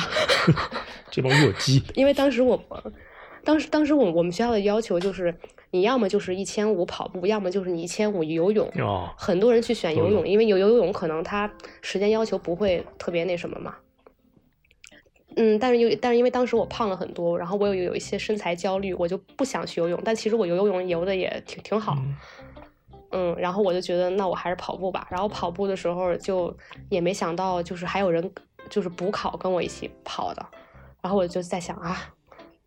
[1.10, 1.84] 这帮弱鸡。
[1.96, 2.64] 因为当时我，
[3.44, 5.34] 当时当时我我们学校的要求就是，
[5.72, 8.70] 你要么就是一千五跑步，要么就是你一千五游泳。
[8.78, 9.10] 哦。
[9.18, 13.76] 很多人去选游泳，因为游游泳可能他时间要求不会特别那什么嘛。
[15.42, 19.98] 嗯，但是有，但是因为当时我胖了很多，然后我有有一些身材焦虑，我就不想去游泳。
[20.04, 21.98] 但其实我游游泳游的也挺挺好，
[23.12, 25.08] 嗯，然后我就觉得那我还是跑步吧。
[25.10, 26.54] 然后跑步的时候就
[26.90, 28.30] 也没想到，就是还有人
[28.70, 30.46] 就是补考跟我一起跑的。
[31.02, 32.14] 然后我就在想啊，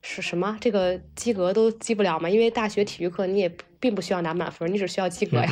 [0.01, 2.31] 是什么这个及格都及不了吗？
[2.31, 5.47] 因为大学体育课你也并不需要拿满分，你只需要及格呀。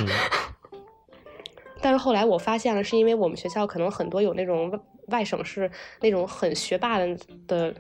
[1.82, 4.80] 但是后来我发现了，是因为我们学校可能很多有那种。
[5.10, 5.70] 外省是
[6.00, 7.16] 那种很学霸的
[7.46, 7.74] 的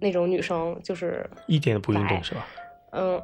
[0.00, 2.46] 那种女生，就是一点都不运动是吧？
[2.92, 3.22] 嗯，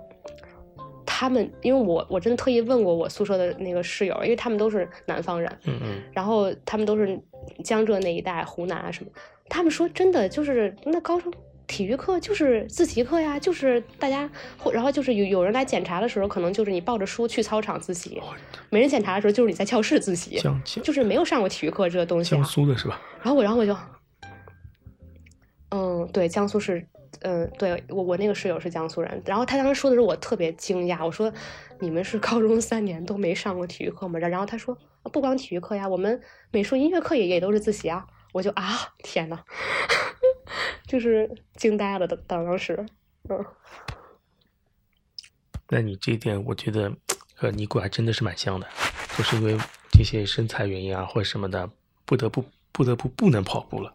[1.06, 7.20] 他们因为我我真的特意问过我宿舍的那个室友，因为他们都是南方人，嗯嗯，然后他们都是
[7.62, 9.10] 江浙那一带，湖南啊什么，
[9.48, 11.32] 他们说真的就是那高中。
[11.66, 14.28] 体育课就是自习课呀，就是大家，
[14.72, 18.20] 然后就是有有人来检查的时候，可能就是你抱着书去操场自习；
[18.70, 20.40] 没人检查的时候，就是你在教室自习，
[20.82, 22.32] 就是没有上过体育课这个东西。
[22.32, 23.00] 江苏的是吧？
[23.22, 23.76] 然后我，然后我就，
[25.70, 26.86] 嗯，对，江苏是，
[27.22, 31.32] 嗯，对我我那个室友是江苏人，然后他当时说的时候，我特别惊讶，我说
[31.80, 34.18] 你们是高中三年都没上过体育课吗？
[34.18, 34.76] 然后他说
[35.12, 36.20] 不光体育课呀，我们
[36.50, 38.04] 美术、音乐课也也都是自习啊。
[38.32, 39.38] 我就啊，天呐，
[40.86, 42.86] 就是惊呆了的当时，
[43.28, 43.44] 嗯。
[45.68, 46.92] 那你这一点，我觉得
[47.34, 48.68] 和尼古还真的是蛮像的，
[49.16, 49.56] 就是因为
[49.90, 51.68] 这些身材原因啊，或者什么的，
[52.04, 53.94] 不得不不得不不能跑步了。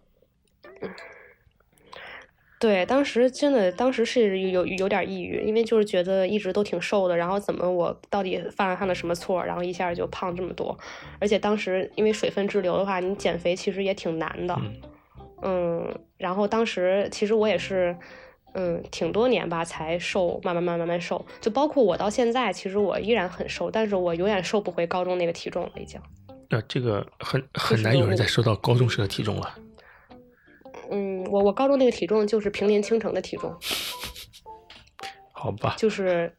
[2.60, 10.78] 对，当时真的，当时是有有点抑郁，因为就是觉得一直都挺瘦的，然后怎么我到底犯了犯了什么错，然后一下就胖这么多，
[11.20, 14.76] 而且当时因为水分滞留的话，你减肥其实也挺难的，嗯，
[16.18, 17.96] 然后当时其实我也是，
[18.54, 26.00] 嗯，挺多年吧才瘦，慢慢慢慢慢瘦，就包括我到现在，其实我依然很瘦，但是我永远瘦不回高中那个体重了，已经。
[26.50, 29.56] 那这个很很难有人再瘦到高中时的体重了。
[30.92, 33.56] 嗯，我我高中那个体重就是平林倾城的体重，
[35.32, 36.36] 好吧，就是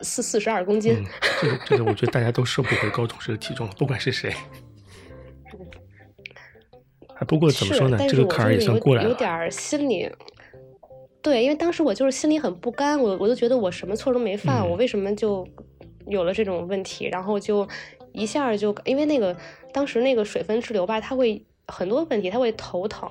[0.00, 0.94] 四四十二公斤。
[0.94, 1.04] 嗯，
[1.40, 4.34] 这个这个，我觉得大家都瘦不回高中时的体重了，不管是谁。
[7.16, 9.08] 还不过怎么说呢，这个坎儿也算过来了。
[9.08, 10.10] 有点心里，
[11.22, 15.46] 对，因为当时我就是心里很不甘，我我就觉得我什么错都没犯，我为什么就
[16.06, 17.06] 有了这种问题？
[17.06, 17.66] 然后就
[18.12, 19.34] 一下就因为那个
[19.72, 23.10] 当时那个水分滞留吧，它会很多问题，它会头疼，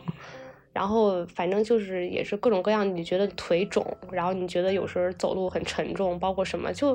[0.74, 6.94] 然后反正就是也是各种各样，你觉得腿肿，然后你觉得有时候走路很沉重，包括什么就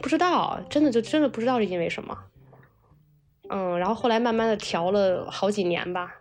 [0.00, 2.18] 不知道，真的就真的不知道是因为什么。
[3.48, 6.20] 嗯，然后后来慢慢的调了好几年吧。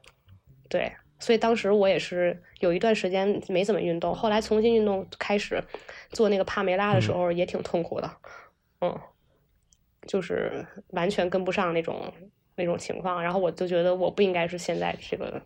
[0.70, 5.64] 对，所以当时我也是有一段时间没怎么运动，后来重新运动开始
[6.12, 8.18] 做那个帕梅拉的时候也挺痛苦的，
[8.82, 9.00] 嗯，
[10.08, 12.14] 就是完全跟不上那种
[12.56, 15.42] 那种情况，然后我就觉得我不应该是现在这个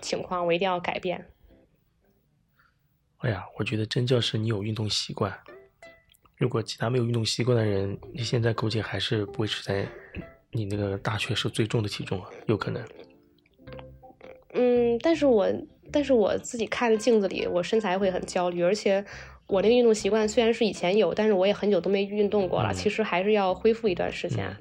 [0.00, 1.26] 情况，我一定要改变。
[3.18, 5.36] 哎呀，我觉得真叫是你有运动习惯，
[6.36, 9.88] 如果其他没有运动习惯的人，你现在估计还是不会是在
[10.50, 12.86] 你那个大学时最重的体重啊，有可能。
[14.96, 15.46] 嗯，但是我
[15.92, 19.04] 但是我自己看镜子里，我身材会很焦虑，而且
[19.46, 24.56] 我那个运动习惯虽然是以前有，但是我也很久都没运动过了，其实还是要恢复一段时间。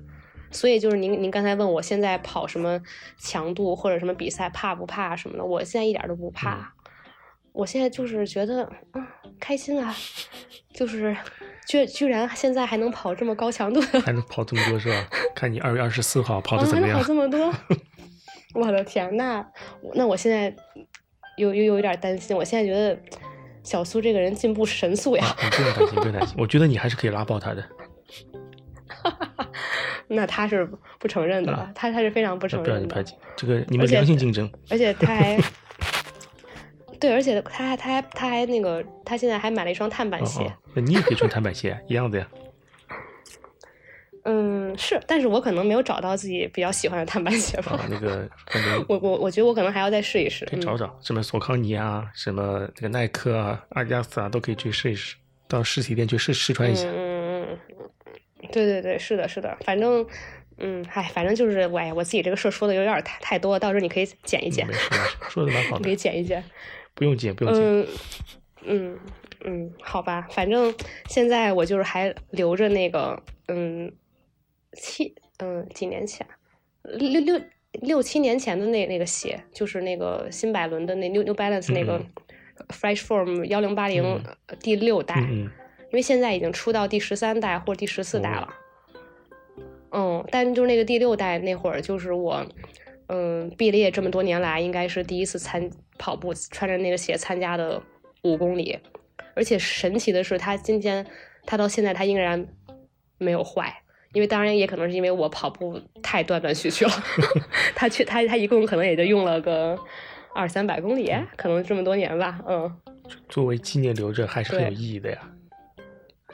[0.52, 2.80] 所以就是您您刚才问我现在跑什么
[3.18, 6.72] 强度或者什么比赛怕不怕什么的，我现在一点都不怕，
[7.52, 8.64] 我现在就是觉得
[8.94, 9.06] 嗯
[9.40, 9.94] 开心啊，
[10.74, 11.18] 就是
[11.68, 15.08] 居居然现在还能跑这么高强度，还能跑这么多是吧？
[15.36, 17.00] 看你二月二十四号跑的怎么样？
[17.00, 17.52] 跑这么多。
[18.56, 19.46] 我的天，那
[19.94, 20.56] 那我现在
[21.38, 22.36] 有有有一点担心。
[22.36, 22.98] 我现在觉得
[23.64, 25.36] 小苏这个人进步神速呀！
[25.38, 26.36] 不用担心，不用担心。
[26.40, 27.64] 我觉得你还是可以拉爆他的。
[30.08, 30.68] 那他是
[31.00, 32.64] 不承认的，他他是非常不承认。
[32.64, 34.50] 不要你排挤，这个你们良性竞争。
[34.70, 35.38] 而且他还
[37.00, 40.50] 对，而且他还他还他还那个，他现在还买了一双碳板鞋。
[40.74, 42.28] 那你也可以穿碳板鞋，一样的呀。
[44.28, 47.80] 嗯，是，但是我可能没有找到自己比较喜欢的碳板鞋吧。
[47.88, 48.28] 那个，
[48.90, 50.44] 我我我觉得我可能还要再试一试。
[50.46, 55.16] 可以找找，什么索康尼啊，什么这个耐克啊、阿迪达斯啊，都可以去试一试，
[55.48, 56.88] 到实体店去试试穿一下。
[56.88, 57.48] 嗯嗯
[58.42, 60.04] 嗯，对对对，是的，是的，反正，
[60.58, 64.68] 嗯，嗨，反正就是，哎，我自己这个事儿说的有点太太多，到时候你可以剪一剪。
[65.30, 65.84] 说的蛮好 的。
[65.84, 66.44] 可以剪一剪。
[66.96, 67.64] 不用剪，不用剪。
[67.64, 67.88] 嗯
[68.66, 69.00] 嗯
[69.46, 70.74] 嗯，好吧，反正
[71.10, 73.94] 现在我就是还留着那个，嗯。
[74.76, 76.26] 七嗯，几年前，
[76.84, 77.42] 六六
[77.82, 82.00] 六七年前的那那个鞋，就是那个新百伦的那 New New Balance 那个
[82.70, 84.24] Fresh Form 幺零八零
[84.60, 88.54] 第六代，因为现在已经出到第十三代或者第十四代了。
[89.92, 92.46] 嗯，但就是那个第六代那会儿，就是我
[93.08, 97.82] 嗯毕了业这么多年来，应该是第一次参跑步，穿着那个鞋参加的
[98.24, 98.78] 五公里，
[99.36, 101.06] 而且神奇的是，它今天
[101.46, 102.48] 它到现在它依然
[103.18, 103.82] 没有坏。
[104.16, 106.92] 因为当然也可能是因为我跑步太断断续续了，
[107.76, 109.78] 他去他他一共可能也就用了个
[110.34, 112.76] 二三百公里，可能这么多年吧，嗯。
[113.30, 115.18] 作为纪念留着还是很有意义的呀。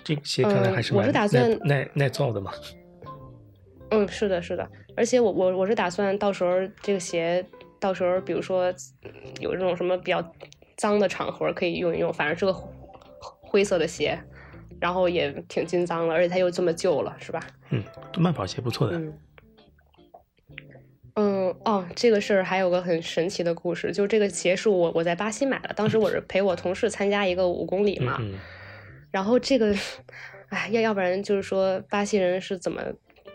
[0.03, 1.27] 这鞋看来还是蛮耐
[1.63, 2.51] 耐耐造的嘛。
[3.89, 6.51] 嗯，是的，是的，而且我我我是打算到时候
[6.81, 7.43] 这个鞋
[7.79, 8.73] 到时候比如说
[9.39, 10.23] 有这种什么比较
[10.77, 12.53] 脏的场合可以用一用，反正是个
[13.19, 14.17] 灰色的鞋。
[14.81, 17.39] 然后也挺金脏了，而且它又这么旧了，是吧？
[17.69, 17.83] 嗯，
[18.17, 18.97] 慢跑鞋不错的。
[18.97, 19.13] 嗯，
[21.15, 28.17] 嗯哦，这个事儿还有个很神奇的故事，就是这个鞋是我我在巴西买的，当时我是陪我同事参加一个五公里嘛。
[28.19, 28.39] 嗯。
[29.11, 29.75] 然后这个，
[30.49, 32.81] 哎，要要不然就是说巴西人是怎么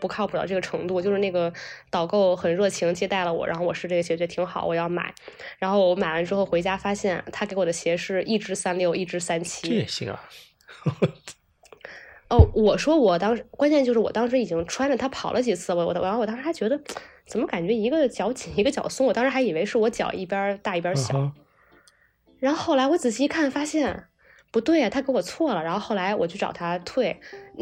[0.01, 1.01] 不靠谱到这个程度？
[1.01, 1.53] 就是那个
[1.89, 5.13] 导购很热情接待了我，然后我试这个鞋觉得挺好，我要买。
[5.59, 9.69] 然后我买完之后回家发现，他给我的鞋是一只三六，一只三七。
[9.69, 10.19] 这也行啊。
[12.29, 16.79] 哦，我说我当时关键就是我当时已经穿着它跑了几次，我我然后我当时还觉得
[17.25, 21.31] 怎么感觉一个脚紧一个脚松，我当时还以为是我脚一边大一边小，
[22.39, 24.05] 然后后来我仔细一看发现
[24.51, 27.17] 不对啊，他给我错了，然后后来我去找他退，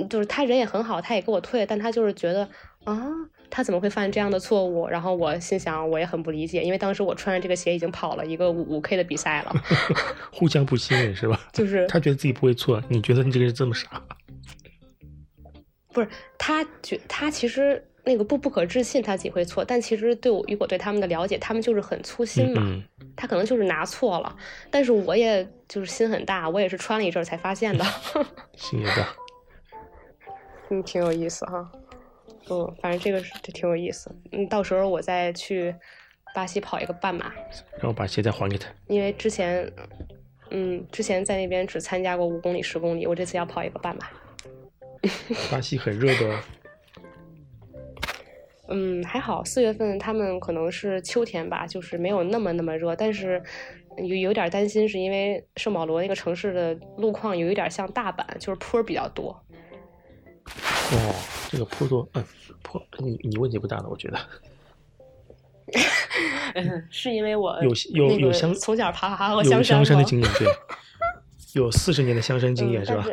[0.10, 2.50] 就是他人也很好，他也给我退，但他就是觉得
[2.86, 3.08] 啊，
[3.50, 4.88] 他怎么会犯这样的错误？
[4.88, 9.54] 然后我心想我也很不理解，因为当时我穿着这个鞋已经跑了一个五五 K 的比赛了，
[10.32, 11.40] 互相不信任是吧？
[11.54, 14.02] 就是他觉得自己不会错，你觉得你这个人这么傻？
[15.94, 16.08] 不是
[16.38, 22.84] 他觉他其实那个不不可置信他自己会错，但其实对我以我对他们的了解，他们就是很粗心嘛。
[23.16, 24.36] 他可能就是拿错了，
[24.70, 27.86] 但是我也就是心很大，我也是穿了一阵才发现的。
[28.58, 29.16] 心也大，
[30.70, 31.72] 嗯，挺有意思哈。
[32.50, 34.14] 嗯，反正这个是这挺有意思。
[34.32, 35.74] 嗯，到时候我再去
[36.34, 37.34] 巴西跑一个半马，
[37.78, 38.70] 然后把鞋再还给他。
[38.88, 39.72] 因为之前，
[40.52, 44.08] 嗯，之前在那边只参加过五公里、十公里，我这次要跑一个半马。
[45.52, 46.40] 巴西很热的。
[48.68, 53.40] 嗯，还好，四月份他们可能是秋天吧，就是没有那么那么热，但是
[53.98, 59.40] 有有点担心，是因为圣保罗那个城市的路况有一点像大阪，就是坡比较多。
[60.46, 61.16] 哦，
[61.50, 62.24] 这个坡度，嗯，
[62.62, 64.20] 坡，你你问题不大的，我觉得。
[66.54, 70.48] 嗯， 是因为我有有有香从小爬爬过香山 的经验，对，
[71.54, 73.06] 有四十年的香山经验是吧？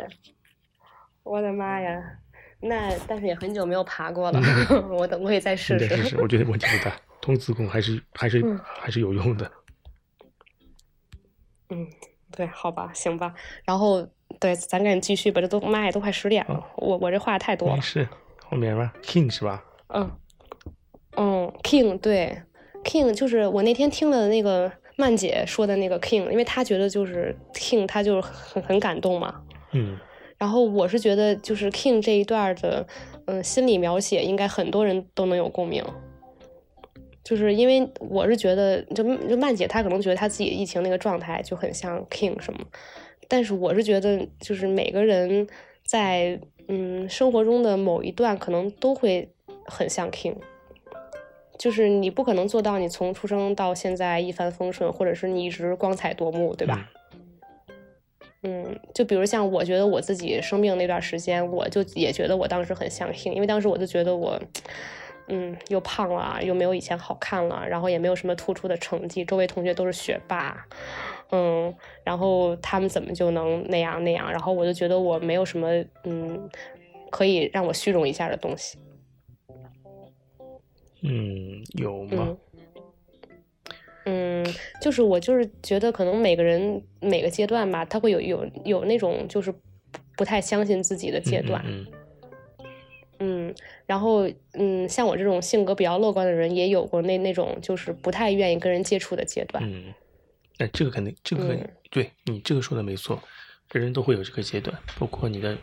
[1.22, 2.18] 我的妈呀！
[2.60, 4.40] 那但是也很久没有爬过了，
[4.90, 6.16] 我等我也再试试。
[6.20, 9.50] 我觉得问题不大，通子功还是还是还是有用的。
[11.70, 11.86] 嗯，
[12.30, 13.34] 对，好吧，行吧。
[13.64, 14.06] 然后
[14.42, 17.80] 对，咱赶紧继续吧，这都妈呀，都快十点了，我我这话太多了。
[17.80, 18.08] 是
[18.44, 19.64] 后面吧，King 是吧？
[19.94, 20.10] 嗯
[21.16, 22.42] 嗯，King 对
[22.82, 29.40] ，King 就是我那天听了那个曼姐说的那个 King，因为她觉得就是 King，她就是很很感动嘛。
[29.70, 29.96] 嗯。
[30.38, 32.84] 然后我是觉得，就是 King 这一段的，
[33.26, 35.84] 嗯，心理描写应该很多人都能有共鸣。
[37.22, 42.58] 就是因为我是觉得，就就曼姐她可能觉得她自己疫情那个状态就很像 King 什么，
[43.32, 45.48] 但是我是觉得，就是每个人
[45.82, 46.38] 在
[46.68, 49.26] 嗯生活中的某一段可能都会
[49.64, 50.36] 很像 King。
[51.58, 56.90] 就是你不可能做到你从出生到现在一帆风顺，或者是你一直光彩夺目，对吧？
[58.42, 64.38] 嗯，就比如像我觉得我自己生病那段时间，我就也觉得我当时很相信，因为当时我就觉得我，
[65.28, 70.66] 嗯，又胖了，又没有以前好看了，然后也没有什么突出的成绩，周围同学都是学霸，
[71.32, 74.30] 嗯，然后他们怎么就能那样那样？
[74.30, 75.68] 然后我就觉得我没有什么，
[76.04, 76.48] 嗯，
[77.10, 78.78] 可以让我虚荣一下的东西。
[81.02, 82.36] 嗯，有吗？
[84.04, 84.44] 嗯，
[84.80, 89.52] 就是我就是觉得可能每个人每个阶段吧，他会有有有那种就是
[90.16, 91.64] 不太相信自己的阶段。
[93.20, 93.54] 嗯，
[93.86, 99.62] 然后嗯，像我这种性格比较乐观的人，也有过那那种就是不太愿意跟人接触的阶段。
[99.64, 99.94] 嗯，
[100.58, 101.58] 哎，这个肯定，这个
[101.90, 103.22] 对你这个说的没错。
[103.70, 105.56] 人人都会有这个阶段，包括你的，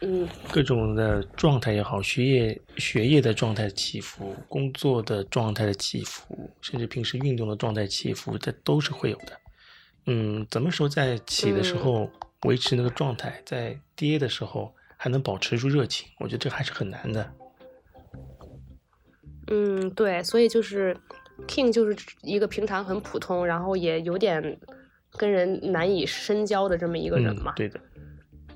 [0.00, 9.40] 嗯，各种的状态也好，学业学业的状态起伏，工作的状态的起伏，甚至平时运动的状态起伏，这都是会有的。
[10.06, 12.10] 嗯，怎么说在起的时候
[12.46, 17.32] 维持那个状态，在跌的时候还能保持住热情，我觉得这还是很难的。
[19.46, 20.96] 嗯，对，所以就是
[21.46, 24.58] King 就是一个平常很普通，然后也有点。
[25.18, 27.80] 跟人难以深交的这么一个人嘛，对的。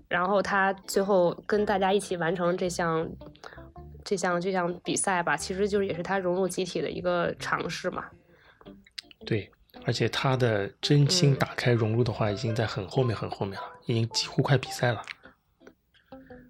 [0.08, 3.08] 然后他最后跟大家一起完成这项
[4.04, 8.04] 这项这项比赛吧，其实就是也是他融入集体的一个尝试嘛。
[9.24, 9.50] 对，
[9.86, 15.00] 而且他的真心打开融入的话，已经在很后面很后面了，已经几乎快比赛了。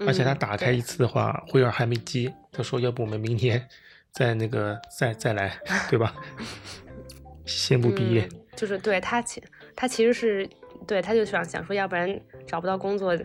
[0.00, 3.68] 而且他打开一次的话，辉儿还没接，他说要不我们明年
[4.12, 5.58] 再那个再再来，
[5.88, 6.14] 对吧？
[7.46, 8.28] 先不毕业。
[8.56, 9.42] 就是对他其。
[9.76, 10.46] 他其实是
[10.86, 13.16] 对，他就想想说，要不然找不到工作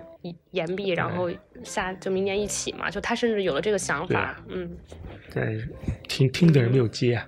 [0.52, 1.30] 延毕，然后
[1.64, 2.90] 下就明年一起嘛。
[2.90, 4.78] 就他甚至有了这个想法，嗯。
[5.34, 5.68] 对，
[6.08, 7.28] 听听的人没有接啊。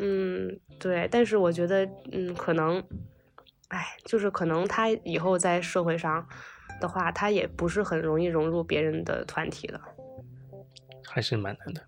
[0.00, 2.82] 嗯，对，但是我觉得，嗯，可能，
[3.68, 6.26] 哎，就是可能他以后在社会上
[6.80, 9.80] 的话，他也不是很容易融入别人的团体的。
[11.10, 11.82] 还是蛮难的。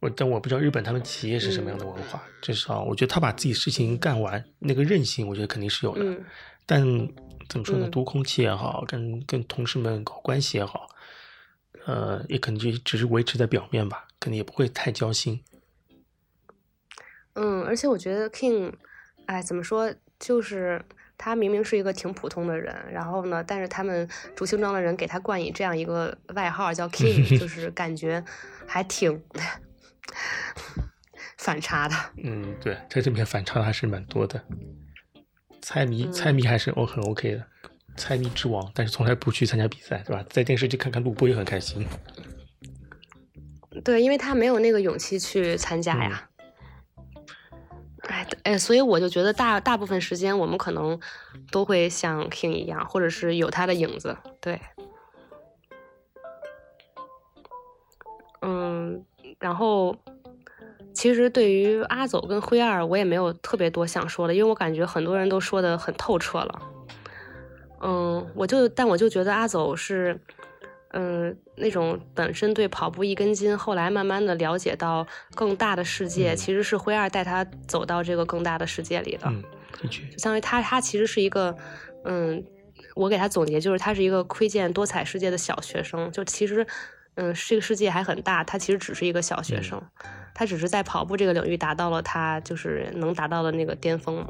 [0.00, 6.20] 我但我不知道日本他们企业是什么样的文化，至少我觉得他把自己事情干完，那个韧性我觉得肯定是有的。
[6.64, 6.84] 但
[7.48, 7.88] 怎么说呢？
[7.88, 10.86] 读空气也好，跟跟同事们搞关系也好，
[11.86, 15.42] 呃，也可能就只是维持在表面吧，可能也不会太交心。
[17.34, 18.72] 嗯，而且我觉得 King，
[19.26, 19.92] 哎，怎么说？
[20.20, 20.84] 就是
[21.18, 28.24] 他明明是一个挺普通的人，然后呢，但是他们竹青庄的人给他冠以这样一个外号叫 King，就是感觉
[28.66, 29.22] 还挺。
[31.36, 34.42] 反差的，嗯，对，在这边反差还是蛮多的。
[35.62, 37.46] 猜谜，猜谜还是我很 OK 的，
[37.96, 40.24] 猜谜之王，但是从来不去参加比赛，对吧？
[40.28, 41.86] 在电视机看看录播也很开心。
[43.84, 46.27] 对，因为他没有那个勇气去参加呀。
[48.08, 50.98] 哎，哎，所以我就觉得大大部分时间我们可能
[51.50, 54.16] 都会像 King 一样，或者是有他的影子。
[54.40, 54.60] 对，
[58.42, 59.04] 嗯。
[59.38, 59.94] 然后，
[60.92, 66.62] 其实对于阿走跟灰二，我也没有特别多想说的，因为我感觉很多人都说的很透彻了。
[67.80, 70.20] 嗯，我就，但我就觉得阿走是，
[70.92, 79.26] 嗯，那种本身对跑步一根筋，后来慢慢的了解到更大的世界，嗯其实是灰二带他走到这个更大的世界里的。
[79.26, 79.42] 嗯，
[79.82, 81.54] 的确，相当于他，他其实是一个，
[82.04, 82.42] 嗯，
[82.94, 86.10] 我给他总结就是他是一个窥见多彩世界的小学生。
[86.10, 86.66] 就其实，
[87.16, 89.82] 嗯，这个世界还很大，他其实只是一个小学生，
[90.34, 94.26] 他只是在跑步这个领域达到了他就是能达到的那个巅峰。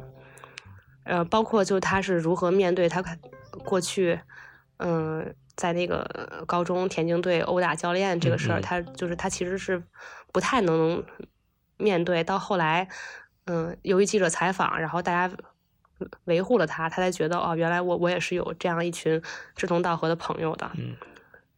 [1.05, 3.01] 呃，包括就是他是如何面对他
[3.63, 4.19] 过去，
[4.77, 9.83] 嗯、在那个高中田径队殴打教练这个事儿，他就是他其实是
[10.31, 11.03] 不太能
[11.75, 12.87] 面对，到后来，
[13.45, 15.35] 嗯，由于记者采访，然后大家
[16.23, 19.21] 维护了他，他才觉得哦，原来我我也是有这样一群
[19.57, 20.71] 志同道合的朋友的。
[20.77, 20.95] 嗯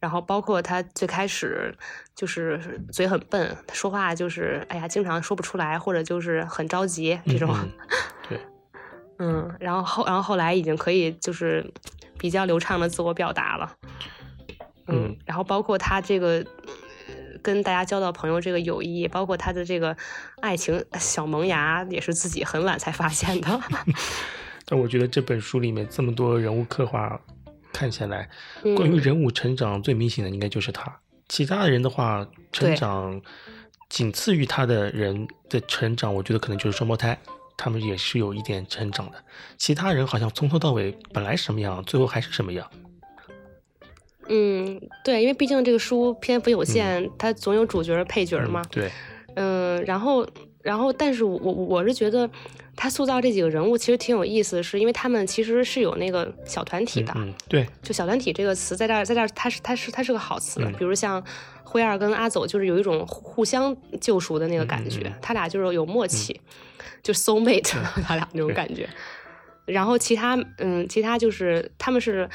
[0.02, 1.72] 然后包括他最开始
[2.16, 2.58] 就是
[2.90, 7.56] 嘴很笨，他说话就是哎呀，经常说不出来，或者就是很着急这种。
[7.56, 7.70] 嗯
[8.28, 8.40] 对，
[9.20, 11.64] 嗯，然后后然后后来已经可以就是
[12.18, 13.72] 比较流畅的自我表达了。
[15.22, 16.44] 嗯然后包括他这个
[17.06, 19.96] 呃跟大家交到朋友这个友谊，包括他的这个
[20.40, 23.60] 爱情小萌芽，也是自己很晚才发现的。
[24.66, 27.20] 但我觉得这本书里面这么多人物刻画，
[27.72, 28.28] 看下来，
[28.64, 31.00] 嗯关于人物成长最明显的应该就是他。
[31.28, 33.20] 其他的人的话，成长
[33.88, 37.18] 仅次于他的人的成长，我觉得可能就是双胞胎，
[37.56, 39.24] 他们也是有一点成长的。
[39.56, 42.68] 其他人好像从头到尾本来什么样，最后还是什么样。
[44.28, 48.68] 嗯，对，因为毕竟这个书篇幅有限，它总有主角、配角嘛嗯。
[48.70, 48.90] 对，
[49.36, 50.26] 嗯，然后，
[50.62, 52.28] 然后，但是我我我是觉得
[52.76, 57.14] 他塑造这几个人物其实挺有意思的是，因为他们其实是有那个小团体的。
[57.48, 60.60] 对，就小团体这个词在这儿，在这儿，它是它是它是个好词。
[60.64, 61.22] 嗯比如像
[61.64, 66.38] 灰二跟阿走，就是有一种互互相救赎的那个感觉，他俩就是有默契，
[67.02, 68.88] 就 soul mate，、他俩那种感觉。
[69.66, 72.28] 然后其他，嗯，其他就是他们是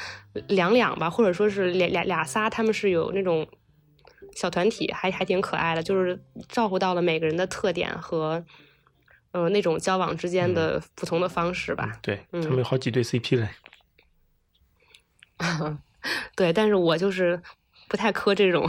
[0.48, 3.46] 两两吧，或者说是俩俩俩仨，他们是有那种
[4.34, 6.18] 小团体，还还挺可爱的，就是
[6.48, 8.44] 照顾到了每个人的特点和，
[9.32, 11.98] 呃，那种交往之间的不同的方式吧。
[12.02, 13.48] 对，嗯他们有好几对 CP 嘞。
[16.34, 17.40] 对，但是我就是
[17.88, 18.68] 不太磕这种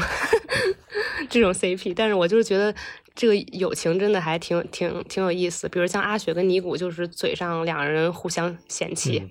[1.29, 2.73] 这种 CP，但是我就是觉得
[3.19, 5.67] 这个友情真的还挺挺挺有意思。
[5.67, 9.29] 比如像阿雪跟尼古，就是嘴上两个人互相嫌弃，嗯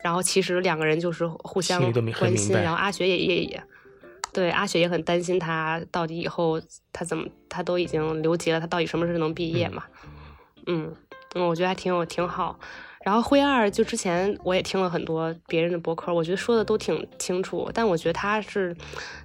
[0.00, 1.80] 然后其实两个人就是互相
[2.12, 3.62] 关心，然后阿雪也也也。
[4.34, 6.60] 对阿雪也很担心他到底以后
[6.92, 9.82] 他怎么他都已经留级了，他到底什么时候能毕业嘛？
[10.66, 10.94] 嗯
[11.34, 12.60] 嗯，我觉得还挺有挺好。
[13.02, 18.76] 然后灰二就之前我也听了很多别人的博客，我觉得说的都挺清楚，但我觉得他是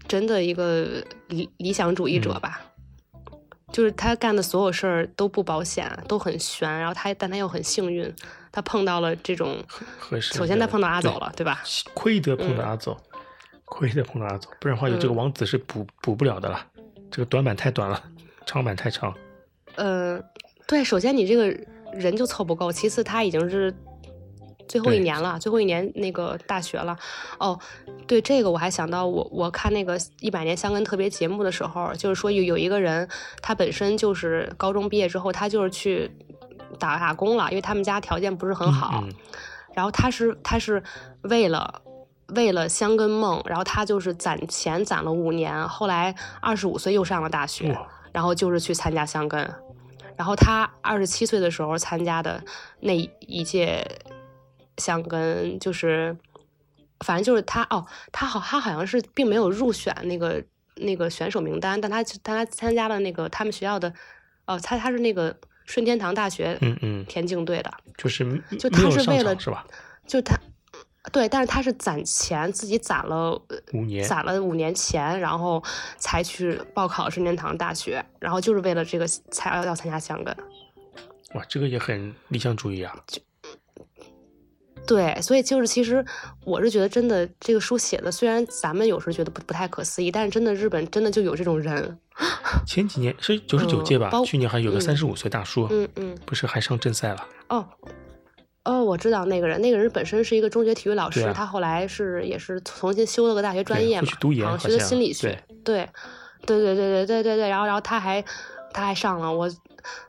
[0.07, 2.61] 真的一个理理想主义者嗯吧，
[3.71, 8.13] 就是他干的所有事儿都不保险，都很悬，然后他但他又很幸运，
[8.51, 9.57] 他碰到了这种，
[9.97, 10.33] 合适。
[10.33, 11.61] 首先他碰到阿走了，对吧？
[11.93, 12.97] 亏得碰到嗯阿走，
[13.65, 16.65] 亏得碰到阿走，不然的话有这个嗯王子是补补不了的了。
[17.09, 18.01] 这个短板太短了，
[18.45, 19.13] 长板太长。
[19.75, 20.21] 呃，
[20.67, 21.47] 对，首先你这个
[21.93, 23.73] 人就凑不够，其次他已经是
[24.71, 26.97] 最后一年了，最后一年那个大学了。
[27.37, 27.59] 哦，
[28.07, 33.07] 对，这个我还想到我我看那个一百年香根特别节目的时候，就是说有有一个人，
[33.41, 36.09] 他本身就是高中毕业之后，他就是去
[36.79, 39.13] 打打工了，因为他们家条件不是很好，嗯嗯
[39.73, 40.81] 然后他是他是
[41.23, 41.81] 为了。
[42.33, 47.77] 为了香根梦，然后他就是攒钱攒了五年，后来二十五岁又上了大学，
[48.13, 49.53] 然后就是去参加香根，
[50.15, 52.41] 然后他二十七岁的时候参加的
[52.79, 53.85] 那一届
[54.81, 56.17] 香根，就是
[57.05, 60.43] 反正就是他哦，他好他好像是并没有入选那个
[60.75, 63.93] 那个选手名单，但他但他参加了那个他们学校的
[64.47, 65.35] 哦，他他是那个
[65.65, 68.25] 顺天堂大学嗯嗯，田径队的，就是
[68.59, 69.65] 就他是为了是吧？
[70.07, 70.35] 就他。
[71.11, 75.61] 对，但是他是攒钱，自己攒了呃五年，攒了五年钱，然后
[75.97, 80.31] 才去报考顺天堂大学，然后就是为了这个才要要参加香根。
[81.33, 82.95] 哇，这个也很理想主义啊。
[84.85, 86.03] 对，所以就是其实
[86.43, 91.97] 我是觉得真的这个书写的，虽然咱们有时候觉得不不太可思议，但是真的日本真的就有这种人。
[92.67, 97.27] 前几年是九十九嗯届吧，包去年还有个嗯三十五岁大叔，嗯嗯，不是还上正赛了？
[97.49, 97.65] 哦
[98.63, 104.07] 哦，我知道那个人，那个人本身是一个中学体育老师，啊他后来是也是重新修了个大学专业嘛，
[104.57, 105.41] 学的心理学。
[105.63, 105.87] 对
[106.45, 108.23] 对对对对对对对，然后然后他还
[108.73, 109.49] 他还上了我。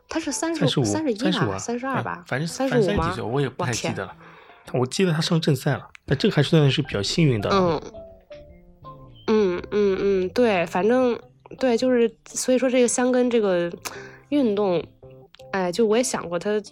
[0.07, 3.24] 他是三十三十一吧，啊，三十二吧啊，反正三十五吗反正几岁？
[3.24, 4.15] 我也不太记得了。
[4.72, 7.51] 我记得他上正赛了，那这个还算是比较幸运的。
[7.51, 7.82] 嗯，
[9.26, 11.18] 嗯嗯嗯，对，反正
[11.59, 13.70] 对，就是所以说这个香根这个
[14.30, 14.82] 运动，
[15.51, 16.62] 哎，就我也想过他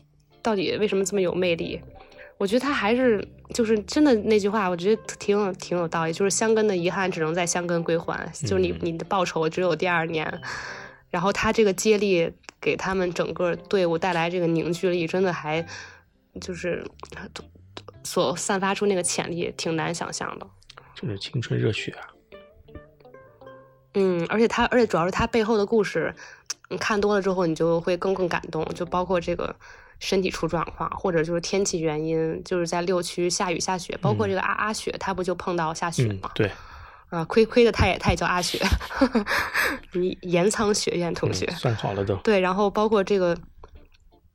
[0.41, 1.81] 到底为什么这么有魅力。
[2.39, 3.23] 我觉得他还是
[3.53, 10.41] 就是真的那句话，我觉得挺有挺有道理，就是香根的遗憾只能在香根归还，就是你你的报酬只有第二年。
[11.11, 15.67] 然后他这个接力给他们整个队伍带来这个凝聚力，真的还
[16.41, 16.83] 就是
[18.05, 20.47] 所散发出那个潜力，挺难想象的。
[20.95, 22.09] 就是青春热血啊！
[23.95, 26.15] 嗯，而且他，而且主要是他背后的故事，
[26.69, 28.65] 你看多了之后，你就会更更感动。
[28.75, 29.55] 就包括这个
[29.99, 36.31] 身体出状况，或者就是天气原因，就是在六区下雨下雪，包括这个阿阿雪，他不就碰到下雪吗？
[36.35, 36.51] 对。
[37.09, 38.61] 啊，亏亏的他也他也叫阿雪，
[39.95, 42.15] 你岩仓学院同学，算好了都。
[42.19, 43.37] 对，然后包括这个，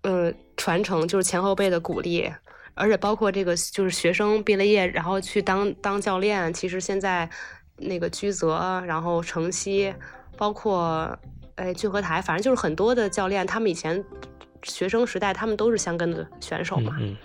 [0.02, 2.30] 呃，传承就是前后辈的鼓励，
[2.76, 6.54] 而且包括这个就是学生毕了业，然后去当当教练。
[6.54, 7.28] 其实现在
[7.78, 9.94] 那个居泽，然后城西，
[10.38, 11.18] 包括
[11.56, 14.04] 哎聚合台，反正就是很多的教练，他们以前
[14.64, 16.96] 学生时代他们都是香根的选手嘛。
[17.00, 17.16] 嗯。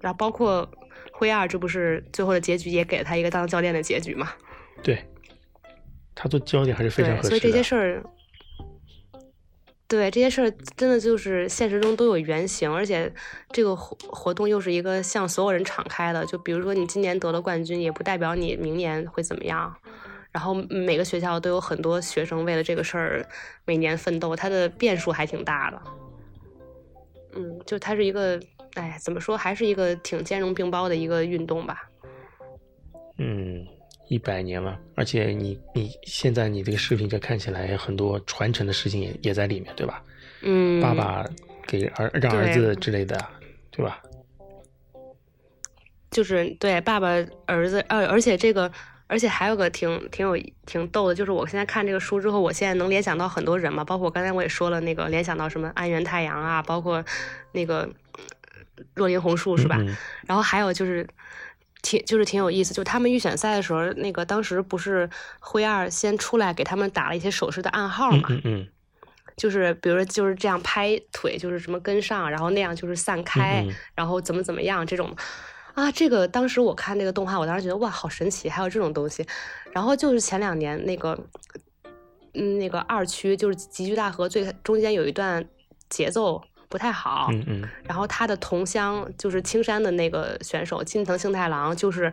[0.00, 0.68] 然后包括
[1.12, 4.30] 辉二，这不是最后的结局也给了他一个当教练的结局嘛？
[4.82, 5.02] 对，
[6.14, 7.28] 他做教练还是非常合适的。
[7.30, 8.04] 所以这些事儿，
[9.88, 13.12] 对这些事儿，真的就是现实中都有原型，而且
[13.52, 16.26] 这个活活动又是一个向所有人敞开的。
[16.26, 19.74] 就比如说，你今年得了冠军，也不代表你明年会怎么样。
[20.32, 23.24] 然后每个学校都有很多学生为了这个事儿
[23.64, 25.82] 每年奋斗，它的变数还挺大的。
[27.36, 28.40] 嗯，就它是一个，
[28.74, 31.88] 哎，怎么说，还是一个挺兼容并包的一个运动吧。
[33.18, 33.66] 嗯。
[34.08, 40.02] 一百年了，而且你你现在你这个视频这看起来很多传承的事情也也在里面，对吧？
[40.42, 41.24] 嗯，爸爸
[41.66, 43.18] 给儿让儿子之类的，
[43.70, 44.00] 对吧？
[46.10, 47.08] 就是对爸爸
[47.46, 48.70] 儿子，呃，而且这个，
[49.08, 57.04] 而且还有个挺挺有挺逗的，就是我现在看这个书之后，我现在能联想到很多人嘛，包括刚才我也说了那个联想到什么安源太阳啊，包括
[57.50, 57.88] 那个
[58.94, 59.78] 若林红树是吧？
[60.26, 61.04] 然后还有就是。
[61.82, 65.08] 挺就是挺有意思，就他们预选赛的时候，那个当时不是
[65.38, 68.26] 灰二先出来给他们打了一些手势的暗号嘛？
[68.30, 68.68] 嗯嗯，
[69.36, 75.14] 就是比如说就是这样拍腿，就是什么跟上，然后那样就是散开，然后怎么怎么样这种
[75.74, 79.24] 啊，这个当时我看那个动画，我当时觉得哇，好神奇，还有这种东西。
[79.72, 81.16] 然后就是前两年那个，
[82.34, 85.46] 嗯，那个二区就是集聚大河最中间有一段
[85.88, 86.42] 节奏。
[86.68, 92.12] 不太好，嗯嗯，然后他的同乡就是青山的那个选手金藤幸太郎，就是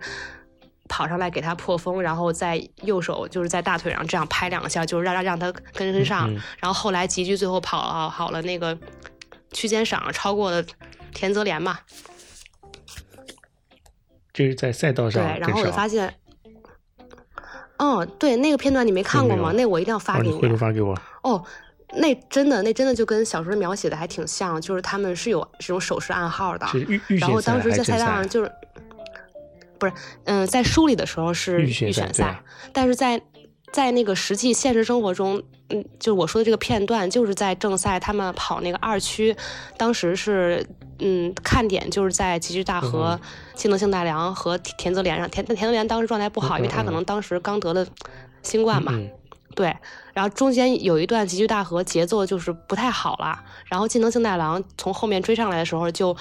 [0.88, 8.78] 跑上来给他破风，然后在右手就是在大腿上这样拍两下，就是让让让他跟跟上，然后后来吉居最后跑了好了那个
[9.52, 10.64] 区间赏，超过了
[11.14, 11.80] 田泽廉嘛。
[14.32, 16.14] 这是在赛道上对，然后我就发现，
[17.78, 19.52] 哦，对，那个片段你没看过吗？
[19.56, 20.96] 那我一定要发给你，回头发给我。
[21.24, 21.44] 哦。
[21.96, 26.66] 那真的，那真的就跟小说描写的还挺像，就是他们是有这种手势暗号的。
[27.08, 28.52] 然后当时在赛道上就是，
[29.78, 29.94] 不是，
[30.26, 32.42] 嗯，在书里的时候是预选赛，
[32.72, 33.22] 但是在
[33.72, 39.36] 在那个实际现实生活中，嗯，就我说的这个片段，就是在正赛他们跑那个二区，
[39.78, 40.66] 当时是
[41.00, 43.20] 嗯看点就是在吉居大和、
[43.56, 45.30] 庆能性大良和田泽廉上。
[45.30, 47.86] 田田泽廉当时状态不好，因为他可能当时刚得了
[48.42, 48.94] 新冠嘛。
[49.56, 49.76] 对，
[50.14, 53.44] 然后中间有一段急剧大河，节奏就是不太好了。
[53.66, 56.16] 然后近藤幸太郎从后面追上来的时候，就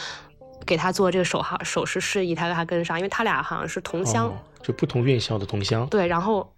[0.66, 4.32] 给他做这个手号手势示意，他让他跟上，因为他俩好像是同乡，
[4.62, 5.86] 就不同院校的同乡。
[5.88, 6.54] 对，然后，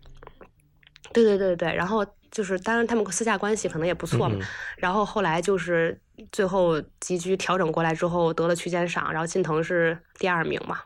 [1.12, 4.39] 对对对对然后就是当然他们私下关系可能也不错嘛。
[4.77, 6.01] 然后后来就是
[6.31, 10.78] 最后急剧调整过来之后得了区间赏，然后近藤是第二名嘛。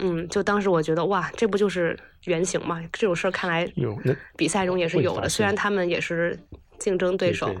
[0.00, 2.80] 嗯，就当时我觉得哇，这不就是原型吗？
[2.92, 6.38] 这种事儿看来有那比赛中也是有的，虽然他们也是
[6.78, 7.54] 竞争对手。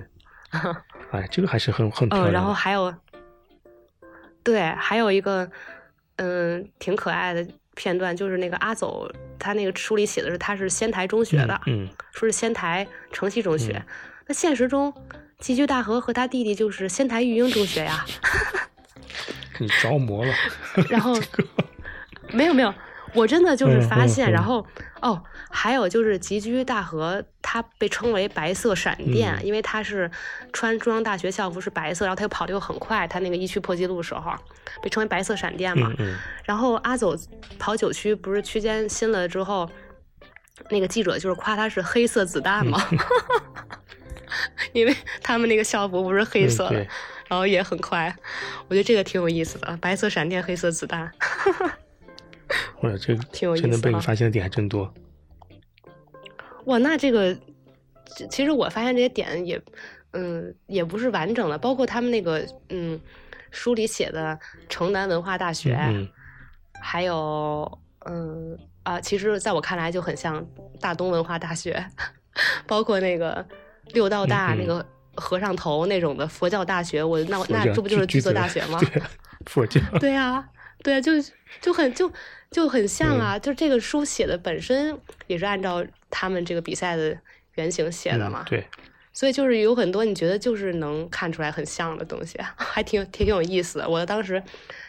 [1.10, 2.30] 哎，这个还是很很漂亮。
[2.30, 2.94] 嗯，然后还有，
[4.42, 5.50] 对，还有一个
[6.16, 13.84] 嗯挺可爱的片段，就是那个阿走，他那个书里写的是他是仙台中学的，嗯，说是仙台城西中学。
[14.26, 14.94] 那现实中，
[15.38, 18.04] 吉居大和和他弟弟就是仙台育英中学呀。
[19.58, 20.32] 你着魔了。
[20.88, 21.18] 然后。
[22.32, 22.72] 没有没有，
[23.14, 24.66] 我真的就是发现，然后
[25.00, 30.10] 哦，还有就是吉居大和，他被称为白色闪电，因为他是
[30.52, 34.32] 穿中央大学校服是白色，然后他又跑的又很快，他那个一区破纪录时候
[34.82, 35.92] 被称为白色闪电嘛。
[36.44, 37.16] 然后阿走
[37.58, 39.68] 跑九区不是区间新了之后，
[40.70, 42.78] 那个记者就是夸他是黑色子弹嘛，
[44.72, 46.86] 因为他们那个校服不是黑色的，
[47.28, 48.14] 然后也很快，
[48.68, 51.10] 我觉得这个挺有意思的，白色闪电，黑色子弹。
[52.82, 54.92] 哇，这这能被你发现的点还真多。
[56.66, 57.36] 哇，那这个
[58.30, 59.60] 其实我发现这些点也，
[60.12, 63.00] 嗯，也不是完整的，包括他们那个，嗯，
[63.50, 64.38] 书里写的
[64.68, 66.08] 城南文化大学，嗯
[66.80, 70.46] 还有嗯啊，其实在我看来就很像
[70.80, 71.84] 大东文化大学，
[72.66, 73.44] 包括那个
[73.92, 74.84] 六道大、那个
[75.14, 78.78] 和尚头那种的佛教大学，我那佛教那这不就是居居泽大学吗？
[78.80, 79.02] 对，
[79.46, 79.80] 佛教。
[79.98, 80.46] 对啊，
[80.84, 81.12] 对啊，就
[81.60, 82.10] 就很就
[82.50, 87.16] 就很像啊，就这个书写的本身也是按照他们这个比赛的
[87.54, 88.66] 原型写的嘛，嗯对，
[89.12, 93.88] 所以就是有很多你觉得就是能看出来很像的东西， 还挺挺有意思的。
[93.88, 94.42] 我当时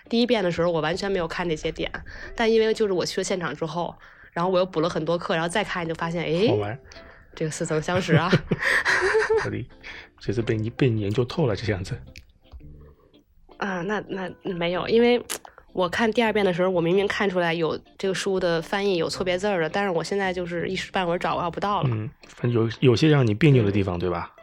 [0.08, 1.92] 第一遍的时候，我完全没有看这些点，
[2.36, 3.94] 但因为就是我去了现场之后，
[4.32, 6.80] 然后我又补了很多课，然后再看就发现，哎，好玩，
[7.36, 8.32] 这个似曾相识啊。
[9.44, 9.68] 合理。
[10.22, 11.98] 这次被你被你研究透了，这样子。
[13.58, 15.22] 啊，那那没有，因为
[15.80, 21.90] 我看第二遍的时候，我明明看出来有这个书的翻译有错别字儿的，但是我现在就是一时半会儿找不到了。
[21.90, 24.36] 嗯，反正有有些让你别扭的地方，对吧？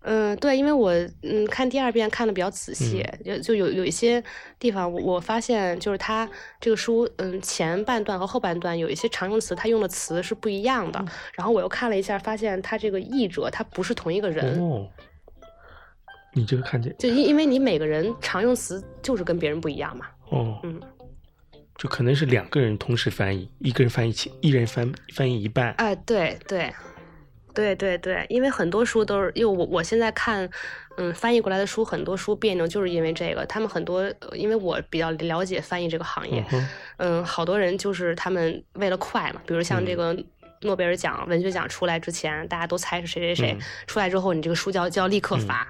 [0.00, 0.90] 嗯，对，因为我
[1.22, 4.24] 嗯看第二遍看的比较仔细，嗯就就有有一些
[4.58, 6.26] 地方我我发现就是它
[6.58, 11.04] 这个书嗯前半段和后半段有一些常用词，它用的词是不一样嗯的。
[11.34, 14.88] 然后我又看了一下，发现它这个译者他不是同一个人，哦，
[16.38, 20.06] 你这个看见就因因为你每个人常用词就是跟别人不一样嘛。
[20.30, 20.80] 哦，嗯，
[21.76, 25.72] 就可能是两个人同时翻译，一个人翻译起一人翻翻译一半。
[25.72, 26.72] 哎，对对，
[27.54, 30.48] 对对对，因为很多书都是，因为我我现在看，
[30.96, 33.44] 嗯，翻译过来的书，很多书别扭，就是因为这个。
[33.46, 40.16] 他们很多，呃因为我比较了解翻译这个行业嗯，嗯，好多人就是他们为了快嘛，比如像这个
[40.62, 45.66] 诺贝尔奖、文学奖出来之前，大家都猜是谁谁谁，嗯出来之后你这个书就要就要立刻发，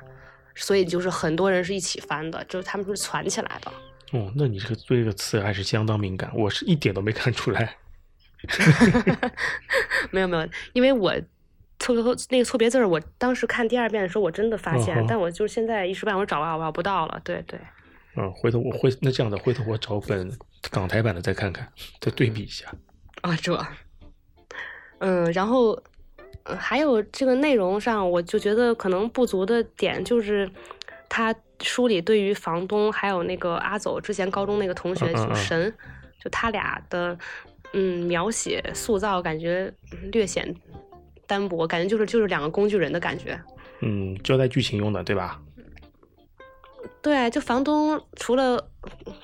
[0.58, 3.72] 所以就是很多人是一起翻的，就是他们是攒起来的。
[4.12, 7.76] 哦，那你这个对这个词还是相当敏感，我是一点都没看出来。
[10.10, 11.12] 没有没有，因为我
[11.78, 17.20] 错错那个错别字儿，我当时看第二遍的时候，我真的发现，但我就是现在一时半会儿找啊找不到了。
[17.22, 17.58] 对对，
[18.16, 20.30] 嗯，回头我会那这样的，回头我找本
[20.70, 21.70] 港台版的再看看，
[22.00, 22.66] 再对比一下。
[23.22, 23.66] 啊这，
[24.98, 25.80] 嗯，然后。
[26.48, 30.50] 呃还有这个内容上，我就觉得可能不足的点就是，
[31.08, 35.72] 他书里对于房东还有那个阿走之前高中那个同学就神，
[36.22, 37.16] 就他俩的
[37.74, 40.54] 嗯描写塑造，感觉嗯略显
[41.26, 43.38] 单薄，感觉就是就是两个工具人的感觉。
[43.80, 45.40] 嗯，交代剧情用的，对吧？
[47.02, 48.68] 对，就房东除了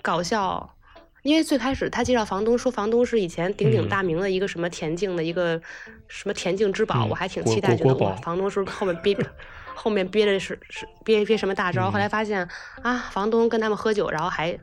[0.01, 0.77] 搞笑，
[1.25, 5.61] 因为最开始他介绍房东说房东是以前鼎鼎嗯大名的一个什么田径的一个
[6.07, 9.17] 什么田径之宝，嗯我还挺期待，觉得哇，房东是不是后面憋
[9.75, 11.91] 后面憋的是是憋憋什么大招？
[11.91, 12.47] 后来发现
[12.83, 14.57] 啊，房东跟他们喝酒，然后还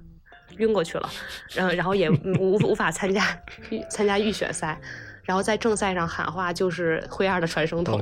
[0.58, 1.10] 晕过去了，
[1.54, 2.10] 然后然后也
[2.40, 3.26] 无无法参加
[3.72, 4.80] 预参加预选赛，
[5.24, 8.02] 然后在正赛上喊话就是灰二的传声筒。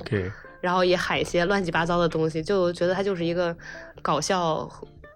[0.62, 3.56] 然后也喊一些乱七八糟的东西，就觉得他就是一个
[4.02, 4.70] 搞笑，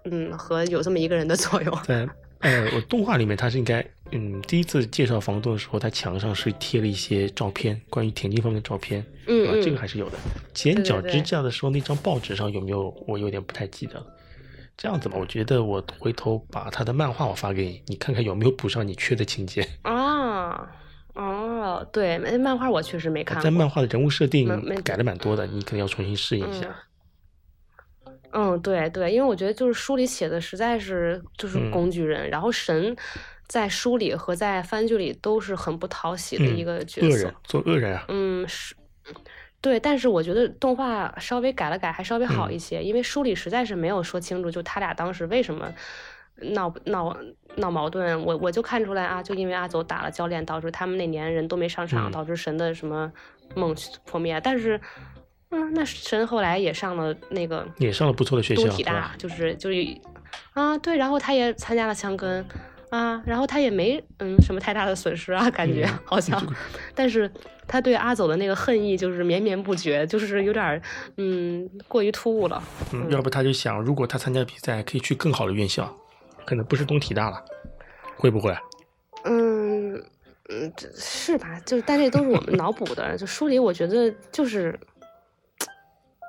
[0.06, 1.78] 嗯，和有这么一个人的 作用。
[1.82, 2.08] 在
[2.44, 9.04] 呃，我动画里面他是应该，嗯，第一次介绍房东的时候，他墙上是贴了一些照片，关于田径方面的照片？
[9.26, 10.18] 嗯嗯，这个还是有的。
[10.52, 12.94] 剪脚对支架的时候，那张报纸上有没有？
[13.06, 14.06] 我有点不太记得了。
[14.76, 19.66] 这样子吧，我觉得我回头把他的漫画我发给你，你看看有没有补上你缺的情节。
[19.82, 20.68] 啊，
[21.14, 23.42] 哦，对，漫漫画我确实没看过。
[23.42, 24.48] 在漫画的人物设定
[24.82, 26.66] 改了蛮多的，你可能要重新适应一下。
[26.66, 26.74] 嗯，
[28.62, 32.96] 对对，因为我觉得就是书里写的实在是就是嗯工具人，然后神
[33.46, 37.08] 在书里和在番剧里都是很不讨喜的嗯一个角色。
[37.08, 38.74] 恶人做恶人啊，嗯，是，
[39.60, 45.72] 对，但是我觉得动画稍微改了改，还稍微好嗯一些，因为书里实在是没有说清楚，就他俩当时为什么
[46.36, 47.16] 闹闹
[47.56, 48.20] 闹矛盾。
[48.24, 53.12] 我我就看出来啊，就因为阿走打了教练，导致他们那年人都没上场，嗯导致神的什么
[53.54, 53.74] 梦
[54.04, 54.40] 破灭。
[54.42, 54.80] 但是，
[55.54, 59.86] 嗯，那神后来也上了那个也上了不错的学校东，体大就是就是
[60.52, 62.44] 啊，对，然后他也参加了枪根。
[62.90, 66.40] 啊，然后他也没嗯什么太大的损失啊，感觉、嗯好像，
[66.94, 67.28] 但是
[67.66, 70.80] 他对阿走的那个恨意就是绵绵不绝，就是有点儿
[71.16, 72.62] 嗯过于突兀了。
[72.92, 75.92] 嗯，要不他就想，如果他参加比赛，可以去更好的院校，
[76.44, 77.44] 可能不是东体大了，
[78.14, 78.56] 会不会？
[79.24, 79.94] 嗯
[80.50, 81.58] 嗯，这是吧？
[81.66, 83.16] 就是，但这都是我们脑补的。
[83.16, 84.78] 就书里，我觉得就是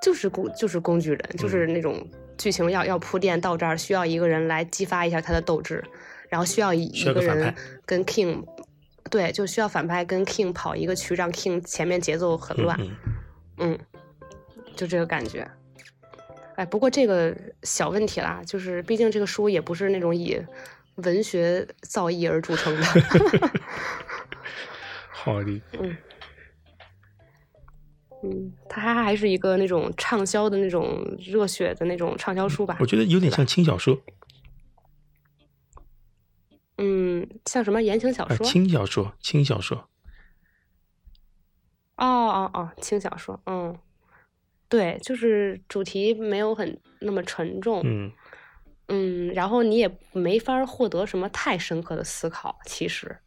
[0.06, 2.07] 就是工就是工具人，嗯就是那种
[2.38, 5.84] 剧情要要铺垫到这儿，需要一个人来激发一下他的斗志，
[6.30, 7.56] 然后需要一个反一个人
[7.88, 8.45] 跟 King，
[9.10, 12.80] 对，就需要反派跟 King 跑一个区，让 King 前面节奏很乱。
[12.80, 12.91] 嗯
[13.57, 13.80] 嗯嗯，
[14.76, 15.49] 就这个感觉。
[16.56, 20.40] 哎，不过这个小问题啦，就是毕竟这个书也不是那种以
[20.98, 22.84] 文学造诣而著称的。
[25.10, 25.98] 好的，嗯，
[28.70, 32.78] 它还还是一个那种畅销的那种热血的那种畅销书吧？
[32.80, 34.00] 我觉得有点像轻小说。
[36.78, 38.46] 嗯，像什么言情小说？
[38.46, 39.90] 轻小说，轻小说。
[41.98, 43.74] 哦哦哦，轻小说，嗯，
[44.68, 48.12] 对，就是主题没有很那么沉重，嗯
[48.88, 53.18] 嗯，然后你也没法获得什么太深刻的思考，其实，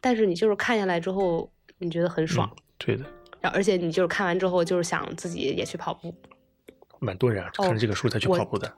[0.00, 3.04] 但是你就是看下来之后，你觉得很爽，对的，
[3.42, 6.14] 然后而且你就是看完之后，就是想自己也去跑步，
[7.00, 8.72] 蛮多人啊，看着这个书才去跑步的。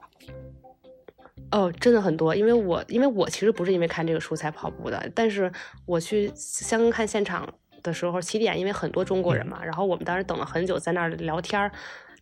[1.51, 5.49] 哦，真的很多，因为我因为我其实不是因为看这个书才跑步的，但是
[5.85, 7.47] 我去香港看现场
[7.83, 11.71] 的时候，起点因为很多中国人嘛，然后我们当时等了很久，在那儿聊天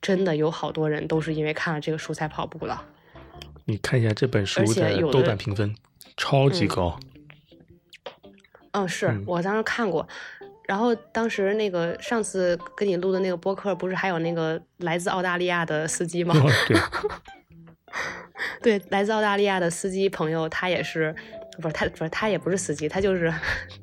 [0.02, 2.78] 真的有好多人都是因为看了这个书才跑步的。
[3.65, 5.74] 你看一下这本书的豆瓣评分，
[6.18, 6.99] 超级高。
[8.72, 10.06] 嗯，是我当时看过，
[10.73, 16.33] 然后当时那个上次跟你录的那个播客，不是还有那个来自澳大利亚的司机吗？
[16.67, 16.75] 对。
[18.63, 21.15] 对，来自澳大利亚的司机朋友，他也是，
[21.61, 23.31] 不是他，不是他也不是司机，他就是，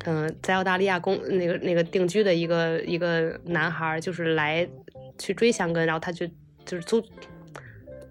[0.05, 4.69] 嗯，在澳大利亚工那个那个定居的一个一个男孩，就是来
[5.17, 6.27] 去追香根，然后他就
[6.65, 7.01] 就是租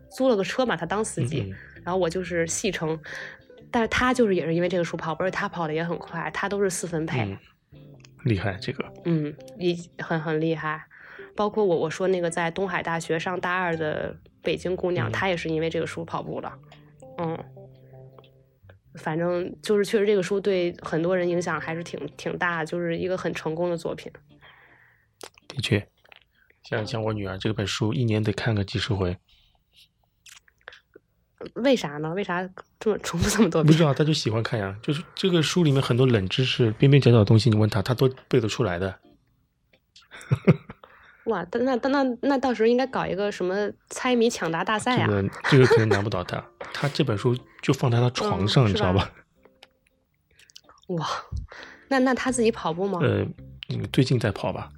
[0.09, 1.53] 租了个车嘛，他当司机，
[1.83, 2.97] 然后我就是戏称，
[3.69, 7.37] 但是他就是也是因为这个书跑，不是他跑的也很快，他都是四分配，
[8.23, 10.83] 厉害这个，嗯，一很很厉害，
[11.35, 14.15] 包括我我说那个在东海大学上大二的。
[14.41, 16.49] 北京姑娘，她也是因为这个书跑步的，
[17.17, 17.37] 嗯，
[18.95, 24.09] 反正就是确实这个书对很多人影响还是挺挺大，就是一个很成功的作品。
[25.49, 25.85] 的确，
[26.63, 29.17] 像像我女儿这本书，一年得看个几十回。
[31.55, 32.13] 为啥呢？
[32.13, 32.47] 为啥
[32.79, 33.67] 这么重复这么多遍？
[33.67, 34.75] 不知道，他就喜欢看呀。
[34.81, 38.99] 就是这个书里面很多冷知识、边边角角的东西，你问他，他都背得出来的。
[41.25, 45.07] 哇，那那那那到时候应该搞一个什么猜谜抢答大赛啊？
[45.07, 46.43] 这个这个可能难不倒他，
[46.73, 49.11] 他这本书就放在他床上，你知道吧？
[50.87, 51.07] 哇，
[51.87, 52.99] 那那他自己跑步吗？
[53.01, 53.25] 呃，
[53.93, 54.71] 最近在跑吧。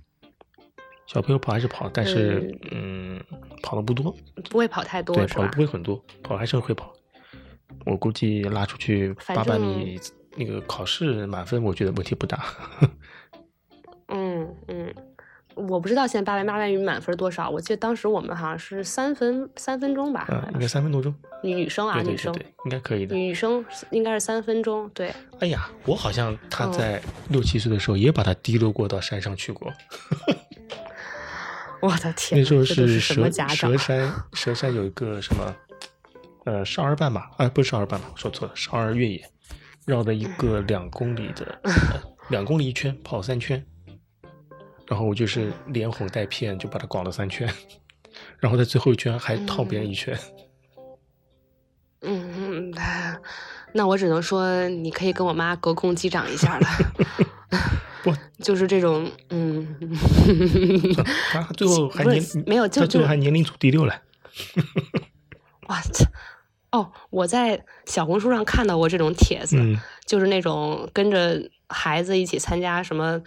[1.11, 3.19] 小朋友跑还是跑，但是嗯，
[3.61, 4.15] 跑的不多，
[4.49, 6.93] 不会跑太多，对，跑的不会很多，跑还是会跑。
[7.85, 9.99] 我估计拉出去八百米
[10.37, 12.41] 那个考试满分，我觉得问题不大。
[14.07, 14.93] 嗯嗯。
[15.53, 21.13] 我不知道现在八百八百米满分多少，我记得当时我们好像是三分三分钟吧，应该三分多钟。
[21.43, 22.33] 女生啊，女生
[22.63, 23.13] 应该可以的。
[23.13, 25.13] 女生应该是三分钟，对。
[25.41, 29.69] 哎呀，我好像他在六七岁的时候也把他提溜过到山上去过。
[31.81, 35.55] 我的天，那时候是蛇蛇山，蛇山有一个什么
[36.45, 37.21] 呃少儿半马？
[37.37, 38.11] 啊，不是少儿班吧？
[38.15, 39.23] 说错了，少儿越野，
[39.85, 41.59] 绕的一个两公里的，
[42.29, 43.63] 两公里一圈，跑三圈。
[44.87, 47.51] 然后我就是连哄带骗，就把他搞了三圈，
[48.39, 50.17] 然后在最后一圈还套别人一圈。
[52.01, 52.73] 嗯，
[53.73, 56.67] 那我只能说，你可以跟我妈隔空击掌一下了。
[58.03, 59.67] 不，就是这种，嗯。
[61.31, 64.01] 他最后还年没有，他最后还年龄组第六了。
[65.67, 66.05] 哇塞！
[66.71, 69.57] 哦，我在小红书上看到过这种帖子，
[70.05, 73.21] 就是那种跟着孩子一起参加什么。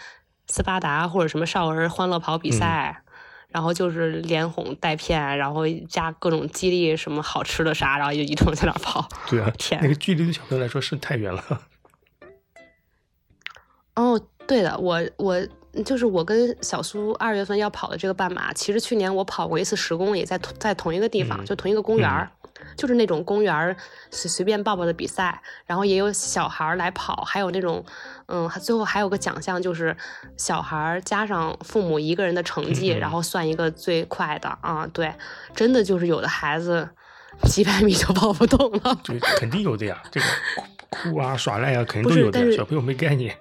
[0.47, 3.03] 斯巴达或者什么少儿欢乐跑比赛，
[3.49, 9.09] 然后就是连哄带骗，然后加各种激励，什么好吃的啥，然后就一通在那跑。
[9.27, 11.63] 对啊， 天，那个距离对小朋友来说是太远了。
[13.97, 15.41] 哦，对的，我我
[15.85, 22.31] 就是我跟小苏二月份要跑的这个半马，其实去年我跑过一次十公里，在在同一个地方，就同一个公园儿。
[22.77, 23.77] 就是那种公园
[24.11, 27.85] 随随便报报的比赛，然后也有小孩来跑，还有那种，
[28.27, 29.95] 嗯，最后还有个奖项，就是
[30.37, 34.87] 小孩加上父母一个人的成绩，然后算一个最快的啊。
[34.93, 35.13] 对，
[35.55, 36.89] 真的就是有的孩子
[37.45, 38.99] 几百米就跑不动了。
[39.03, 40.27] 对，肯定有的呀，这个
[40.89, 42.51] 哭啊耍赖啊，肯定都有的。
[42.57, 43.37] 小朋友没概念。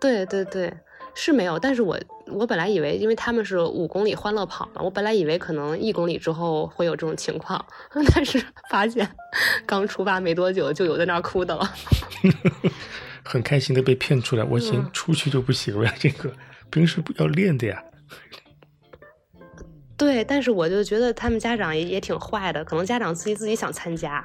[0.00, 0.72] 对对对。
[1.12, 7.62] 是没有，但是我我本来以为，因为他们是五公里欢乐跑嘛，我本来以为可能一公里之后会有这种情况，
[8.14, 8.40] 但是
[8.70, 9.06] 发现
[9.66, 11.68] 刚出发没多久就有在那儿哭的了，
[13.24, 16.32] 很开心的被骗出来，我先出去就不行了，这个
[16.70, 17.82] 平时不要练的呀。
[19.98, 24.24] 对，但是我就觉得他们家长也也挺坏的，可能家长自己自己想参加，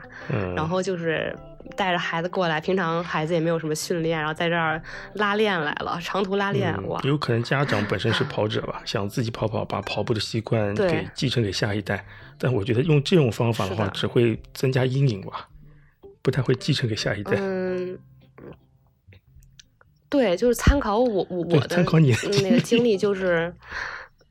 [0.56, 1.36] 然后就是
[1.76, 4.82] 带着孩子过来，平常孩子也没有什么训练，然后在这儿
[5.14, 7.00] 拉练来了，长途拉练哇。
[7.04, 12.06] 有可能家长本身是跑者吧， 想自己跑跑，把跑步的习惯给继承给下一代，
[12.38, 15.50] 但我觉得用这种方法的话，只会增加阴影吧，
[16.22, 17.34] 不太会继承给下一代。
[17.40, 17.98] 嗯，
[20.10, 22.14] 对，就是参考我我我的参考你
[22.44, 23.54] 那个经历就是。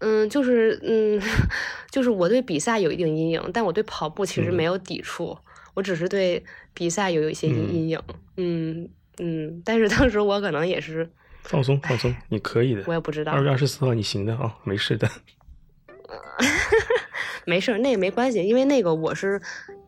[0.01, 1.19] 嗯，就是嗯，
[1.91, 5.39] 就是我对比赛有一定阴影，但我对跑步其实没有抵触，
[5.75, 6.43] 我只是对
[6.73, 8.01] 比赛有一些阴阴影。
[8.37, 8.89] 嗯
[9.19, 11.09] 嗯，但是当时我可能也是
[11.43, 12.83] 放松放松，你可以的。
[12.87, 13.33] 我也不知道。
[13.33, 15.09] 二月二十四号你行的啊，没事的。
[17.47, 19.41] 没事，那也没关系，因为那个我是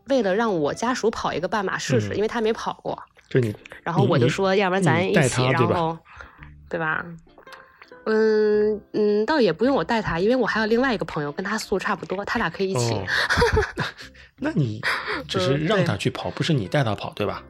[0.08, 3.00] 为了让我家属跑一个半马试试，因为他没跑过。
[3.28, 5.98] 就你，然后我就说，要不然咱一起，然后，
[6.68, 7.04] 对吧？
[8.04, 12.94] 嗯嗯，倒也不用我带他，因为我还有另外一个朋友，跟他速度差不多，他俩可以一起。
[14.38, 14.80] 那你
[15.26, 17.42] 只是让他去跑，不是你带他跑，对吧？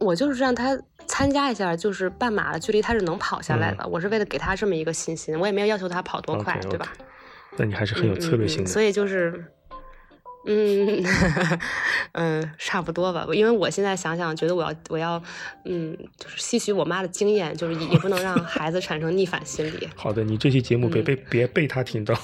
[0.00, 3.86] 我就是让他参加一下，就是半马的距离，他是能跑下来的。
[3.88, 6.92] 我是为了给他这么一个信心，我也没有要求他跑多快，对吧？
[7.56, 8.70] 那你还是很有策略性的。
[8.70, 9.44] 所以就是。
[10.46, 11.02] 嗯
[12.12, 13.26] 嗯，差不多吧。
[13.32, 15.22] 因为我现在想想，觉得我要我要，
[15.64, 19.88] 嗯，就是吸取我妈的经验，就是也不能让孩子产生逆反心理。
[19.96, 22.14] 好的，你这期节目别被别被他听到。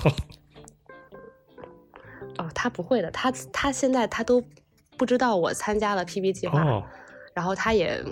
[2.41, 4.43] 哦，他不会的，他他现在他都
[4.97, 6.85] 不知道我参加了 PB 计划，
[7.35, 8.03] 然后他也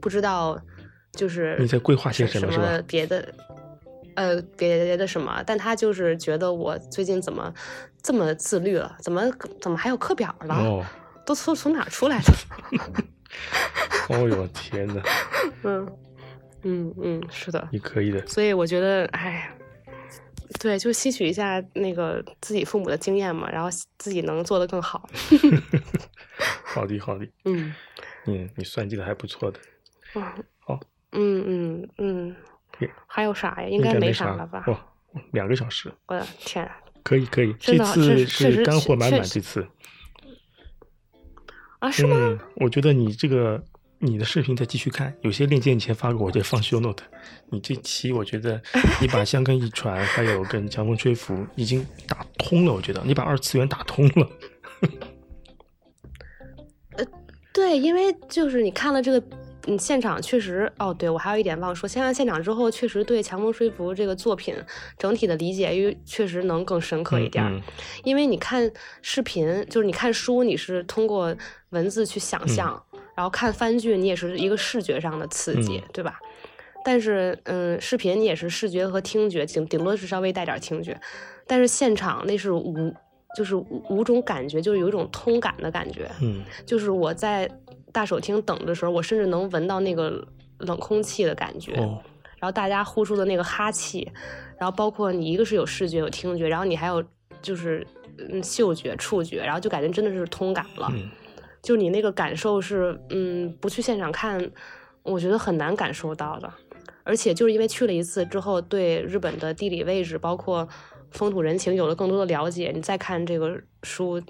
[0.00, 0.60] 不知道
[1.12, 2.82] 就是你在规划些什么，什么？
[2.86, 3.26] 别的。
[4.14, 5.40] 呃，别的什么？
[5.46, 7.54] 但他就是觉得我最近怎么
[8.02, 8.96] 这么自律了？
[9.00, 9.22] 怎么
[9.60, 10.54] 怎么还有课表了？
[10.56, 10.84] 哦，
[11.24, 12.32] 都从从哪出来的？
[14.10, 15.00] 哦呦天哪！
[15.62, 15.86] 嗯
[16.62, 18.26] 嗯嗯，是的，你可以的。
[18.26, 19.48] 所以我觉得，哎，
[20.60, 23.68] 对，就吸取一下那个自己父母的经验嘛，然后
[23.98, 25.08] 自己能做得更好。
[26.64, 27.26] 好的，好的。
[27.44, 27.74] 嗯
[28.26, 29.58] 嗯，你算计的还不错的。
[30.14, 30.22] 嗯，
[30.60, 30.80] 好。
[31.12, 32.36] 嗯嗯嗯。
[33.06, 33.68] 还有啥呀？
[33.68, 34.62] 应该没啥了吧？
[34.66, 34.78] 哦，
[35.32, 35.92] 两个小时。
[36.06, 36.70] 我的天！
[37.02, 39.22] 可以可以，这次是干货满满。
[39.22, 39.66] 这次
[41.78, 41.90] 啊？
[41.90, 42.38] 是吗？
[42.56, 43.64] 我觉得你这个
[44.00, 47.02] 你的视频再继续看，有些链接你先发给我，就放 show note。
[47.50, 48.60] 你这期我觉得
[49.00, 52.72] 你把香根一传， 还有跟强风吹拂已经打通了。
[52.72, 54.28] 我觉得你把二次元打通了。
[56.96, 57.04] 呃，
[57.52, 59.22] 对，因为就是你看了这个。
[59.66, 64.54] 嗯，现场确实哦，对我还有一点忘说，现在现场之后确实对《强风吹拂》这个作品
[64.96, 67.62] 整体的理解，因为确实能更深刻一点。
[68.02, 68.70] 因为你看
[69.02, 71.36] 视频，就是你看书，你是通过
[71.70, 72.82] 文字去想象，
[73.18, 76.20] 然后看番剧，你也是一个视觉上的刺激，对吧？
[76.84, 80.96] 但是，嗯，视频你也是视觉和听觉，顶顶多是稍微带点听觉，
[81.44, 82.94] 但是现场那是五，
[83.36, 86.08] 就是五种感觉，就是有一种通感的感觉。
[86.20, 87.50] 嗯，就是我在。
[87.90, 90.22] 大手厅等的时候，我甚至能闻到那个
[90.58, 94.06] 冷空气的感觉，然后大家呼出的那个哈气，
[94.58, 97.02] 然后包括你一个是有视觉有听觉，然后你还有
[97.40, 97.84] 就是
[98.18, 100.92] 嗯嗅觉触觉，然后就感觉真的是通感了，
[101.62, 104.50] 就你那个感受是嗯不去现场看，
[105.02, 106.52] 我觉得很难感受到的，
[107.04, 110.68] 而且就是因为去了一次之后，对日本的地理位置包括
[111.10, 114.22] 风土人情有了更多的了解，你再看这个书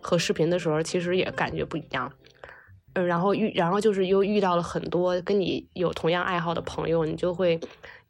[0.00, 2.12] 和视频的时候，其实也感觉不一样。
[2.94, 7.58] 嗯，然后遇，然后就是又遇到了很多跟你有同样爱好的朋友，你就会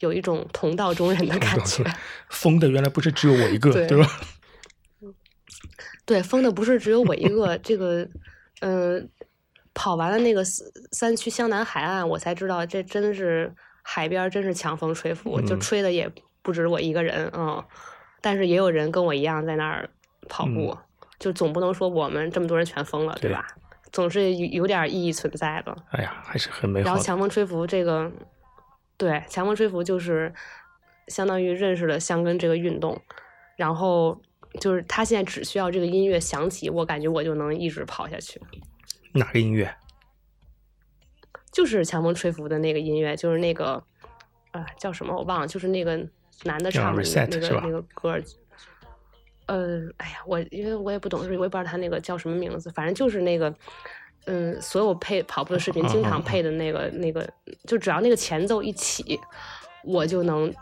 [0.01, 1.85] 有一种同道中人的感觉。
[2.29, 4.09] 疯的原来不是只有我一个，对吧？
[6.05, 7.57] 对，疯的不是只有我一个。
[7.59, 8.09] 这个，
[8.63, 9.09] 嗯，
[9.75, 16.11] 跑完了那个三区湘南海岸，我才知道这真是海边，真是强风吹拂，就吹的也
[16.43, 17.63] 不止我一个人，嗯。
[18.21, 19.91] 但是也有人跟我一样在那儿
[20.29, 20.79] 跑步，
[21.19, 23.45] 就总不能说我们这么多人全疯了，对吧？
[23.91, 25.77] 总是有有点意义存在的。
[25.91, 26.87] 哎呀，还是很美好。
[26.87, 28.11] 然后强风吹拂这个，
[28.97, 30.33] 对，强风吹拂就是
[31.09, 33.03] 相当于认识了香根这个运动，
[33.57, 34.23] 然后
[34.61, 38.41] 就是他现在只需要这个音乐响起，我感觉我就能一直跑下去。
[39.13, 39.75] 哪个音乐？
[41.51, 43.83] 就是强风吹拂的那个音乐，就是那个
[44.53, 45.97] 啊叫什么我忘了，就是那个
[46.45, 48.19] 男的唱的那个那个歌。
[49.47, 53.55] 呃，哎呀，我因为我也不懂日语，我也不知道他那个叫什么名字，反正就是那个，
[54.27, 57.29] 嗯，所有配跑步的视频经常配的那个那个，
[57.67, 59.19] 就只要那个前奏一起，
[59.85, 60.55] 我就能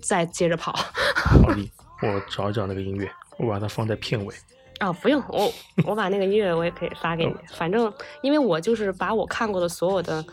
[0.00, 0.74] 再接着跑。
[2.02, 4.34] 我找一找那个音乐，我把它放在片尾。
[4.78, 5.52] 啊，不用，我
[5.84, 10.24] 我把那个音乐我也可以发给你，反正因为我就是把我看过的所有的。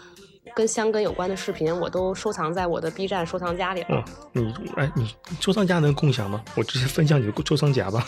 [0.56, 3.88] 跟香根有关的视频，我都收藏在我的 B 站收藏夹里了。
[3.90, 6.44] 哦，你哎，你收藏夹能共享吗？
[6.56, 8.08] 我直接分享你的收藏夹吧。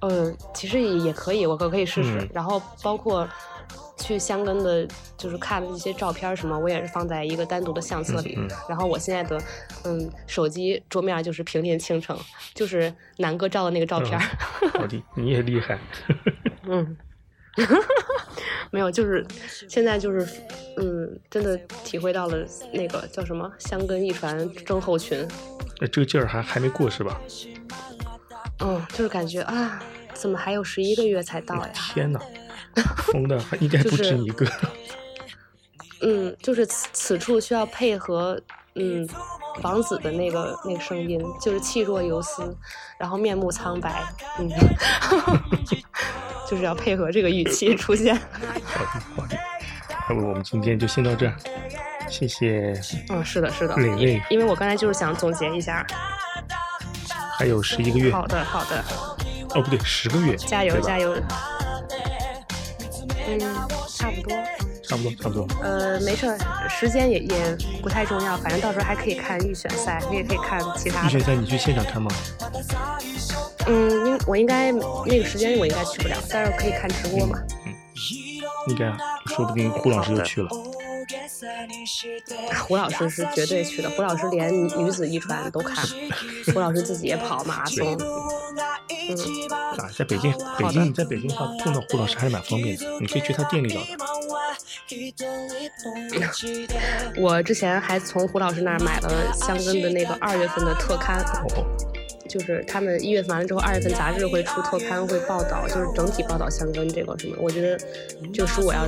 [0.00, 2.28] 呃，其实也也可以，我可可以试试。
[2.34, 3.26] 然后包括
[4.00, 8.38] 去香根的，就是看一些照片什么，我也是放在一个单独的相册里。
[8.68, 9.40] 然后我现在的
[9.84, 12.18] 嗯手机桌面就是平林倾城，
[12.54, 14.18] 就是南哥照的那个照片。
[14.18, 15.78] 好的，你也厉害。
[16.64, 16.96] 嗯。
[18.70, 19.26] 没有，就是
[19.68, 20.24] 现在就是，
[20.76, 25.26] 嗯，真的体会到了那个叫什么“香根一传症候群”，
[25.80, 27.20] 那这个劲儿还还没过是吧？
[28.60, 29.82] 嗯，就是感觉啊，
[30.14, 31.72] 怎么还有十一个月才到呀？
[31.74, 32.20] 天哪，
[33.12, 34.46] 疯的还应该不止一个。
[36.02, 38.40] 嗯，就是此此处需要配合，
[38.74, 39.06] 嗯，
[39.62, 42.56] 王子的那个那个声音，就是气若游丝，
[42.98, 44.02] 然后面目苍白，
[44.38, 44.48] 嗯，
[46.48, 48.14] 就是要配合这个语气出现。
[48.16, 49.36] 好的，
[50.06, 50.20] 好的。
[50.26, 51.36] 我们今天就先到这儿，
[52.08, 52.72] 谢谢。
[53.10, 53.76] 嗯，是的，是的。
[53.76, 55.86] 磊磊，因为我刚才就是想总结一下。
[57.36, 58.10] 还有十一个月。
[58.10, 58.82] 好的，好的。
[59.54, 60.34] 哦，不对，十个月。
[60.36, 61.14] 加油，加油。
[63.38, 64.36] 嗯，差不多。
[64.82, 65.46] 差不多，差不多。
[65.62, 66.36] 呃，没事，
[66.68, 71.06] 时间也也不太重要，反正到时候还可以看预选赛，你也可以看其他。
[71.06, 72.10] 预选赛你去现场看吗？
[73.66, 77.38] 嗯，应我应该那个时间我应该去不了，但是可以看直播嘛。
[77.66, 77.72] 嗯，
[78.68, 80.48] 应该啊，说不定顾老师就去了。
[82.66, 85.84] 胡老师是绝对去的，胡老师连女子一传都看，
[86.52, 87.96] 胡老师自己也跑马拉松。
[87.98, 89.16] 嗯，
[89.78, 93.96] 啊，在北京，北京你在北京的话碰到胡老师还是蛮方便的，你可以去他店里找他。
[97.16, 101.24] 我之前还从胡老师那儿买了香根的那个二月份的特刊，
[102.28, 107.78] 就是他们一月份完了之后，二月份杂志会出特刊，会报道，就是整体报道香根这个什么，我觉得
[108.32, 108.86] 这个书我要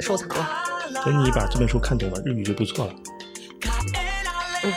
[0.00, 0.75] 收藏了。
[1.04, 2.92] 等你把这本书看懂了，日语就不错了。
[4.62, 4.72] 嗯，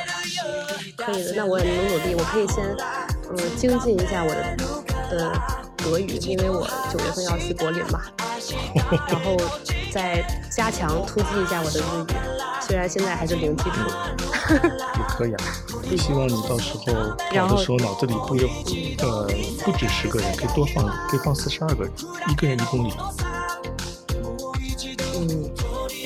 [0.97, 2.65] 可以的，那我也努努力，我可以先
[3.31, 4.57] 嗯精进一下我的
[5.09, 5.31] 的
[5.77, 8.01] 德语，因为我九月份要去柏林嘛，
[9.07, 9.37] 然后
[9.91, 12.05] 再加强突击一下我的日语，
[12.61, 13.79] 虽然现在还是零基础。
[14.49, 14.57] 也
[15.09, 15.37] 可以啊，
[15.95, 16.83] 希望你到时候
[17.31, 18.47] 跑的时候脑子里不有
[18.99, 19.27] 呃
[19.63, 21.93] 不止十个人，可以多放，可以放四十二个人，
[22.29, 22.91] 一个人一公里。
[25.19, 25.51] 嗯。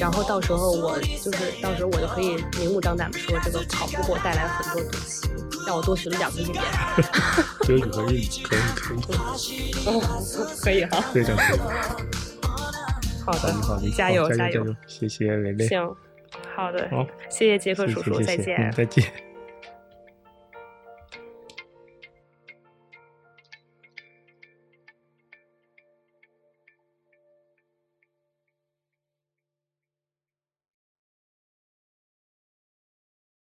[0.03, 5.29] 然后到时候我就是到时候我就可以明目张胆的说，这个跑步给我带来了很多东西，
[5.65, 6.61] 让我多学了两个语言。
[7.63, 9.71] 可以可以可以可以。
[9.85, 10.01] 哦，
[10.61, 10.99] 可以哈。
[11.13, 11.59] 非常可以。
[13.25, 14.75] 好的，好的，加油加油！
[14.87, 15.69] 谢谢蕾蕾。
[15.69, 15.95] 行，
[16.53, 19.32] 好的，好，谢谢杰克叔叔，再见，再见。